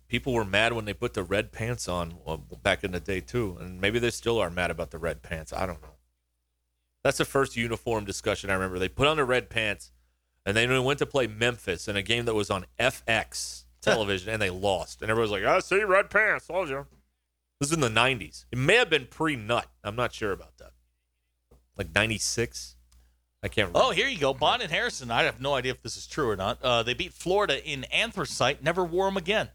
People 0.07 0.33
were 0.33 0.45
mad 0.45 0.73
when 0.73 0.85
they 0.85 0.93
put 0.93 1.13
the 1.13 1.23
red 1.23 1.51
pants 1.51 1.87
on 1.87 2.17
well, 2.25 2.37
back 2.37 2.83
in 2.83 2.91
the 2.91 2.99
day 2.99 3.21
too, 3.21 3.57
and 3.59 3.79
maybe 3.81 3.99
they 3.99 4.09
still 4.09 4.39
are 4.39 4.49
mad 4.49 4.71
about 4.71 4.91
the 4.91 4.97
red 4.97 5.21
pants. 5.21 5.53
I 5.53 5.65
don't 5.65 5.81
know. 5.81 5.95
That's 7.03 7.17
the 7.17 7.25
first 7.25 7.55
uniform 7.55 8.05
discussion 8.05 8.49
I 8.49 8.53
remember. 8.53 8.79
They 8.79 8.89
put 8.89 9.07
on 9.07 9.17
the 9.17 9.25
red 9.25 9.49
pants, 9.49 9.91
and 10.45 10.57
then 10.57 10.69
they 10.69 10.79
went 10.79 10.99
to 10.99 11.05
play 11.05 11.27
Memphis 11.27 11.87
in 11.87 11.95
a 11.95 12.01
game 12.01 12.25
that 12.25 12.33
was 12.33 12.49
on 12.49 12.65
FX 12.79 13.65
television, 13.81 14.33
and 14.33 14.41
they 14.41 14.49
lost. 14.49 15.01
And 15.01 15.11
everybody 15.11 15.31
was 15.31 15.43
like, 15.43 15.55
"I 15.55 15.59
see 15.59 15.83
red 15.83 16.09
pants, 16.09 16.47
told 16.47 16.69
you." 16.69 16.85
This 17.59 17.69
is 17.69 17.73
in 17.73 17.81
the 17.81 17.89
'90s. 17.89 18.45
It 18.51 18.57
may 18.57 18.75
have 18.75 18.89
been 18.89 19.05
pre-nut. 19.05 19.67
I'm 19.83 19.95
not 19.95 20.13
sure 20.13 20.31
about 20.31 20.57
that. 20.57 20.71
Like 21.77 21.93
'96. 21.93 22.75
I 23.43 23.47
can't 23.47 23.67
remember. 23.67 23.87
Oh, 23.87 23.91
here 23.91 24.07
you 24.07 24.17
go. 24.17 24.33
Bond 24.33 24.63
and 24.63 24.71
Harrison. 24.71 25.11
I 25.11 25.23
have 25.23 25.39
no 25.39 25.53
idea 25.53 25.73
if 25.73 25.83
this 25.83 25.97
is 25.97 26.07
true 26.07 26.27
or 26.27 26.35
not. 26.35 26.59
Uh, 26.63 26.81
they 26.81 26.95
beat 26.95 27.13
Florida 27.13 27.63
in 27.63 27.83
anthracite. 27.85 28.63
Never 28.63 28.83
wore 28.83 29.05
them 29.05 29.17
again. 29.17 29.49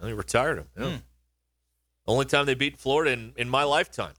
They 0.00 0.12
retired 0.12 0.58
him. 0.58 0.66
Yeah. 0.78 0.90
Hmm. 0.90 0.96
Only 2.06 2.26
time 2.26 2.46
they 2.46 2.54
beat 2.54 2.76
Florida 2.76 3.12
in, 3.12 3.32
in 3.36 3.48
my 3.48 3.64
lifetime. 3.64 4.12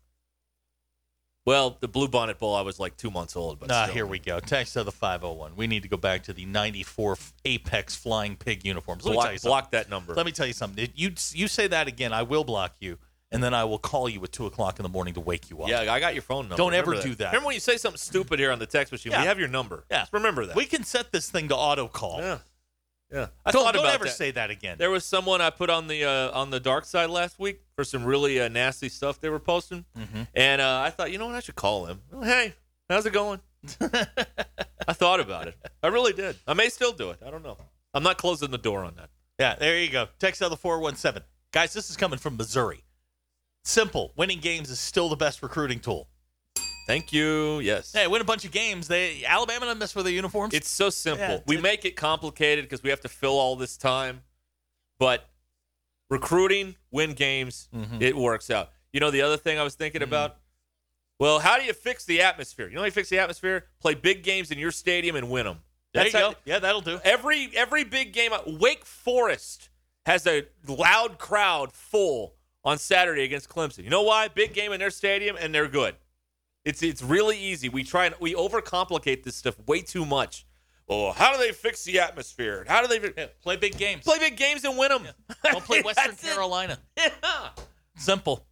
Well, 1.45 1.78
the 1.80 1.88
Blue 1.88 2.07
Bonnet 2.07 2.39
Bowl, 2.39 2.55
I 2.55 2.61
was 2.61 2.80
like 2.80 2.97
two 2.97 3.11
months 3.11 3.36
old. 3.36 3.59
But 3.59 3.69
Ah, 3.71 3.84
still. 3.84 3.93
here 3.93 4.05
we 4.07 4.17
go. 4.17 4.39
Text 4.39 4.76
of 4.78 4.86
the 4.88 4.91
501. 4.91 5.55
We 5.55 5.67
need 5.67 5.84
to 5.84 5.89
go 5.89 5.97
back 5.97 6.23
to 6.23 6.34
the 6.34 6.45
94 6.45 7.17
Apex 7.45 7.95
Flying 7.95 8.36
Pig 8.36 8.65
uniforms. 8.65 9.05
Let 9.05 9.11
me 9.11 9.15
block, 9.17 9.26
tell 9.26 9.34
you 9.34 9.38
something. 9.38 9.49
block 9.49 9.71
that 9.71 9.89
number. 9.89 10.15
Let 10.15 10.26
me 10.26 10.32
tell 10.32 10.47
you 10.47 10.53
something. 10.53 10.89
You 10.95 11.11
you 11.34 11.47
say 11.47 11.67
that 11.67 11.88
again, 11.88 12.13
I 12.13 12.23
will 12.23 12.43
block 12.43 12.73
you, 12.80 12.97
and 13.32 13.43
then 13.43 13.53
I 13.53 13.63
will 13.65 13.78
call 13.78 14.09
you 14.09 14.23
at 14.23 14.32
two 14.32 14.47
o'clock 14.47 14.80
in 14.80 14.84
the 14.84 14.89
morning 14.89 15.13
to 15.13 15.19
wake 15.21 15.51
you 15.51 15.61
up. 15.61 15.69
Yeah, 15.69 15.82
I 15.93 15.99
got 15.99 16.15
your 16.15 16.23
phone 16.23 16.45
number. 16.45 16.55
Don't 16.57 16.73
ever 16.73 16.91
Remember 16.91 17.09
do 17.09 17.15
that. 17.15 17.28
Remember 17.28 17.45
when 17.47 17.53
you 17.53 17.59
say 17.59 17.78
something 17.78 17.99
stupid 17.99 18.39
here 18.39 18.51
on 18.51 18.57
the 18.57 18.65
text 18.65 18.91
machine? 18.91 19.11
Yeah. 19.11 19.21
We 19.21 19.28
have 19.28 19.38
your 19.38 19.47
number. 19.49 19.84
Yeah. 19.91 19.99
Just 19.99 20.13
remember 20.13 20.47
that. 20.47 20.55
we 20.55 20.65
can 20.65 20.84
set 20.84 21.11
this 21.11 21.30
thing 21.30 21.49
to 21.49 21.55
auto 21.55 21.88
call. 21.88 22.21
yeah. 22.21 22.39
Yeah. 23.16 23.28
I 23.45 23.51
Don't, 23.51 23.74
don't 23.74 23.86
ever 23.86 24.03
that. 24.05 24.11
say 24.11 24.32
that 24.32 24.49
again. 24.51 24.78
There 24.78 24.91
was 24.91 25.05
someone 25.05 25.39
I 25.41 25.49
put 25.49 25.70
on 25.70 25.88
the 25.88 26.03
uh, 26.03 26.32
on 26.38 26.49
the 26.49 26.59
dark 26.59 26.84
side 26.86 27.09
last 27.09 27.39
week 27.39 27.61
for 27.76 27.84
some 27.86 28.03
really 28.03 28.39
uh, 28.41 28.49
nasty 28.49 28.89
stuff 28.89 29.22
they 29.22 29.30
were 29.30 29.39
posting, 29.39 29.86
Mm-hmm. 29.97 30.24
and 30.36 30.61
uh, 30.61 30.82
I 30.86 30.89
thought, 30.89 31.11
you 31.11 31.18
know 31.18 31.28
what, 31.28 31.36
I 31.36 31.39
should 31.39 31.55
call 31.55 31.86
him. 31.86 32.01
Hey, 32.22 32.53
how's 32.89 33.05
it 33.05 33.13
going? 33.13 33.39
I 34.88 34.93
thought 34.93 35.20
about 35.22 35.47
it. 35.47 35.55
I 35.82 35.88
really 35.88 36.13
did. 36.13 36.36
I 36.45 36.53
may 36.53 36.70
still 36.70 36.91
do 36.91 37.09
it. 37.11 37.20
I 37.26 37.32
don't 37.32 37.41
know. 37.43 37.57
I'm 37.93 38.03
not 38.03 38.18
closing 38.18 38.51
the 38.51 38.57
door 38.57 38.84
on 38.84 38.95
that. 38.97 39.09
Yeah, 39.39 39.55
there 39.55 39.80
you 39.80 39.89
go. 39.89 40.07
Text 40.20 40.41
out 40.41 40.49
the 40.49 40.57
417. 40.57 41.24
Guys, 41.51 41.74
this 41.74 41.89
is 41.89 41.95
coming 41.97 42.20
from 42.20 42.38
Missouri. 42.38 42.84
Simple. 43.63 44.11
Winning 44.16 44.39
games 44.39 44.70
is 44.70 44.80
still 44.80 45.09
the 45.09 45.16
best 45.16 45.41
recruiting 45.41 45.80
tool. 45.80 46.09
Thank 46.86 47.11
you. 47.11 47.59
Yes. 47.59 47.91
Hey, 47.93 48.05
win 48.07 48.21
a 48.21 48.25
bunch 48.25 48.45
of 48.45 48.51
games. 48.51 48.88
They 48.88 49.23
Alabama 49.25 49.65
doesn't 49.65 49.79
mess 49.79 49.95
with 49.95 50.05
their 50.05 50.13
uniforms. 50.13 50.53
It's 50.53 50.69
so 50.69 50.89
simple. 50.89 51.25
Yeah, 51.25 51.39
we 51.47 51.55
it's- 51.55 51.63
make 51.63 51.83
it 51.86 51.95
complicated 51.95 52.65
because 52.65 52.83
we 52.83 52.89
have 52.91 53.01
to 53.01 53.09
fill 53.09 53.38
all 53.39 53.55
this 53.55 53.75
time. 53.77 54.21
But 54.99 55.27
recruiting, 56.09 56.75
win 56.91 57.13
games, 57.13 57.67
Mhm. 57.73 58.01
it 58.01 58.15
works 58.15 58.49
out. 58.49 58.71
You 58.93 58.99
know, 58.99 59.11
the 59.11 59.21
other 59.21 59.38
thing 59.38 59.57
I 59.59 59.63
was 59.63 59.75
thinking 59.75 60.01
Mm-hmm. 60.01 60.09
about? 60.09 60.38
Well, 61.19 61.39
how 61.39 61.57
do 61.57 61.63
you 61.63 61.73
fix 61.73 62.05
the 62.05 62.21
atmosphere? 62.21 62.67
You 62.67 62.75
know 62.75 62.81
how 62.81 62.86
you 62.86 62.91
fix 62.91 63.09
the 63.09 63.19
atmosphere? 63.19 63.67
Play 63.79 63.93
big 63.95 64.21
games 64.23 64.51
in 64.51 64.59
your 64.59 64.71
stadium 64.71 65.15
and 65.15 65.29
win 65.29 65.45
them. 65.45 65.61
there 65.93 66.05
you 66.05 66.11
go. 66.11 66.36
Yeah, 66.43 66.59
that'll 66.59 66.81
do. 66.81 66.99
Every 67.05 67.49
every 67.55 67.86
big 67.86 68.11
game, 68.11 68.33
Wake 68.45 68.83
Forest 68.86 69.69
has 70.05 70.27
a 70.27 70.45
loud 70.67 71.17
crowd 71.17 71.71
full 71.71 72.36
on 72.65 72.77
Saturday 72.77 73.23
against 73.23 73.47
Clemson. 73.47 73.86
You 73.86 73.89
know 73.89 74.01
why? 74.01 74.27
Big 74.27 74.53
game 74.53 74.73
in 74.73 74.79
their 74.81 74.91
stadium, 74.91 75.38
and 75.39 75.55
they're 75.55 75.69
good. 75.69 75.95
It's 76.66 76.82
it's 76.84 77.01
really 77.03 77.38
easy. 77.39 77.70
We 77.70 77.84
try 77.84 78.07
and 78.07 78.16
we 78.20 78.34
overcomplicate 78.34 79.24
this 79.24 79.36
stuff 79.36 79.55
way 79.68 79.82
too 79.82 80.05
much. 80.05 80.45
Oh, 80.89 81.11
how 81.11 81.32
do 81.32 81.39
they 81.39 81.51
fix 81.51 81.84
the 81.84 81.99
atmosphere? 81.99 82.66
How 82.68 82.86
do 82.86 82.88
they 82.88 83.11
Yeah, 83.18 83.28
play 83.41 83.55
big 83.55 83.78
games. 83.78 84.03
play 84.03 84.20
big 84.20 84.36
games 84.38 84.63
and 84.66 84.78
win 84.78 84.89
them? 84.89 85.07
Don't 85.43 85.63
play 85.63 85.82
Western 85.86 86.11
it. 86.13 86.22
Carolina. 86.22 86.78
Yeah, 86.97 87.09
Simple. 87.97 88.45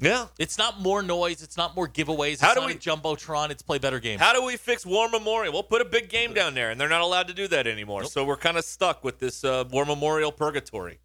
yeah. 0.00 0.26
It's 0.38 0.58
not 0.58 0.80
more 0.80 1.02
noise. 1.02 1.42
It's 1.42 1.56
not 1.56 1.76
more 1.76 1.86
giveaways. 1.88 2.32
It's 2.34 2.42
How 2.42 2.54
do 2.54 2.60
not 2.60 2.66
we- 2.68 2.74
jumbotron. 2.76 3.50
It's 3.50 3.62
play 3.62 3.78
better 3.78 4.00
games. 4.00 4.20
How 4.20 4.32
do 4.32 4.44
we 4.44 4.56
fix 4.56 4.84
War 4.86 5.08
Memorial? 5.08 5.52
We'll 5.52 5.62
put 5.62 5.82
a 5.82 5.84
big 5.84 6.08
game 6.08 6.32
down 6.34 6.54
there, 6.54 6.70
and 6.70 6.80
they're 6.80 6.88
not 6.88 7.00
allowed 7.02 7.28
to 7.28 7.34
do 7.34 7.46
that 7.48 7.66
anymore. 7.66 8.02
Nope. 8.02 8.10
So 8.10 8.24
we're 8.24 8.36
kind 8.36 8.56
of 8.56 8.64
stuck 8.64 9.04
with 9.04 9.18
this 9.18 9.44
uh, 9.44 9.64
War 9.70 9.84
Memorial 9.84 10.32
purgatory. 10.32 10.98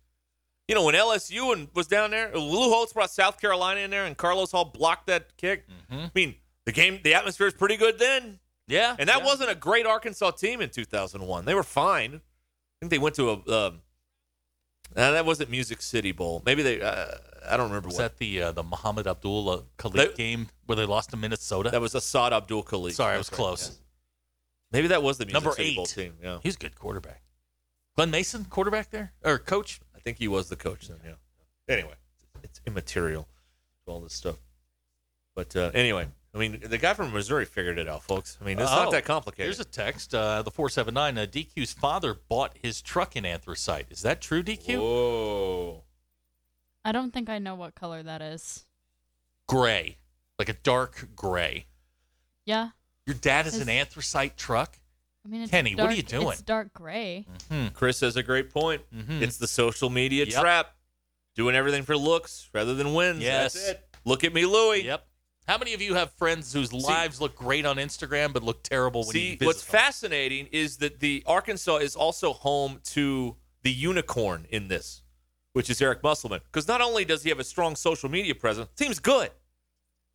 You 0.68 0.76
know, 0.76 0.86
when 0.86 0.96
LSU 0.96 1.54
and 1.54 1.68
was 1.74 1.88
down 1.88 2.12
there, 2.12 2.32
Lou 2.34 2.70
Holtz 2.70 2.94
brought 2.94 3.12
South 3.12 3.42
Carolina 3.42 3.82
in 3.82 3.92
there, 3.92 4.06
and 4.06 4.16
Carlos 4.16 4.52
Hall 4.52 4.66
blocked 4.66 5.08
that 5.08 5.36
kick. 5.38 5.66
Mhm. 5.92 6.06
I 6.06 6.12
mean, 6.16 6.36
the 6.66 6.72
game, 6.72 7.00
the 7.04 7.14
atmosphere 7.14 7.48
is 7.48 7.54
pretty 7.54 7.76
good 7.78 8.00
then, 8.00 8.40
yeah, 8.68 8.96
and 8.98 9.10
that 9.10 9.20
yeah. 9.20 9.26
wasn't 9.26 9.50
a 9.50 9.56
great 9.56 9.86
Arkansas 9.86 10.32
team 10.32 10.62
in 10.62 10.70
2001. 10.70 11.46
They 11.46 11.54
were 11.56 11.64
fine. 11.64 12.16
I 12.16 12.78
think 12.80 12.90
they 12.92 13.00
went 13.00 13.16
to 13.16 13.30
a. 13.32 13.34
Um, 13.68 13.82
uh, 14.96 15.12
that 15.12 15.26
wasn't 15.26 15.50
Music 15.50 15.82
City 15.82 16.12
Bowl. 16.12 16.42
Maybe 16.46 16.64
they. 16.64 16.82
Uh, 16.82 17.08
I 17.50 17.58
don't 17.58 17.68
remember 17.70 17.88
Was 17.88 17.96
what. 17.98 18.04
that 18.04 18.18
the 18.20 18.42
uh, 18.42 18.52
the 18.52 18.64
Muhammad 18.64 19.08
Abdul 19.08 19.66
Khalid 19.78 20.16
game 20.16 20.50
where 20.68 20.76
they 20.76 20.86
lost 20.86 21.10
to 21.10 21.18
Minnesota? 21.18 21.70
That 21.70 21.82
was 21.82 21.96
Assad 21.96 22.34
Abdul-Khaliq. 22.34 22.94
Sorry, 22.94 23.16
I 23.16 23.18
was 23.18 23.32
right, 23.32 23.36
close. 23.36 23.70
yeah. 23.70 23.76
Maybe 24.74 24.88
that 24.90 25.04
was 25.04 25.18
the 25.18 25.26
Music 25.26 25.34
Number 25.44 25.56
City 25.56 25.76
Bowl 25.76 25.84
eight. 25.86 25.90
team. 25.96 26.14
Yeah. 26.22 26.38
He's 26.44 26.56
a 26.56 26.60
good 26.60 26.76
quarterback. 26.76 27.24
Glen 27.96 28.10
Mason, 28.12 28.46
quarterback 28.46 28.90
there 28.90 29.12
or 29.24 29.38
coach? 29.38 29.82
I 30.02 30.04
think 30.04 30.18
he 30.18 30.28
was 30.28 30.50
the 30.50 30.56
coach 30.56 30.88
then, 30.88 30.98
yeah. 31.06 31.14
Anyway, 31.74 31.94
it's 32.42 32.60
immaterial 32.66 33.28
to 33.86 33.92
all 33.92 34.02
this 34.02 34.14
stuff. 34.14 34.38
But 35.36 35.56
uh, 35.56 35.70
anyway, 35.76 36.08
I 36.34 36.38
mean, 36.40 36.60
the 36.64 36.80
guy 36.80 36.96
from 36.96 37.14
Missouri 37.14 37.46
figured 37.46 37.78
it 37.78 37.88
out, 37.88 38.02
folks. 38.02 38.36
I 38.42 38.46
mean, 38.46 38.58
it's 38.60 38.72
Oh, 38.72 38.76
not 38.86 38.92
that 38.94 39.06
complicated. 39.06 39.46
Here's 39.46 39.60
a 39.60 39.64
text. 39.64 40.16
Uh, 40.16 40.42
the 40.42 40.50
479. 40.50 41.18
Uh, 41.20 41.26
DQ's 41.28 41.72
father 41.74 42.16
bought 42.30 42.58
his 42.60 42.82
truck 42.82 43.16
in 43.16 43.26
anthracite. 43.28 43.86
Is 43.92 44.02
that 44.02 44.22
true, 44.22 44.42
DQ? 44.42 44.80
Whoa. 44.80 45.84
I 46.84 46.92
don't 46.92 47.14
think 47.14 47.30
I 47.30 47.38
know 47.38 47.54
what 47.54 47.76
color 47.76 48.02
that 48.02 48.24
is. 48.24 48.66
Gray, 49.48 49.98
like 50.40 50.50
a 50.50 50.54
dark 50.54 51.10
gray. 51.16 51.68
Yeah. 52.48 52.70
Your 53.06 53.16
dad 53.16 53.46
has 53.46 53.54
Is- 53.56 53.62
an 53.62 53.70
anthracite 53.70 54.36
truck. 54.36 54.80
I 55.24 55.28
mean, 55.28 55.42
it's 55.44 55.52
Kenny, 55.52 55.76
what 55.76 55.88
are 55.88 55.94
you 55.94 56.02
doing? 56.02 56.30
It's 56.32 56.42
dark 56.42 56.74
gray. 56.74 57.28
Hmm. 57.50 57.68
Chris 57.70 58.00
has 58.00 58.16
a 58.16 58.24
great 58.24 58.50
point. 58.50 58.82
Mhm. 58.94 59.22
It's 59.22 59.38
the 59.38 59.48
social 59.48 59.90
media 59.90 60.26
Yep. 60.26 60.42
trap. 60.42 60.76
Doing 61.36 61.56
everything 61.56 61.84
for 61.84 61.96
looks 61.96 62.50
rather 62.54 62.74
than 62.74 62.94
wins. 62.94 63.22
Yes. 63.22 63.54
That's 63.54 63.68
it. 63.70 63.88
Look 64.04 64.24
at 64.24 64.34
me, 64.34 64.46
Louie. 64.46 64.84
Yep. 64.84 65.08
How 65.48 65.58
many 65.58 65.74
of 65.74 65.82
you 65.82 65.94
have 65.96 66.12
friends 66.14 66.54
whose 66.54 66.74
lives 66.74 67.22
look 67.22 67.36
great 67.36 67.66
on 67.66 67.78
Instagram 67.78 68.34
but 68.34 68.44
look 68.44 68.64
terrible 68.64 69.02
when 69.02 69.16
you 69.16 69.22
See, 69.22 69.32
visit 69.36 69.46
what's 69.46 69.64
them? 69.64 69.72
fascinating 69.80 70.48
is 70.52 70.78
that 70.78 71.00
the 71.00 71.24
Arkansas 71.26 71.78
is 71.78 71.96
also 71.96 72.34
home 72.34 72.80
to 72.86 73.38
the 73.64 73.72
unicorn 73.72 74.46
in 74.50 74.68
this, 74.70 75.04
which 75.54 75.70
is 75.70 75.82
Eric 75.82 76.04
Musselman. 76.04 76.42
Because 76.46 76.68
not 76.68 76.82
only 76.82 77.06
does 77.06 77.24
he 77.24 77.30
have 77.30 77.40
a 77.40 77.44
strong 77.44 77.76
social 77.76 78.10
media 78.10 78.34
presence, 78.36 78.70
team's 78.76 79.00
good. 79.00 79.32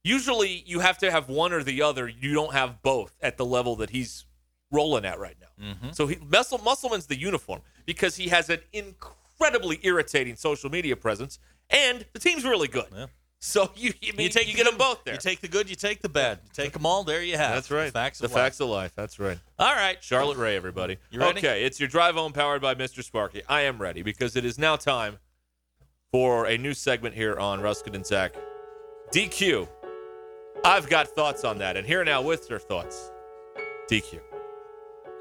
Usually, 0.04 0.62
you 0.66 0.80
have 0.80 0.98
to 0.98 1.10
have 1.10 1.28
one 1.28 1.52
or 1.52 1.62
the 1.64 1.82
other. 1.82 2.08
You 2.08 2.32
don't 2.34 2.52
have 2.52 2.82
both 2.82 3.16
at 3.20 3.36
the 3.36 3.44
level 3.44 3.74
that 3.76 3.90
he's 3.90 4.24
rolling 4.70 5.04
at 5.04 5.18
right 5.18 5.36
now. 5.40 5.74
Mhm. 5.74 5.94
So 5.94 6.06
he, 6.06 6.16
Muscle, 6.16 6.58
Musselman's 6.58 7.06
the 7.06 7.18
uniform 7.18 7.62
because 7.84 8.16
he 8.16 8.28
has 8.28 8.50
an 8.50 8.60
incredibly 8.72 9.78
irritating 9.82 10.36
social 10.36 10.70
media 10.70 10.96
presence, 10.96 11.38
and 11.70 12.04
the 12.12 12.18
team's 12.18 12.44
really 12.44 12.68
good. 12.68 12.86
Yeah. 12.94 13.06
So 13.38 13.70
you 13.76 13.92
you, 14.00 14.12
mean, 14.14 14.24
you, 14.24 14.28
take 14.30 14.46
the 14.46 14.54
get 14.54 14.64
them 14.66 14.76
both 14.76 15.04
there. 15.04 15.14
You 15.14 15.20
take 15.20 15.40
the 15.40 15.48
good, 15.48 15.68
you 15.70 15.76
take 15.76 16.02
the 16.02 16.08
bad. 16.08 16.40
You 16.44 16.50
take 16.52 16.72
them 16.72 16.84
all. 16.86 17.04
There 17.04 17.22
you 17.22 17.36
have. 17.36 17.54
That's 17.54 17.70
right. 17.70 17.92
Facts 17.92 18.18
the 18.18 18.26
of 18.26 18.32
life. 18.32 18.42
facts 18.42 18.60
of 18.60 18.68
life. 18.68 18.92
That's 18.96 19.18
right. 19.18 19.38
All 19.58 19.74
right. 19.74 20.02
Charlotte 20.02 20.38
Rae, 20.38 20.56
everybody. 20.56 20.96
You 21.10 21.20
ready? 21.20 21.38
Okay, 21.38 21.64
it's 21.64 21.78
your 21.78 21.88
drive 21.88 22.14
home 22.16 22.32
powered 22.32 22.62
by 22.62 22.74
Mr. 22.74 23.04
Sparky. 23.04 23.42
I 23.48 23.62
am 23.62 23.78
ready 23.80 24.02
because 24.02 24.36
it 24.36 24.44
is 24.44 24.58
now 24.58 24.76
time 24.76 25.18
for 26.10 26.46
a 26.46 26.56
new 26.56 26.74
segment 26.74 27.14
here 27.14 27.36
on 27.38 27.60
Ruskin 27.60 27.94
and 27.94 28.06
Zach. 28.06 28.34
DQ. 29.12 29.68
I've 30.64 30.88
got 30.88 31.08
thoughts 31.08 31.44
on 31.44 31.58
that, 31.58 31.76
and 31.76 31.86
here 31.86 32.02
now 32.04 32.22
with 32.22 32.48
their 32.48 32.58
thoughts. 32.58 33.12
DQ. 33.88 34.20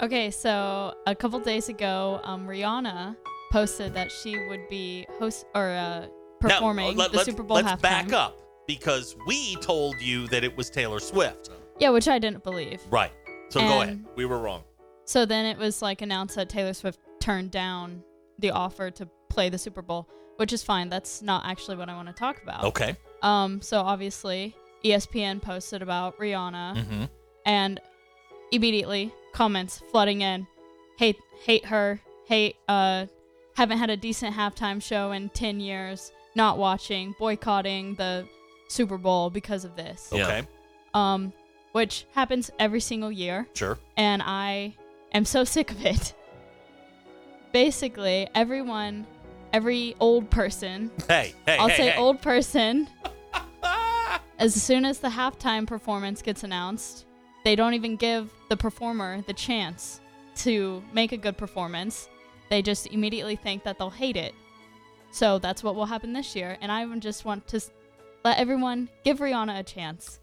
Okay, 0.01 0.29
so 0.29 0.93
a 1.07 1.15
couple 1.15 1.39
days 1.39 1.69
ago, 1.69 2.19
um, 2.23 2.47
Rihanna 2.47 3.15
posted 3.51 3.93
that 3.93 4.11
she 4.11 4.37
would 4.49 4.67
be 4.69 5.07
host 5.19 5.45
or 5.55 5.69
uh, 5.69 6.01
Now, 6.01 6.07
performing 6.41 6.97
let- 6.97 7.11
the 7.11 7.23
Super 7.23 7.43
Bowl 7.43 7.55
Let's 7.55 7.69
halftime. 7.69 7.81
back 7.81 8.13
up 8.13 8.37
because 8.67 9.15
we 9.27 9.55
told 9.57 10.01
you 10.01 10.27
that 10.27 10.43
it 10.43 10.55
was 10.57 10.69
Taylor 10.69 10.99
Swift. 10.99 11.49
Yeah, 11.79 11.89
which 11.91 12.07
I 12.07 12.19
didn't 12.19 12.43
believe. 12.43 12.81
Right. 12.89 13.11
So 13.49 13.61
go 13.61 13.81
ahead. 13.81 14.03
We 14.15 14.25
were 14.25 14.39
wrong. 14.39 14.63
So 15.05 15.25
then 15.25 15.45
it 15.45 15.57
was 15.57 15.81
like 15.81 16.01
announced 16.01 16.35
that 16.35 16.49
Taylor 16.49 16.73
Swift 16.73 16.99
turned 17.21 17.51
down 17.51 18.03
the 18.39 18.51
offer 18.51 18.91
to 18.91 19.07
play 19.29 19.49
the 19.49 19.57
Super 19.57 19.81
Bowl, 19.81 20.09
which 20.37 20.51
is 20.51 20.63
fine. 20.63 20.89
That's 20.89 21.21
not 21.21 21.45
actually 21.45 21.77
what 21.77 21.87
I 21.89 21.95
want 21.95 22.07
to 22.07 22.13
talk 22.13 22.41
about. 22.43 22.63
Okay. 22.65 22.95
Um, 23.21 23.61
so 23.61 23.79
obviously 23.79 24.55
ESPN 24.83 25.41
posted 25.41 25.81
about 25.81 26.17
Rihanna, 26.19 26.75
Mm-hmm. 26.77 27.03
and 27.45 27.79
immediately 28.51 29.13
comments 29.35 29.83
flooding 29.91 30.21
in, 30.21 30.47
hate, 30.97 31.17
hate 31.43 31.65
her, 31.65 31.99
hate, 32.25 32.55
uh, 32.69 33.05
haven't 33.55 33.77
had 33.77 33.89
a 33.89 33.97
decent 33.97 34.33
halftime 34.35 34.81
show 34.81 35.11
in 35.11 35.29
ten 35.29 35.59
years, 35.59 36.11
not 36.35 36.57
watching, 36.57 37.13
boycotting 37.19 37.95
the 37.95 38.25
Super 38.69 38.97
Bowl 38.97 39.29
because 39.29 39.65
of 39.65 39.75
this. 39.75 40.09
Okay. 40.11 40.47
Um, 40.93 41.33
which 41.73 42.05
happens 42.13 42.49
every 42.57 42.79
single 42.79 43.11
year 43.11 43.45
Sure. 43.53 43.77
and 43.97 44.23
I 44.25 44.73
am 45.13 45.25
so 45.25 45.43
sick 45.43 45.69
of 45.71 45.85
it. 45.85 46.13
Basically, 47.51 48.27
everyone, 48.33 49.05
every 49.53 49.95
old 49.99 50.29
person, 50.29 50.91
Hey, 51.09 51.33
hey, 51.45 51.57
I'll 51.57 51.67
hey, 51.67 51.75
say 51.77 51.89
hey. 51.91 51.97
old 51.97 52.21
person, 52.21 52.87
as 54.39 54.61
soon 54.61 54.85
as 54.85 54.99
the 54.99 55.09
halftime 55.09 55.67
performance 55.67 56.21
gets 56.21 56.43
announced, 56.43 57.04
they 57.45 57.55
don't 57.55 57.73
even 57.75 57.95
give 57.95 58.29
the 58.49 58.57
performer 58.57 59.21
the 59.21 59.33
chance 59.33 60.01
to 60.37 60.83
make 60.91 61.13
a 61.13 61.17
good 61.17 61.37
performance. 61.37 62.09
They 62.49 62.61
just 62.61 62.87
immediately 62.87 63.37
think 63.37 63.63
that 63.63 63.77
they'll 63.79 63.89
hate 63.89 64.17
it. 64.17 64.35
So 65.11 65.39
that's 65.39 65.63
what 65.63 65.75
will 65.75 65.85
happen 65.85 66.11
this 66.11 66.35
year. 66.35 66.57
And 66.59 66.69
I 66.71 66.85
just 66.99 67.23
want 67.23 67.47
to 67.47 67.61
let 68.25 68.37
everyone 68.37 68.89
give 69.05 69.19
Rihanna 69.19 69.59
a 69.59 69.63
chance. 69.63 70.19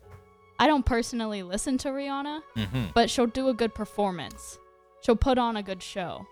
I 0.59 0.67
don't 0.67 0.85
personally 0.85 1.43
listen 1.43 1.79
to 1.79 1.89
Rihanna, 1.89 2.43
Mm-hmm. 2.57 2.85
but 2.95 3.09
she'll 3.09 3.27
do 3.27 3.49
a 3.49 3.55
good 3.55 3.75
performance. 3.75 4.59
She'll 5.01 5.17
put 5.17 5.39
on 5.39 5.57
a 5.57 5.63
good 5.63 5.83
show. 5.83 6.27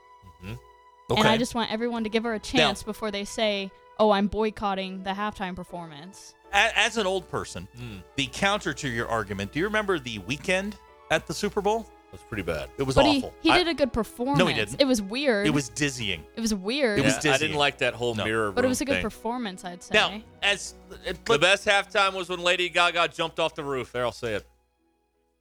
Okay. 0.45 1.20
And 1.20 1.26
I 1.28 1.36
just 1.38 1.55
want 1.57 1.72
everyone 1.72 2.05
to 2.05 2.11
give 2.11 2.22
her 2.22 2.34
a 2.34 2.38
chance 2.38 2.84
before 2.84 3.11
they 3.11 3.24
say, 3.24 3.72
"Oh, 3.99 4.12
I'm 4.12 4.28
boycotting 4.28 5.03
the 5.03 5.11
halftime 5.11 5.57
performance." 5.57 6.34
A- 6.53 6.78
As 6.78 6.96
an 6.96 7.07
old 7.07 7.28
person, 7.30 7.68
Hmm. 7.76 7.98
the 8.16 8.26
counter 8.32 8.72
to 8.74 8.88
your 8.88 9.09
argument, 9.09 9.53
do 9.53 9.59
you 9.59 9.64
remember 9.66 9.98
the 9.98 10.18
Weeknd 10.20 10.74
at 11.11 11.26
the 11.26 11.34
Super 11.34 11.61
Bowl? 11.61 11.88
It 12.12 12.14
was 12.14 12.22
pretty 12.28 12.42
bad. 12.42 12.68
It 12.76 12.82
was 12.82 12.96
but 12.96 13.07
awful. 13.07 13.32
he, 13.40 13.51
he 13.51 13.55
I- 13.55 13.59
did 13.59 13.68
a 13.68 13.74
good 13.74 13.92
performance. 13.92 14.36
No, 14.38 14.46
he 14.46 14.55
didn't. 14.55 14.80
It 14.80 14.84
was 14.84 15.01
weird. 15.01 15.46
It 15.46 15.51
was 15.51 15.68
dizzying. 15.68 16.24
It 16.34 16.40
was 16.40 16.53
weird. 16.53 16.98
It 16.98 17.05
was 17.05 17.24
Yeah, 17.24 17.34
I 17.34 17.38
didn't 17.38 17.57
like 17.57 17.78
that 17.78 17.94
whole 17.94 18.16
No. 18.16 18.24
mirror 18.24 18.51
but 18.51 18.64
it 18.64 18.68
was 18.68 18.80
a 18.80 18.84
good 18.84 18.94
thing. 18.94 19.03
performance, 19.03 19.64
I'd 19.64 19.80
say. 19.82 19.94
Now, 19.94 20.20
as 20.42 20.74
it- 21.07 21.24
The 21.24 21.38
best 21.38 21.64
halftime 21.66 22.14
was 22.14 22.28
when 22.28 22.40
Lady 22.40 22.68
Gaga 22.68 23.09
jumped 23.09 23.38
off 23.38 23.55
the 23.55 23.62
roof. 23.62 23.92
There, 23.92 24.05
I'll 24.05 24.11
say 24.12 24.34
it. 24.34 24.46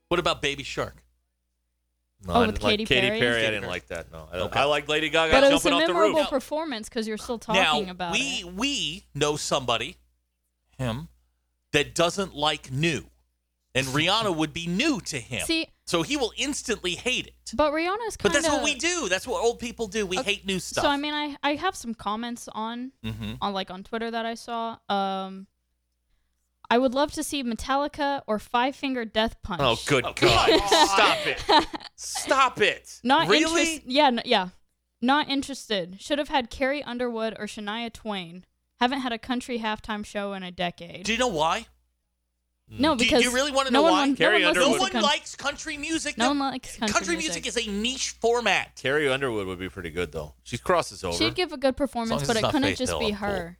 what 0.08 0.20
about 0.20 0.40
Baby 0.42 0.62
Shark? 0.62 1.02
No, 2.26 2.34
Oh, 2.34 2.36
I 2.36 2.46
with 2.46 2.50
didn't 2.56 2.62
like 2.64 2.70
Katy 2.72 2.84
Katy 2.84 3.06
Perry? 3.08 3.18
Perry. 3.20 3.38
I 3.38 3.40
didn't 3.46 3.60
Perry. 3.62 3.70
like 3.72 3.86
that. 3.88 4.12
No, 4.12 4.28
I, 4.30 4.36
Okay. 4.38 4.60
I 4.60 4.64
like 4.64 4.88
Lady 4.88 5.08
Gaga 5.08 5.32
but 5.32 5.44
it 5.44 5.52
was 5.52 5.64
a 5.66 5.70
memorable 5.70 6.26
performance 6.26 6.88
because 6.88 7.08
you're 7.08 7.16
still 7.16 7.38
talking 7.38 7.62
now, 7.86 7.90
about 7.90 8.12
we 8.12 8.18
it. 8.20 8.46
we 8.54 9.06
know 9.14 9.36
somebody, 9.36 9.96
him, 10.80 11.08
that 11.72 11.94
doesn't 11.94 12.34
like 12.34 12.72
new, 12.72 13.04
and 13.74 13.86
Rihanna 13.86 14.34
would 14.34 14.52
be 14.52 14.66
new 14.66 15.00
to 15.02 15.18
him. 15.20 15.46
See- 15.46 15.68
so 15.86 16.02
he 16.02 16.16
will 16.16 16.32
instantly 16.36 16.92
hate 16.94 17.26
it. 17.28 17.50
But 17.54 17.72
Rihanna's 17.72 18.16
But 18.16 18.32
kind 18.32 18.36
of. 18.36 18.42
that's 18.42 18.54
what 18.54 18.62
we 18.64 18.74
do. 18.76 19.08
That's 19.08 19.26
what 19.26 19.42
old 19.42 19.58
people 19.58 19.88
do. 19.88 20.06
We 20.06 20.18
hate 20.18 20.46
new 20.46 20.60
stuff. 20.60 20.84
So 20.84 20.90
I 20.90 20.96
mean, 20.96 21.14
I 21.14 21.36
I 21.42 21.54
have 21.56 21.74
some 21.74 21.94
comments 21.94 22.48
on 22.52 22.92
Mhm. 23.04 23.38
on 23.40 23.52
like 23.52 23.70
on 23.72 23.82
Twitter 23.84 24.08
that 24.10 24.24
I 24.24 24.34
saw. 24.34 24.78
Um, 24.88 25.48
I 26.72 26.78
would 26.78 26.94
love 26.94 27.10
to 27.12 27.24
see 27.24 27.42
Metallica 27.42 28.22
or 28.28 28.38
Five 28.38 28.76
Finger 28.76 29.04
Death 29.04 29.42
Punch. 29.42 29.60
Oh, 29.60 29.76
good 29.86 30.04
God! 30.14 30.60
Stop 30.68 31.26
it! 31.26 31.66
Stop 31.96 32.60
it! 32.60 33.00
Not 33.04 33.26
really? 33.28 33.62
interest- 33.74 33.82
Yeah, 33.90 34.06
n- 34.06 34.22
yeah. 34.24 34.48
Not 35.02 35.28
interested. 35.28 36.00
Should 36.00 36.18
have 36.18 36.28
had 36.28 36.50
Carrie 36.50 36.84
Underwood 36.84 37.34
or 37.38 37.46
Shania 37.46 37.92
Twain. 37.92 38.44
Haven't 38.80 39.00
had 39.00 39.12
a 39.12 39.18
country 39.18 39.58
halftime 39.58 40.04
show 40.04 40.32
in 40.32 40.42
a 40.42 40.50
decade. 40.50 41.04
do 41.04 41.12
you 41.12 41.18
know 41.18 41.28
why? 41.28 41.66
no, 42.68 42.94
Do 42.94 43.04
you- 43.04 43.10
because 43.10 43.22
do 43.22 43.28
you 43.28 43.34
really 43.34 43.50
want 43.50 43.66
to 43.66 43.72
no 43.72 43.80
know 43.80 43.82
one, 43.82 43.92
why? 43.92 43.98
won- 44.06 44.16
Carrie 44.16 44.40
no 44.42 44.46
one, 44.48 44.54
No 44.54 44.60
listens 44.60 44.76
to 44.76 44.80
one 44.82 44.90
coun- 44.92 45.02
likes 45.02 45.34
country 45.36 45.76
music. 45.76 46.16
No 46.16 46.28
one 46.28 46.38
likes 46.38 46.76
country, 46.76 47.16
music. 47.16 47.44
is 47.46 47.56
a 47.58 47.66
niche 47.68 48.10
format. 48.20 48.76
Carrie 48.76 49.08
Underwood 49.08 49.46
would 49.48 49.58
be 49.58 49.68
pretty 49.68 49.90
good 49.90 50.12
though. 50.12 50.34
She 50.44 50.56
crosses 50.56 51.02
over. 51.04 51.16
She'd 51.16 51.34
give 51.34 51.52
a 51.52 51.56
good 51.56 51.76
performance, 51.76 52.22
as 52.22 52.28
but 52.28 52.36
it's 52.36 52.38
it 52.38 52.42
not 52.42 52.52
couldn't 52.52 52.68
Faith 52.68 52.78
just 52.78 52.90
Hill, 52.92 53.00
be 53.00 53.06
I'm 53.06 53.16
cool. 53.16 53.28
her. 53.28 53.58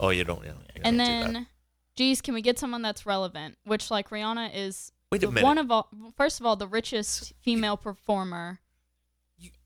oh, 0.00 0.08
you 0.10 0.24
don't. 0.24 0.42
You 0.44 0.50
don't 0.50 0.62
And 0.84 0.98
do 0.98 1.04
that. 1.04 1.32
then, 1.32 1.46
geez, 1.94 2.20
can 2.20 2.34
we 2.34 2.42
get 2.42 2.58
someone 2.58 2.82
that's 2.82 3.06
relevant? 3.06 3.56
Which, 3.64 3.88
like, 3.90 4.10
Rihanna 4.10 4.50
is 4.52 4.90
Wait 5.12 5.22
a 5.22 5.28
minute. 5.30 5.44
one 5.44 5.56
of 5.58 5.70
all. 5.70 5.88
First 6.16 6.40
of 6.40 6.44
all, 6.46 6.56
the 6.56 6.66
richest 6.68 7.32
female 7.42 7.76
performer 7.76 8.60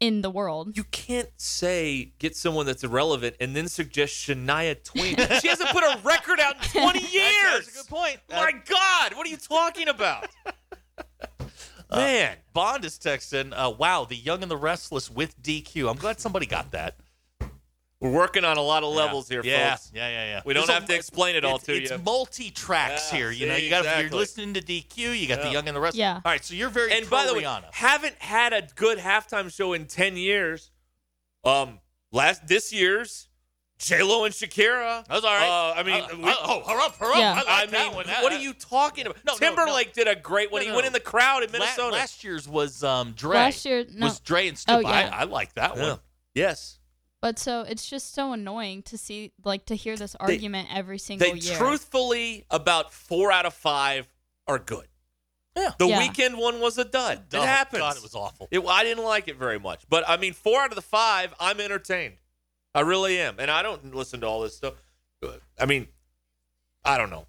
in 0.01 0.23
the 0.23 0.31
world. 0.31 0.77
You 0.77 0.85
can't 0.85 1.31
say 1.37 2.13
get 2.19 2.37
someone 2.37 2.67
that's 2.67 2.85
irrelevant 2.85 3.37
and 3.41 3.55
then 3.55 3.69
suggest 3.69 4.15
Shania 4.15 4.83
Twain. 4.83 5.17
she 5.41 5.49
hasn't 5.49 5.71
put 5.71 5.83
a 5.83 5.99
record 6.05 6.41
out 6.41 6.57
in 6.57 6.83
20 6.83 6.99
years. 7.01 7.11
That's, 7.13 7.67
that's 7.67 7.69
a 7.69 7.83
good 7.83 7.89
point. 7.89 8.19
My 8.31 8.53
God, 8.53 9.15
what 9.17 9.27
are 9.27 9.31
you 9.31 9.37
talking 9.37 9.89
about? 9.89 10.29
Uh, 11.91 11.99
Man. 11.99 12.37
Bond 12.55 12.85
is 12.85 12.99
texting, 12.99 13.53
uh, 13.55 13.71
wow, 13.71 14.05
the 14.05 14.17
young 14.17 14.43
and 14.43 14.51
the 14.51 14.57
restless 14.57 15.11
with 15.11 15.41
DQ. 15.43 15.89
I'm 15.89 15.97
glad 15.97 16.19
somebody 16.19 16.47
got 16.47 16.73
that. 16.73 16.97
We're 18.05 18.11
working 18.11 18.45
on 18.45 18.59
a 18.59 18.61
lot 18.61 18.83
of 18.83 18.93
levels 18.93 19.31
yeah. 19.31 19.41
here, 19.43 19.51
yeah. 19.51 19.71
folks. 19.71 19.91
Yeah, 19.95 20.09
yeah, 20.11 20.25
yeah. 20.27 20.41
We 20.45 20.53
don't 20.53 20.65
It's 20.65 20.71
a- 20.71 20.75
have 20.75 20.85
to 20.89 20.95
explain 20.95 21.37
it 21.37 21.45
all 21.47 21.59
to 21.61 21.73
it's 21.73 21.89
you. 21.91 21.97
It's 21.97 22.05
multi 22.05 22.51
tracks 22.51 23.11
Yeah, 23.11 23.17
here. 23.19 23.31
You 23.31 23.47
know, 23.47 23.57
you 23.57 23.71
got 23.71 23.79
exactly. 23.79 24.05
you're 24.05 24.13
listening 24.13 24.53
to 24.53 24.61
DQ. 24.61 25.19
You 25.19 25.27
got 25.27 25.41
the 25.41 25.49
young 25.51 25.67
and 25.69 25.75
the 25.75 25.81
rest. 25.81 25.97
Yeah. 25.97 26.17
All 26.17 26.21
right, 26.27 26.45
so 26.45 26.53
you're 26.55 26.69
very 26.69 26.93
and 26.93 27.09
by 27.09 27.25
the 27.27 27.33
way, 27.33 27.45
Rihanna. 27.45 27.73
haven't 27.73 28.17
had 28.19 28.53
a 28.53 28.69
good 28.77 28.99
halftime 28.99 29.51
show 29.51 29.73
in 29.73 29.87
10 29.87 30.19
years. 30.19 30.71
Um, 31.45 31.81
last 32.13 32.47
this 32.47 32.75
year's 32.75 33.29
J 33.79 34.03
Lo 34.03 34.25
and 34.25 34.35
Shakira. 34.35 35.07
That's 35.07 35.25
all 35.25 35.35
right. 35.35 35.71
Uh, 35.71 35.75
I 35.75 35.83
mean, 35.83 36.03
Uh, 36.03 36.09
we- 36.19 36.25
uh, 36.31 36.35
oh, 36.43 36.63
hurry 36.67 36.83
up, 36.83 36.97
hurry 36.97 37.13
up. 37.15 37.19
Yeah. 37.19 37.33
I, 37.33 37.37
like 37.37 37.47
I 37.49 37.67
that 37.71 37.87
mean, 37.87 37.95
one. 37.97 38.07
what 38.07 38.33
are 38.35 38.39
you 38.39 38.53
talking 38.53 39.07
about? 39.07 39.17
No, 39.25 39.33
no, 39.33 39.39
Timberlake 39.39 39.95
did 39.95 40.09
a 40.09 40.15
great 40.15 40.53
one. 40.53 40.61
No, 40.61 40.65
he 40.67 40.69
no, 40.73 40.75
went 40.77 40.87
in 40.87 40.93
the 40.93 41.01
crowd 41.01 41.43
in 41.43 41.51
La- 41.53 41.59
Minnesota. 41.61 41.97
last 41.97 42.23
year's 42.23 42.47
was 42.47 42.85
um, 42.85 43.13
Dre. 43.13 43.35
Last 43.37 43.65
year, 43.65 43.87
no. 43.95 44.09
was 44.09 44.21
Dre 44.21 44.47
and 44.49 44.63
Oh, 44.69 44.81
yeah. 44.81 44.89
I, 44.91 45.21
I 45.21 45.25
like 45.25 45.55
that 45.55 45.75
Yeah. 45.79 45.89
one. 45.93 45.99
Yes. 46.35 46.79
But 47.25 47.39
so 47.39 47.63
it's 47.63 47.89
just 47.89 48.13
so 48.13 48.35
annoying 48.35 48.83
to 48.83 48.99
see, 48.99 49.33
like, 49.47 49.65
to 49.65 49.75
hear 49.75 49.97
this 49.97 50.13
They- 50.13 50.19
argument 50.35 50.69
every 50.71 50.99
single 50.99 51.33
They 51.33 51.39
year. 51.39 51.57
truthfully 51.57 52.45
about 52.51 52.93
four 52.93 53.33
out 53.33 53.47
of 53.47 53.55
five 53.55 54.13
are 54.47 54.59
good. 54.59 54.89
Yeah. 55.57 55.73
The 55.79 55.87
Yeah. 55.87 56.03
Weeknd 56.07 56.35
one 56.37 56.61
was 56.61 56.77
a 56.77 56.85
dud. 56.85 57.29
Oh, 57.33 57.43
it 57.43 57.47
happens. 57.47 57.81
God, 57.81 57.97
it 57.97 58.03
was 58.03 58.15
awful. 58.15 58.47
It, 58.51 58.63
I 58.67 58.85
didn't 58.85 59.05
like 59.05 59.27
it 59.27 59.37
very 59.37 59.59
much, 59.59 59.89
but 59.89 60.07
I 60.07 60.19
mean, 60.19 60.35
four 60.35 60.61
out 60.61 60.69
of 60.69 60.77
the 60.77 60.83
five, 60.83 61.33
I'm 61.41 61.61
entertained. 61.61 62.19
I 62.75 62.81
really 62.81 63.19
am, 63.19 63.41
and 63.41 63.51
I 63.51 63.63
don't 63.63 63.95
listen 63.95 64.21
to 64.21 64.27
all 64.27 64.43
this 64.43 64.59
stuff. 64.59 64.75
Uh, 65.23 65.39
I 65.59 65.65
mean, 65.65 65.89
I 66.85 66.99
don't 66.99 67.09
know. 67.09 67.27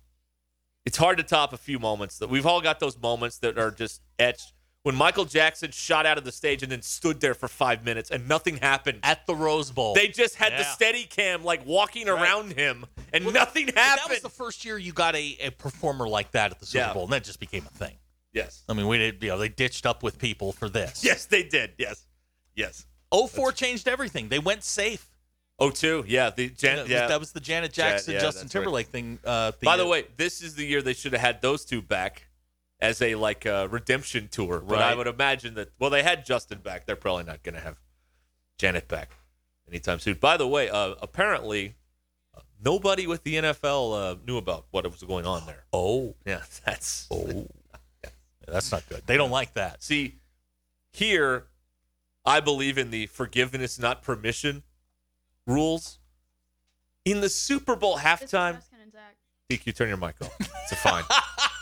It's 0.85 0.97
hard 0.97 1.19
to 1.19 1.23
top 1.23 1.53
a 1.53 1.57
few 1.57 1.79
moments 1.79 2.17
that 2.17 2.27
we've 2.27 2.45
all 2.45 2.59
got 2.59 2.81
those 2.81 2.97
moments 2.97 3.37
that 3.37 3.57
are 3.57 3.71
just 3.71 4.01
etched. 4.19 4.51
When 4.85 4.93
Michael 4.95 5.25
Jackson 5.25 5.71
shot 5.71 6.05
out 6.05 6.19
of 6.19 6.25
the 6.25 6.31
stage 6.31 6.61
and 6.61 6.71
then 6.71 6.83
stood 6.83 7.19
there 7.19 7.33
for 7.33 7.47
five 7.47 7.83
minutes 7.83 8.11
and 8.11 8.27
nothing 8.27 8.57
happened. 8.57 8.99
At 9.01 9.25
the 9.25 9.33
Rose 9.35 9.71
Bowl. 9.71 9.95
They 9.95 10.07
just 10.09 10.35
had 10.35 10.53
the 10.53 10.57
Yeah. 10.57 10.71
steady 10.73 11.05
cam 11.05 11.43
like 11.43 11.65
walking 11.65 12.05
Right. 12.05 12.21
around 12.21 12.53
him 12.53 12.85
and 13.11 13.25
Well, 13.25 13.33
nothing 13.33 13.65
but 13.65 13.73
happened. 13.75 14.01
That 14.05 14.09
was 14.11 14.21
the 14.21 14.29
first 14.29 14.63
year 14.63 14.77
you 14.77 14.93
got 14.93 15.15
a, 15.15 15.37
a 15.41 15.49
performer 15.49 16.07
like 16.07 16.29
that 16.33 16.51
at 16.51 16.59
the 16.59 16.67
Super 16.67 16.85
Yeah. 16.85 16.93
Bowl, 16.93 17.05
and 17.05 17.13
that 17.13 17.23
just 17.23 17.39
became 17.39 17.65
a 17.65 17.75
thing. 17.75 17.97
yes. 18.31 18.61
I 18.69 18.73
mean, 18.73 18.87
we 18.87 18.99
did, 18.99 19.23
you 19.23 19.29
know, 19.29 19.39
they 19.39 19.49
ditched 19.49 19.87
up 19.87 20.03
with 20.03 20.19
people 20.19 20.51
for 20.53 20.69
this. 20.69 21.03
Yes, 21.03 21.25
they 21.25 21.41
did. 21.41 21.71
Yes. 21.79 22.05
Yes. 22.53 22.85
04 23.11 23.51
changed 23.53 23.87
everything. 23.87 24.29
They 24.29 24.37
went 24.39 24.63
safe. 24.63 25.07
Oh, 25.57 25.71
two. 25.71 26.03
Yeah. 26.07 26.29
The 26.29 26.49
Jan- 26.49 26.75
That 26.75 26.81
was- 26.83 26.91
yeah. 26.91 27.07
That 27.07 27.19
was 27.19 27.31
the 27.31 27.39
Janet 27.39 27.73
Jan- 27.73 27.93
Jackson, 27.93 28.13
yeah, 28.13 28.19
Justin 28.19 28.43
that's 28.43 28.53
right. 28.53 28.59
Timberlake 28.61 28.87
thing. 28.89 29.17
Uh, 29.23 29.51
By 29.63 29.77
the 29.77 29.87
way, 29.87 30.05
this 30.17 30.43
is 30.43 30.53
the 30.53 30.65
year 30.65 30.83
they 30.83 30.93
should 30.93 31.13
have 31.13 31.21
had 31.21 31.41
those 31.41 31.65
two 31.65 31.81
back. 31.81 32.27
As 32.79 33.01
a 33.01 33.15
like 33.15 33.45
uh, 33.45 33.67
redemption 33.69 34.27
tour. 34.31 34.61
But 34.65 34.79
I 34.81 34.95
would 34.95 35.07
imagine 35.07 35.55
that 35.55 35.71
well, 35.79 35.89
they 35.89 36.03
had 36.03 36.25
Justin 36.25 36.59
back. 36.59 36.85
They're 36.85 36.95
probably 36.95 37.23
not 37.23 37.43
going 37.43 37.55
to 37.55 37.61
have 37.61 37.77
Janet 38.57 38.87
back 38.87 39.11
anytime 39.67 39.99
soon. 39.99 40.15
By 40.15 40.37
the 40.37 40.47
way, 40.47 40.69
uh, 40.69 40.95
apparently 41.01 41.75
uh, 42.35 42.41
nobody 42.63 43.07
with 43.07 43.23
the 43.23 43.35
NFL 43.35 44.13
uh, 44.13 44.15
knew 44.25 44.37
about 44.37 44.65
what 44.71 44.89
was 44.89 45.03
going 45.03 45.25
on 45.25 45.45
there. 45.45 45.65
Oh, 45.73 46.15
Yeah, 46.25 46.41
that's 46.65 47.07
oh, 47.11 47.27
yeah, 48.03 48.09
that's 48.47 48.71
not 48.71 48.87
good. 48.89 49.03
They 49.05 49.17
don't 49.17 49.31
like 49.31 49.53
that. 49.53 49.83
See, 49.83 50.15
here, 50.91 51.47
I 52.25 52.39
believe 52.39 52.77
in 52.77 52.91
the 52.91 53.07
forgiveness, 53.07 53.79
not 53.79 54.01
permission 54.01 54.63
rules. 55.45 55.99
In 57.03 57.21
the 57.21 57.29
Super 57.29 57.75
Bowl 57.75 57.99
halftime, 57.99 58.63
DQ, 59.51 59.75
turn 59.75 59.89
your 59.89 59.97
mic 59.97 60.15
off. 60.23 60.35
It's 60.39 60.71
a 60.71 60.75
fine. 60.75 61.03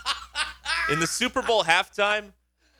In 0.91 0.99
the 0.99 1.07
Super 1.07 1.41
Bowl 1.41 1.63
halftime, 1.63 2.31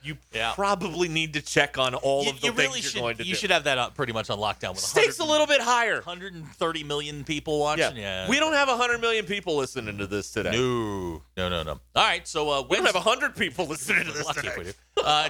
you 0.01 0.17
Yeah. 0.33 0.51
probably 0.53 1.07
need 1.07 1.33
to 1.33 1.41
check 1.41 1.77
on 1.77 1.95
all 1.95 2.23
you, 2.25 2.31
of 2.31 2.41
the 2.41 2.47
you 2.47 2.53
things 2.53 2.67
really 2.67 2.79
you're 2.81 2.89
should. 2.91 2.99
going 3.01 3.17
to 3.17 3.23
you 3.23 3.33
do. 3.33 3.39
should 3.39 3.51
have 3.51 3.63
that 3.63 3.77
up 3.77 3.95
pretty 3.95 4.11
much 4.11 4.29
on 4.29 4.37
lockdown 4.37 4.71
with 4.71 4.79
Stakes 4.79 5.19
a 5.19 5.23
little 5.23 5.47
bit 5.47 5.61
higher. 5.61 5.95
130 6.01 6.83
million 6.83 7.23
people 7.23 7.59
watching. 7.59 7.95
Yeah, 7.95 8.27
We 8.27 8.37
don't 8.39 8.51
have 8.53 8.67
100 8.67 8.99
million 8.99 9.25
people 9.25 9.55
listening 9.55 9.97
to 9.99 10.07
this 10.07 10.31
today. 10.31 10.51
No, 10.51 11.21
no, 11.37 11.47
no, 11.49 11.63
no. 11.63 11.71
All 11.95 12.03
right, 12.03 12.27
so 12.27 12.49
uh, 12.49 12.61
We 12.69 12.75
don't 12.75 12.85
have 12.85 12.95
100 12.95 13.35
people 13.37 13.65
listening 13.67 14.05
to 14.05 14.11
this 14.13 14.25
Lucky 14.25 14.41
today. 14.41 14.51
if 14.51 14.57
we 14.57 14.63
do. 14.65 15.01
Uh, 15.01 15.29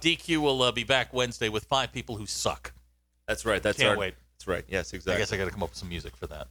DQ 0.00 0.38
will 0.38 0.62
uh, 0.62 0.72
be 0.72 0.82
back 0.84 1.12
Wednesday 1.14 1.48
with 1.48 1.64
five 1.66 1.92
people 1.92 2.16
who 2.16 2.26
suck. 2.26 2.72
That's 3.28 3.44
right. 3.46 3.62
That's 3.62 3.78
Can't 3.78 3.96
wait. 3.98 4.14
That's 4.34 4.48
right. 4.48 4.64
Yes, 4.66 4.92
exactly. 4.92 5.14
I 5.14 5.18
guess 5.18 5.32
I 5.32 5.36
got 5.36 5.44
to 5.44 5.52
come 5.52 5.62
up 5.62 5.70
with 5.70 5.78
some 5.78 5.88
music 5.88 6.16
for 6.16 6.26
that. 6.26 6.48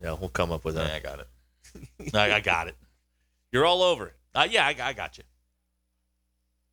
yeah, 0.00 0.12
we'll 0.12 0.28
come 0.30 0.52
up 0.52 0.64
with 0.64 0.76
Yeah, 0.76 0.84
that. 0.84 0.94
I 0.94 0.98
got 1.00 1.18
it. 1.18 2.14
I, 2.14 2.32
I 2.36 2.40
got 2.40 2.68
it. 2.68 2.76
You're 3.52 3.66
all 3.66 3.82
over 3.82 4.06
it. 4.06 4.14
Uh, 4.34 4.46
yeah, 4.50 4.66
I, 4.66 4.74
I 4.82 4.92
got 4.92 5.18
you. 5.18 5.24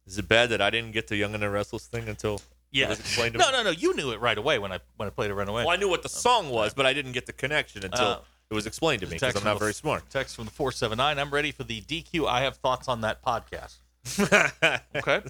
Is 0.05 0.18
it 0.18 0.28
bad 0.28 0.49
that 0.49 0.62
I 0.62 0.70
didn't 0.70 0.91
get 0.91 1.07
the 1.07 1.16
Young 1.18 1.34
and 1.34 1.43
the 1.43 1.49
Restless 1.49 1.86
thing 1.88 2.07
until 2.10 2.36
it 2.36 2.41
Yeah. 2.72 2.89
was 2.89 2.99
explained 2.99 3.34
to 3.34 3.39
No, 3.39 3.47
me? 3.47 3.51
no, 3.57 3.64
no. 3.64 3.70
You 3.72 3.95
knew 3.95 4.12
it 4.12 4.20
right 4.20 4.38
away 4.38 4.57
when 4.60 4.72
I 4.72 4.80
when 4.97 5.07
I 5.07 5.10
played 5.12 5.30
it 5.30 5.34
right 5.36 5.47
away. 5.47 5.64
Well, 5.64 5.74
I 5.74 5.76
knew 5.76 5.89
what 5.89 6.03
the 6.03 6.10
song 6.10 6.49
was, 6.49 6.74
but 6.74 6.86
I 6.86 6.93
didn't 6.93 7.12
get 7.12 7.26
the 7.26 7.34
connection 7.34 7.84
until 7.86 8.05
Uh, 8.05 8.20
it 8.49 8.53
was 8.55 8.66
explained 8.66 9.01
to 9.01 9.05
me 9.07 9.12
because 9.12 9.22
Text 9.22 9.38
I'm 9.38 9.41
from 9.41 9.47
not 9.49 9.53
the- 9.55 9.60
very 9.60 9.74
smart. 9.74 10.10
Text 10.10 10.36
from 10.36 10.45
the 10.45 10.51
four 10.51 10.72
seven 10.72 10.97
nine. 10.97 11.20
I'm 11.20 11.30
ready 11.32 11.51
for 11.51 11.64
the 11.64 11.82
DQ. 11.82 12.28
I 12.28 12.41
have 12.41 12.57
thoughts 12.57 12.88
on 12.88 13.01
that 13.01 13.24
podcast. 13.24 13.76
Okay. 14.95 15.22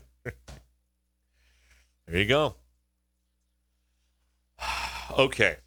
There 2.08 2.18
you 2.22 2.26
go. 2.26 2.56
okay. 5.12 5.58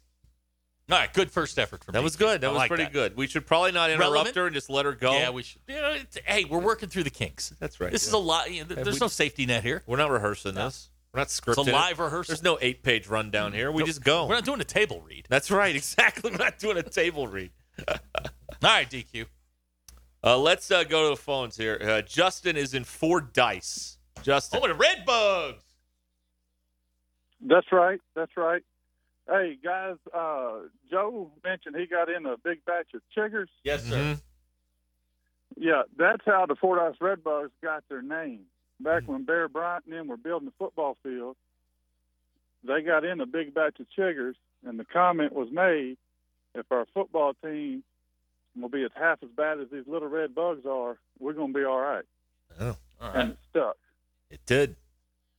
All 0.93 0.99
right. 0.99 1.13
Good 1.13 1.31
first 1.31 1.57
effort 1.57 1.83
from 1.83 1.93
me. 1.93 1.97
That 1.97 2.01
DQ. 2.01 2.03
was 2.03 2.15
good. 2.15 2.41
That 2.41 2.47
I 2.47 2.51
was 2.51 2.57
like 2.57 2.67
pretty 2.69 2.83
that. 2.83 2.93
good. 2.93 3.17
We 3.17 3.27
should 3.27 3.45
probably 3.47 3.71
not 3.71 3.89
interrupt 3.89 4.11
Relevant? 4.11 4.35
her 4.35 4.45
and 4.45 4.53
just 4.53 4.69
let 4.69 4.85
her 4.85 4.93
go. 4.93 5.13
Yeah, 5.13 5.31
we 5.31 5.43
should. 5.43 5.61
You 5.67 5.75
know, 5.75 5.91
it's, 5.91 6.17
hey, 6.25 6.45
we're 6.45 6.59
working 6.59 6.89
through 6.89 7.03
the 7.03 7.09
kinks. 7.09 7.49
That's 7.59 7.79
right. 7.81 7.91
This 7.91 8.05
is 8.07 8.13
a 8.13 8.17
lot. 8.17 8.51
You 8.51 8.63
know, 8.65 8.75
there's 8.75 8.99
we- 8.99 9.05
no 9.05 9.07
safety 9.07 9.45
net 9.45 9.63
here. 9.63 9.81
We're 9.87 9.97
not 9.97 10.11
rehearsing 10.11 10.53
this. 10.55 10.89
We're 11.13 11.19
not 11.21 11.27
scripting. 11.27 11.59
It's 11.59 11.67
a 11.67 11.71
it. 11.71 11.73
live 11.73 11.99
rehearsal. 11.99 12.31
There's 12.31 12.43
no 12.43 12.57
eight 12.61 12.81
page 12.83 13.07
rundown 13.07 13.53
here. 13.53 13.71
We 13.71 13.81
No, 13.81 13.85
just 13.85 14.03
go. 14.03 14.25
We're 14.27 14.35
not 14.35 14.45
doing 14.45 14.61
a 14.61 14.65
table 14.65 15.01
read. 15.07 15.25
That's 15.29 15.51
right. 15.51 15.75
Exactly. 15.83 16.31
We're 16.31 16.37
not 16.37 16.57
doing 16.59 16.77
a 16.77 16.83
table 16.83 17.27
read. 17.27 17.51
All 17.87 17.95
right, 18.61 18.89
DQ. 18.89 19.25
Uh, 20.23 20.37
let's 20.37 20.71
uh, 20.71 20.83
go 20.85 21.03
to 21.03 21.09
the 21.09 21.21
phones 21.21 21.57
here. 21.57 21.77
Uh, 21.81 22.01
Justin 22.01 22.55
is 22.55 22.73
in 22.73 22.83
Fordyce. 22.83 23.97
Justin. 24.21 24.59
Oh, 24.63 24.67
the 24.67 24.73
red 24.73 25.05
bugs. 25.05 25.63
That's 27.41 27.67
right. 27.71 27.99
That's 28.15 28.31
right. 28.37 28.63
Hey 29.27 29.57
guys, 29.63 29.95
uh, 30.13 30.59
Joe 30.91 31.31
mentioned 31.43 31.75
he 31.77 31.85
got 31.85 32.09
in 32.09 32.25
a 32.25 32.37
big 32.37 32.63
batch 32.65 32.87
of 32.93 33.01
chiggers. 33.15 33.47
Yes, 33.63 33.83
sir. 33.85 33.95
Mhm. 33.95 34.21
Yeah, 35.55 35.83
that's 35.95 36.23
how 36.25 36.45
the 36.45 36.55
Fordyce 36.55 36.97
Redbugs 36.99 37.51
got 37.61 37.87
their 37.87 38.01
name. 38.01 38.45
Back 38.79 39.03
when 39.05 39.23
Bear 39.23 39.47
Bryant 39.47 39.85
and 39.85 39.93
them 39.93 40.07
were 40.07 40.17
building 40.17 40.47
the 40.47 40.53
football 40.57 40.97
field, 41.03 41.37
they 42.63 42.81
got 42.81 43.05
in 43.05 43.21
a 43.21 43.25
big 43.25 43.53
batch 43.53 43.79
of 43.79 43.87
chiggers, 43.97 44.35
and 44.65 44.77
the 44.79 44.83
comment 44.85 45.31
was 45.31 45.49
made: 45.51 45.97
if 46.53 46.69
our 46.71 46.85
football 46.93 47.33
team 47.35 47.83
will 48.59 48.69
be 48.69 48.83
as 48.83 48.91
half 48.93 49.23
as 49.23 49.29
bad 49.29 49.59
as 49.59 49.69
these 49.69 49.87
little 49.87 50.09
red 50.09 50.35
bugs 50.35 50.65
are, 50.65 50.97
we're 51.19 51.33
going 51.33 51.53
to 51.53 51.59
be 51.59 51.63
all 51.65 51.79
right. 51.79 52.05
Oh, 52.59 52.75
All 52.99 53.11
And 53.13 53.31
it 53.31 53.37
stuck. 53.49 53.77
it 54.29 54.45
did. 54.45 54.75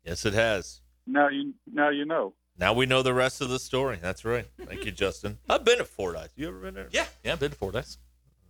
Yes, 0.04 0.24
it 0.24 0.32
has. 0.34 0.80
Now 1.06 1.28
you 1.28 1.52
now 1.70 1.90
you 1.90 2.06
know. 2.06 2.32
Now 2.56 2.72
we 2.72 2.86
know 2.86 3.02
the 3.02 3.14
rest 3.14 3.40
of 3.40 3.48
the 3.48 3.58
story. 3.58 3.98
That's 4.00 4.24
right. 4.24 4.46
Thank 4.64 4.84
you, 4.84 4.92
Justin. 4.92 5.38
I've 5.48 5.64
been 5.64 5.80
at 5.80 5.88
Fordyce. 5.88 6.28
You 6.36 6.48
ever 6.48 6.58
been 6.58 6.74
there? 6.74 6.88
Yeah, 6.92 7.06
yeah. 7.24 7.32
I've 7.32 7.40
been 7.40 7.50
to 7.50 7.56
Fordyce. 7.56 7.98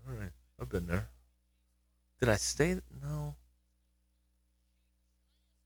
All 0.06 0.14
right. 0.14 0.30
I've 0.60 0.68
been 0.68 0.86
there. 0.86 1.08
Did 2.20 2.28
I 2.28 2.36
stay? 2.36 2.80
No. 3.02 3.34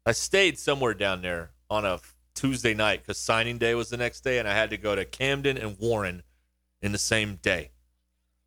I 0.06 0.12
stayed 0.12 0.58
somewhere 0.58 0.94
down 0.94 1.20
there 1.22 1.50
on 1.68 1.84
a 1.84 1.98
Tuesday 2.34 2.74
night 2.74 3.00
because 3.02 3.18
signing 3.18 3.58
day 3.58 3.74
was 3.74 3.90
the 3.90 3.96
next 3.96 4.20
day, 4.20 4.38
and 4.38 4.48
I 4.48 4.54
had 4.54 4.70
to 4.70 4.76
go 4.76 4.94
to 4.94 5.04
Camden 5.04 5.58
and 5.58 5.76
Warren 5.78 6.22
in 6.80 6.92
the 6.92 6.98
same 6.98 7.36
day. 7.42 7.70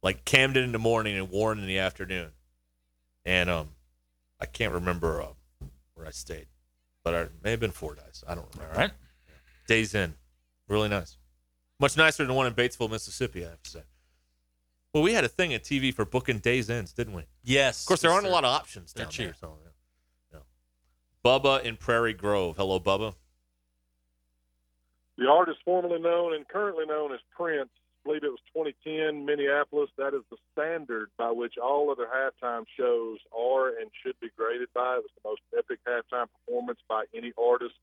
Like 0.01 0.25
Camden 0.25 0.63
in 0.63 0.71
the 0.71 0.79
morning 0.79 1.17
and 1.17 1.29
Warren 1.29 1.59
in 1.59 1.67
the 1.67 1.77
afternoon. 1.77 2.31
And 3.25 3.49
um, 3.49 3.69
I 4.39 4.45
can't 4.45 4.73
remember 4.73 5.21
uh, 5.21 5.27
where 5.93 6.07
I 6.07 6.11
stayed, 6.11 6.47
but 7.03 7.13
I 7.13 7.27
may 7.43 7.51
have 7.51 7.59
been 7.59 7.71
Fordyce. 7.71 8.23
I 8.27 8.33
don't 8.33 8.47
remember. 8.55 8.73
All 8.73 8.81
right. 8.81 8.91
Days 9.71 9.95
Inn. 9.95 10.15
Really 10.67 10.89
nice. 10.89 11.15
Much 11.79 11.95
nicer 11.95 12.23
than 12.23 12.27
the 12.27 12.33
one 12.33 12.45
in 12.45 12.53
Batesville, 12.53 12.91
Mississippi, 12.91 13.45
I 13.45 13.51
have 13.51 13.63
to 13.63 13.69
say. 13.69 13.81
Well, 14.93 15.01
we 15.01 15.13
had 15.13 15.23
a 15.23 15.29
thing 15.29 15.53
at 15.53 15.63
TV 15.63 15.93
for 15.93 16.03
booking 16.03 16.39
Days 16.39 16.69
Inns, 16.69 16.91
didn't 16.91 17.13
we? 17.13 17.23
Yes. 17.41 17.83
Of 17.83 17.87
course, 17.87 18.01
there 18.01 18.11
aren't 18.11 18.27
a 18.27 18.29
lot 18.29 18.43
of 18.43 18.49
options 18.53 18.91
They're 18.91 19.05
down 19.05 19.11
cheap. 19.11 19.25
there. 19.27 19.35
So, 19.39 19.57
yeah. 19.63 20.39
Yeah. 20.39 21.29
Bubba 21.39 21.63
in 21.63 21.77
Prairie 21.77 22.13
Grove. 22.13 22.57
Hello, 22.57 22.81
Bubba. 22.81 23.15
The 25.17 25.29
artist 25.29 25.59
formerly 25.63 26.01
known 26.01 26.33
and 26.35 26.45
currently 26.49 26.85
known 26.85 27.13
as 27.13 27.21
Prince, 27.33 27.69
I 28.03 28.09
believe 28.09 28.23
it 28.25 28.27
was 28.27 28.39
2010, 28.53 29.25
Minneapolis. 29.25 29.89
That 29.97 30.13
is 30.13 30.23
the 30.29 30.37
standard 30.51 31.11
by 31.17 31.31
which 31.31 31.53
all 31.57 31.89
other 31.89 32.07
halftime 32.13 32.65
shows 32.77 33.19
are 33.31 33.69
and 33.69 33.89
should 34.03 34.19
be 34.19 34.27
graded 34.37 34.67
by. 34.75 34.97
It 34.97 35.03
was 35.03 35.11
the 35.15 35.29
most 35.29 35.41
epic 35.57 35.79
halftime 35.87 36.27
performance 36.45 36.79
by 36.89 37.05
any 37.15 37.31
artist 37.41 37.75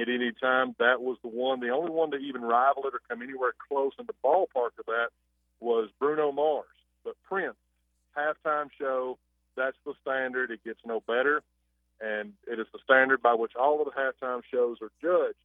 at 0.00 0.08
any 0.08 0.32
time. 0.32 0.74
That 0.78 1.00
was 1.00 1.18
the 1.22 1.28
one. 1.28 1.60
The 1.60 1.70
only 1.70 1.90
one 1.90 2.10
to 2.12 2.16
even 2.16 2.42
rival 2.42 2.84
it 2.84 2.94
or 2.94 3.00
come 3.08 3.22
anywhere 3.22 3.52
close 3.68 3.92
in 3.98 4.06
the 4.06 4.14
ballpark 4.24 4.78
of 4.78 4.86
that 4.86 5.08
was 5.60 5.88
Bruno 5.98 6.32
Mars. 6.32 6.66
But 7.04 7.14
Prince, 7.28 7.56
halftime 8.16 8.68
show, 8.78 9.18
that's 9.56 9.76
the 9.84 9.94
standard. 10.02 10.50
It 10.50 10.64
gets 10.64 10.80
no 10.84 11.00
better. 11.06 11.42
And 12.00 12.34
it 12.46 12.58
is 12.60 12.66
the 12.72 12.78
standard 12.84 13.22
by 13.22 13.34
which 13.34 13.52
all 13.56 13.80
of 13.80 13.86
the 13.86 13.92
halftime 13.92 14.42
shows 14.50 14.78
are 14.82 14.90
judged 15.00 15.38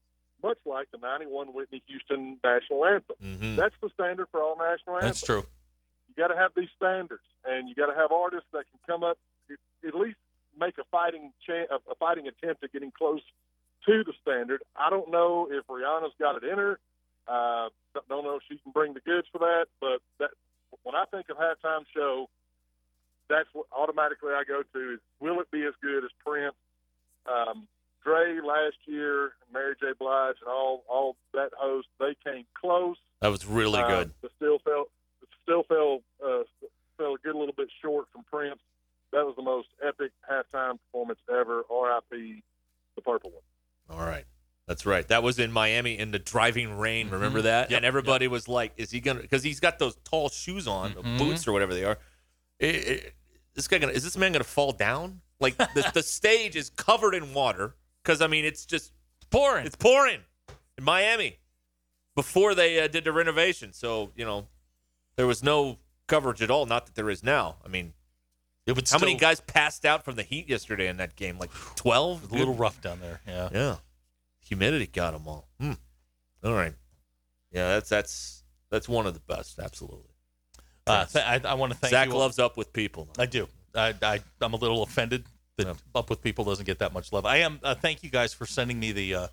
much 0.44 0.58
like 0.66 0.90
the 0.92 0.98
91 0.98 1.54
Whitney 1.54 1.82
Houston 1.88 2.38
national 2.44 2.86
anthem. 2.86 3.16
Mm-hmm. 3.24 3.56
That's 3.56 3.76
the 3.82 3.90
standard 3.94 4.28
for 4.32 4.42
all 4.42 4.58
national 4.58 4.98
anthems. 4.98 5.22
That's 5.22 5.26
true. 5.26 5.46
You 6.10 6.16
got 6.18 6.28
to 6.28 6.38
have 6.38 6.52
these 6.56 6.70
standards, 6.76 7.24
and 7.46 7.70
you 7.70 7.76
got 7.76 7.88
to 7.88 7.96
have 7.96 8.12
artists 8.12 8.48
that 8.54 8.66
can 8.70 8.80
come 8.86 9.04
up, 9.04 9.18
at 9.88 9.96
least 9.96 10.18
make 10.60 10.78
a 10.78 10.84
fighting 10.92 11.32
chan 11.46 11.66
a 11.72 11.96
fighting 11.96 12.28
attempt 12.28 12.64
at 12.64 12.74
getting 12.74 12.92
close 12.92 13.22
to 13.86 14.04
the 14.04 14.14
standard. 14.22 14.62
I 14.76 14.90
don't 14.90 15.10
know 15.12 15.48
if 15.52 15.66
Rihanna's 15.68 16.14
got 16.20 16.36
it 16.38 16.44
in 16.44 16.58
her. 16.58 16.80
Uh, 17.28 17.70
don't 18.10 18.24
know 18.26 18.36
if 18.36 18.44
she 18.50 18.58
can 18.58 18.72
bring 18.72 18.94
the 18.94 19.00
goods 19.02 19.28
for 19.32 19.40
that, 19.40 19.66
but 19.80 20.00
that 20.20 20.32
when 20.84 20.96
I 20.96 21.06
think 21.12 21.28
of 21.30 21.38
halftime 21.38 21.86
show, 21.96 22.30
that's 23.30 23.48
what 23.54 23.68
automatically 23.72 24.32
I 24.34 24.44
go 24.48 24.64
to 24.74 24.94
is 24.94 25.00
will 25.20 25.40
it 25.40 25.50
be 25.52 25.64
as 25.64 25.74
good 25.82 26.04
as 26.04 26.12
Prince? 26.26 26.56
Um, 27.26 27.68
Dre 28.04 28.40
last 28.44 28.78
year, 28.86 29.34
Mary 29.54 29.76
J. 29.80 29.88
Blige, 29.98 30.36
and 30.42 30.50
all 30.50 30.84
all 30.90 31.16
that 31.34 31.52
host, 31.58 31.88
they 32.00 32.16
came 32.26 32.46
close. 32.60 32.98
That 33.22 33.30
was 33.30 33.46
really 33.46 33.80
Uh, 33.80 33.88
good. 33.88 34.12
But 34.22 34.32
still 34.36 34.60
fell 34.60 34.86
still 35.44 35.64
fell 35.64 36.02
uh, 36.26 36.44
fell 36.98 37.14
a 37.16 37.18
good 37.20 37.36
little 37.36 37.54
bit 37.56 37.70
short 37.82 38.08
from 38.12 38.24
Prince. 38.24 38.60
That 39.14 39.26
was 39.26 39.36
the 39.36 39.44
most 39.44 39.68
epic 39.86 40.12
halftime 40.30 40.80
performance 40.86 41.20
ever. 41.30 41.64
R.I.P. 41.70 42.42
the 42.96 43.02
purple 43.02 43.32
one. 43.32 43.42
All 43.90 44.00
right. 44.06 44.26
That's 44.68 44.86
right. 44.86 45.06
That 45.10 45.22
was 45.24 45.38
in 45.40 45.52
Miami 45.52 45.98
in 45.98 46.12
the 46.12 46.20
driving 46.20 46.78
rain. 46.78 47.10
Remember 47.10 47.40
Mhm. 47.40 47.44
that? 47.44 47.72
Yep, 47.72 47.78
and 47.78 47.86
everybody 47.86 48.28
was 48.28 48.48
like, 48.48 48.72
"Is 48.78 48.92
he 48.92 49.02
gonna?" 49.02 49.20
Because 49.22 49.44
he's 49.44 49.60
got 49.60 49.80
those 49.80 49.96
tall 50.06 50.30
shoes 50.30 50.68
on, 50.68 50.94
the 50.94 51.02
Mhm. 51.02 51.18
boots 51.18 51.48
or 51.48 51.52
whatever 51.52 51.74
they 51.74 51.84
are. 51.84 51.98
It- 52.60 52.76
it- 52.88 53.16
this 53.54 53.68
guy 53.68 53.80
gonna? 53.80 53.92
Is 53.94 54.04
this 54.04 54.16
man 54.16 54.32
gonna 54.32 54.44
fall 54.46 54.72
down? 54.72 55.22
Like 55.42 55.58
the, 55.58 55.92
the 55.94 56.04
stage 56.04 56.56
is 56.56 56.70
covered 56.70 57.14
in 57.16 57.34
water 57.34 57.76
because 58.02 58.22
I 58.22 58.28
mean 58.28 58.46
it's 58.46 58.66
just 58.66 58.94
pouring. 59.30 59.66
It's 59.66 59.76
pouring 59.76 60.22
in 60.78 60.84
Miami 60.86 61.40
before 62.16 62.56
they 62.56 62.80
uh, 62.80 62.88
did 62.88 63.04
the 63.04 63.12
renovation. 63.12 63.74
So 63.74 64.14
you 64.16 64.24
know 64.24 64.48
there 65.18 65.28
was 65.28 65.44
no 65.44 65.80
coverage 66.08 66.42
at 66.42 66.50
all. 66.52 66.66
Not 66.66 66.86
that 66.86 66.96
there 66.96 67.10
is 67.10 67.24
now. 67.24 67.58
I 67.66 67.68
mean, 67.68 67.94
It 68.68 68.76
would 68.76 68.88
how 68.88 69.00
many 69.00 69.16
guys 69.16 69.42
passed 69.42 69.86
out 69.86 70.06
from 70.06 70.16
the 70.16 70.24
heat 70.24 70.48
yesterday 70.48 70.88
in 70.88 70.98
that 70.98 71.16
game? 71.16 71.40
Like 71.40 71.52
twelve. 71.76 72.32
A 72.32 72.36
little 72.36 72.54
rough 72.54 72.82
down 72.82 73.00
there. 73.02 73.22
Yeah. 73.28 73.50
Yeah. 73.52 73.76
Humidity 74.46 74.88
got 74.88 75.14
them 75.14 75.28
all. 75.28 75.48
Hmm. 75.60 75.74
All 76.44 76.54
right. 76.54 76.74
Yeah, 77.52 77.68
that's 77.70 77.90
that's 77.90 78.44
that's 78.70 78.88
one 78.88 79.08
of 79.08 79.14
the 79.14 79.20
best. 79.22 79.60
Absolutely. 79.60 80.12
Uh, 80.88 81.06
th- 81.06 81.26
I, 81.26 81.42
I 81.48 81.54
want 81.56 81.72
to 81.74 81.78
thank 81.78 81.92
Zach 81.92 82.10
loves 82.10 82.40
up 82.40 82.58
with 82.58 82.74
people. 82.74 83.08
I 83.18 83.26
do. 83.26 83.48
I, 83.76 83.94
I 84.02 84.20
I'm 84.42 84.54
a 84.54 84.58
little 84.58 84.84
offended 84.84 85.26
that 85.58 85.76
up 85.94 86.10
with 86.10 86.22
people 86.22 86.46
doesn't 86.46 86.66
get 86.66 86.80
that 86.80 86.94
much 86.94 87.12
love. 87.12 87.26
I 87.26 87.38
am. 87.38 87.60
Uh, 87.64 87.76
thank 87.76 88.04
you 88.04 88.10
guys 88.10 88.34
for 88.34 88.46
sending 88.46 88.80
me 88.80 88.92
the 88.92 89.16
uh, 89.16 89.28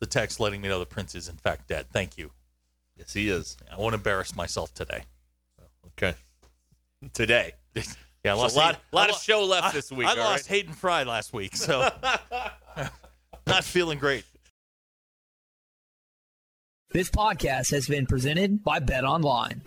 the 0.00 0.06
text 0.06 0.40
letting 0.40 0.60
me 0.60 0.68
know 0.68 0.78
the 0.78 0.86
prince 0.86 1.14
is 1.14 1.28
in 1.28 1.36
fact 1.36 1.68
dead. 1.68 1.86
Thank 1.92 2.16
you. 2.16 2.30
Yes, 2.96 3.12
he 3.12 3.28
is. 3.28 3.56
I 3.72 3.78
won't 3.78 3.94
embarrass 3.94 4.36
myself 4.36 4.72
today. 4.74 5.04
Okay. 5.98 6.14
Today. 7.12 7.52
Yeah, 8.24 8.32
I 8.32 8.48
So 8.48 8.56
a 8.56 8.58
lot, 8.58 8.66
Hayden- 8.74 8.80
lot 8.92 9.10
I 9.10 9.12
of 9.12 9.20
show 9.22 9.44
left 9.44 9.66
I- 9.66 9.72
this 9.72 9.92
week. 9.92 10.06
I 10.06 10.10
all 10.12 10.16
lost 10.16 10.48
right? 10.50 10.56
Hayden 10.56 10.72
Fry 10.74 11.02
last 11.02 11.32
week, 11.32 11.56
so 11.56 11.90
not 13.46 13.64
feeling 13.64 13.98
great. 13.98 14.24
This 16.90 17.10
podcast 17.10 17.70
has 17.72 17.86
been 17.88 18.06
presented 18.06 18.62
by 18.62 18.78
Bet 18.78 19.04
Online. 19.04 19.62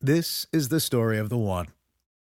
This 0.00 0.46
is 0.52 0.68
the 0.68 0.80
story 0.80 1.18
of 1.18 1.28
the 1.28 1.36
one. 1.38 1.66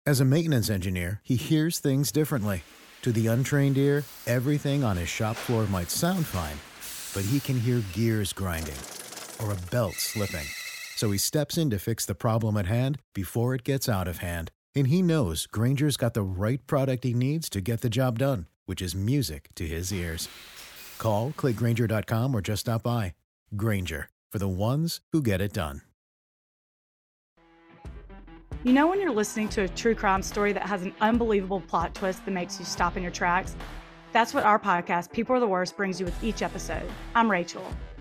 As 0.06 0.20
a 0.20 0.26
maintenance 0.26 0.70
engineer, 0.70 1.22
he 1.24 1.36
hears 1.36 1.80
things 1.80 2.12
differently. 2.12 2.64
To 3.04 3.12
the 3.14 3.28
untrained 3.28 3.78
ear, 3.78 4.04
everything 4.28 4.84
on 4.84 4.98
his 4.98 5.08
shop 5.08 5.36
floor 5.38 5.66
might 5.68 5.90
sound 5.90 6.26
fine, 6.26 6.58
but 7.14 7.28
he 7.30 7.40
can 7.40 7.58
hear 7.60 7.82
gears 7.94 8.34
grinding 8.34 8.76
or 9.42 9.52
a 9.52 9.58
belt 9.72 9.94
slipping. 9.96 10.46
So 11.00 11.12
he 11.12 11.18
steps 11.18 11.58
in 11.58 11.70
to 11.70 11.80
fix 11.80 12.06
the 12.06 12.14
problem 12.14 12.58
at 12.58 12.66
hand 12.66 13.00
before 13.16 13.56
it 13.56 13.64
gets 13.64 13.88
out 13.88 14.06
of 14.06 14.18
hand. 14.18 14.52
And 14.76 14.88
he 14.88 15.02
knows 15.02 15.47
Grainger's 15.47 15.95
got 15.95 16.14
the 16.14 16.22
right 16.22 16.60
product 16.68 17.06
he 17.06 17.14
needs 17.14 17.50
to 17.52 17.62
get 17.62 17.80
the 17.80 17.89
job 17.89 18.20
done, 18.20 18.47
which 18.66 18.82
is 18.82 18.93
music 18.93 19.47
to 19.56 19.66
his 19.66 19.93
ears. 19.93 20.28
Call, 20.97 21.32
clickgrainger.com, 21.38 22.36
or 22.36 22.41
just 22.41 22.60
stop 22.60 22.84
by. 22.84 23.14
Grainger, 23.56 24.10
for 24.30 24.39
the 24.39 24.50
ones 24.50 25.00
who 25.14 25.22
get 25.22 25.39
it 25.39 25.54
done. 25.54 25.84
You 28.66 28.74
know, 28.74 28.88
when 28.88 29.00
you're 29.00 29.10
listening 29.10 29.47
to 29.50 29.62
a 29.62 29.70
true 29.70 29.95
crime 29.95 30.22
story 30.22 30.52
that 30.52 30.64
has 30.64 30.82
an 30.82 30.93
unbelievable 31.00 31.62
plot 31.62 31.95
twist 31.95 32.26
that 32.26 32.32
makes 32.32 32.60
you 32.60 32.66
stop 32.66 32.97
in 32.97 33.04
your 33.04 33.14
tracks? 33.14 33.56
That's 34.12 34.34
what 34.34 34.43
our 34.43 34.60
podcast, 34.60 35.14
People 35.14 35.34
Are 35.38 35.39
the 35.39 35.47
Worst, 35.47 35.78
brings 35.78 35.97
you 35.97 36.06
with 36.06 36.22
each 36.22 36.41
episode. 36.41 36.91
I'm 37.16 37.32
Rachel. 37.32 37.64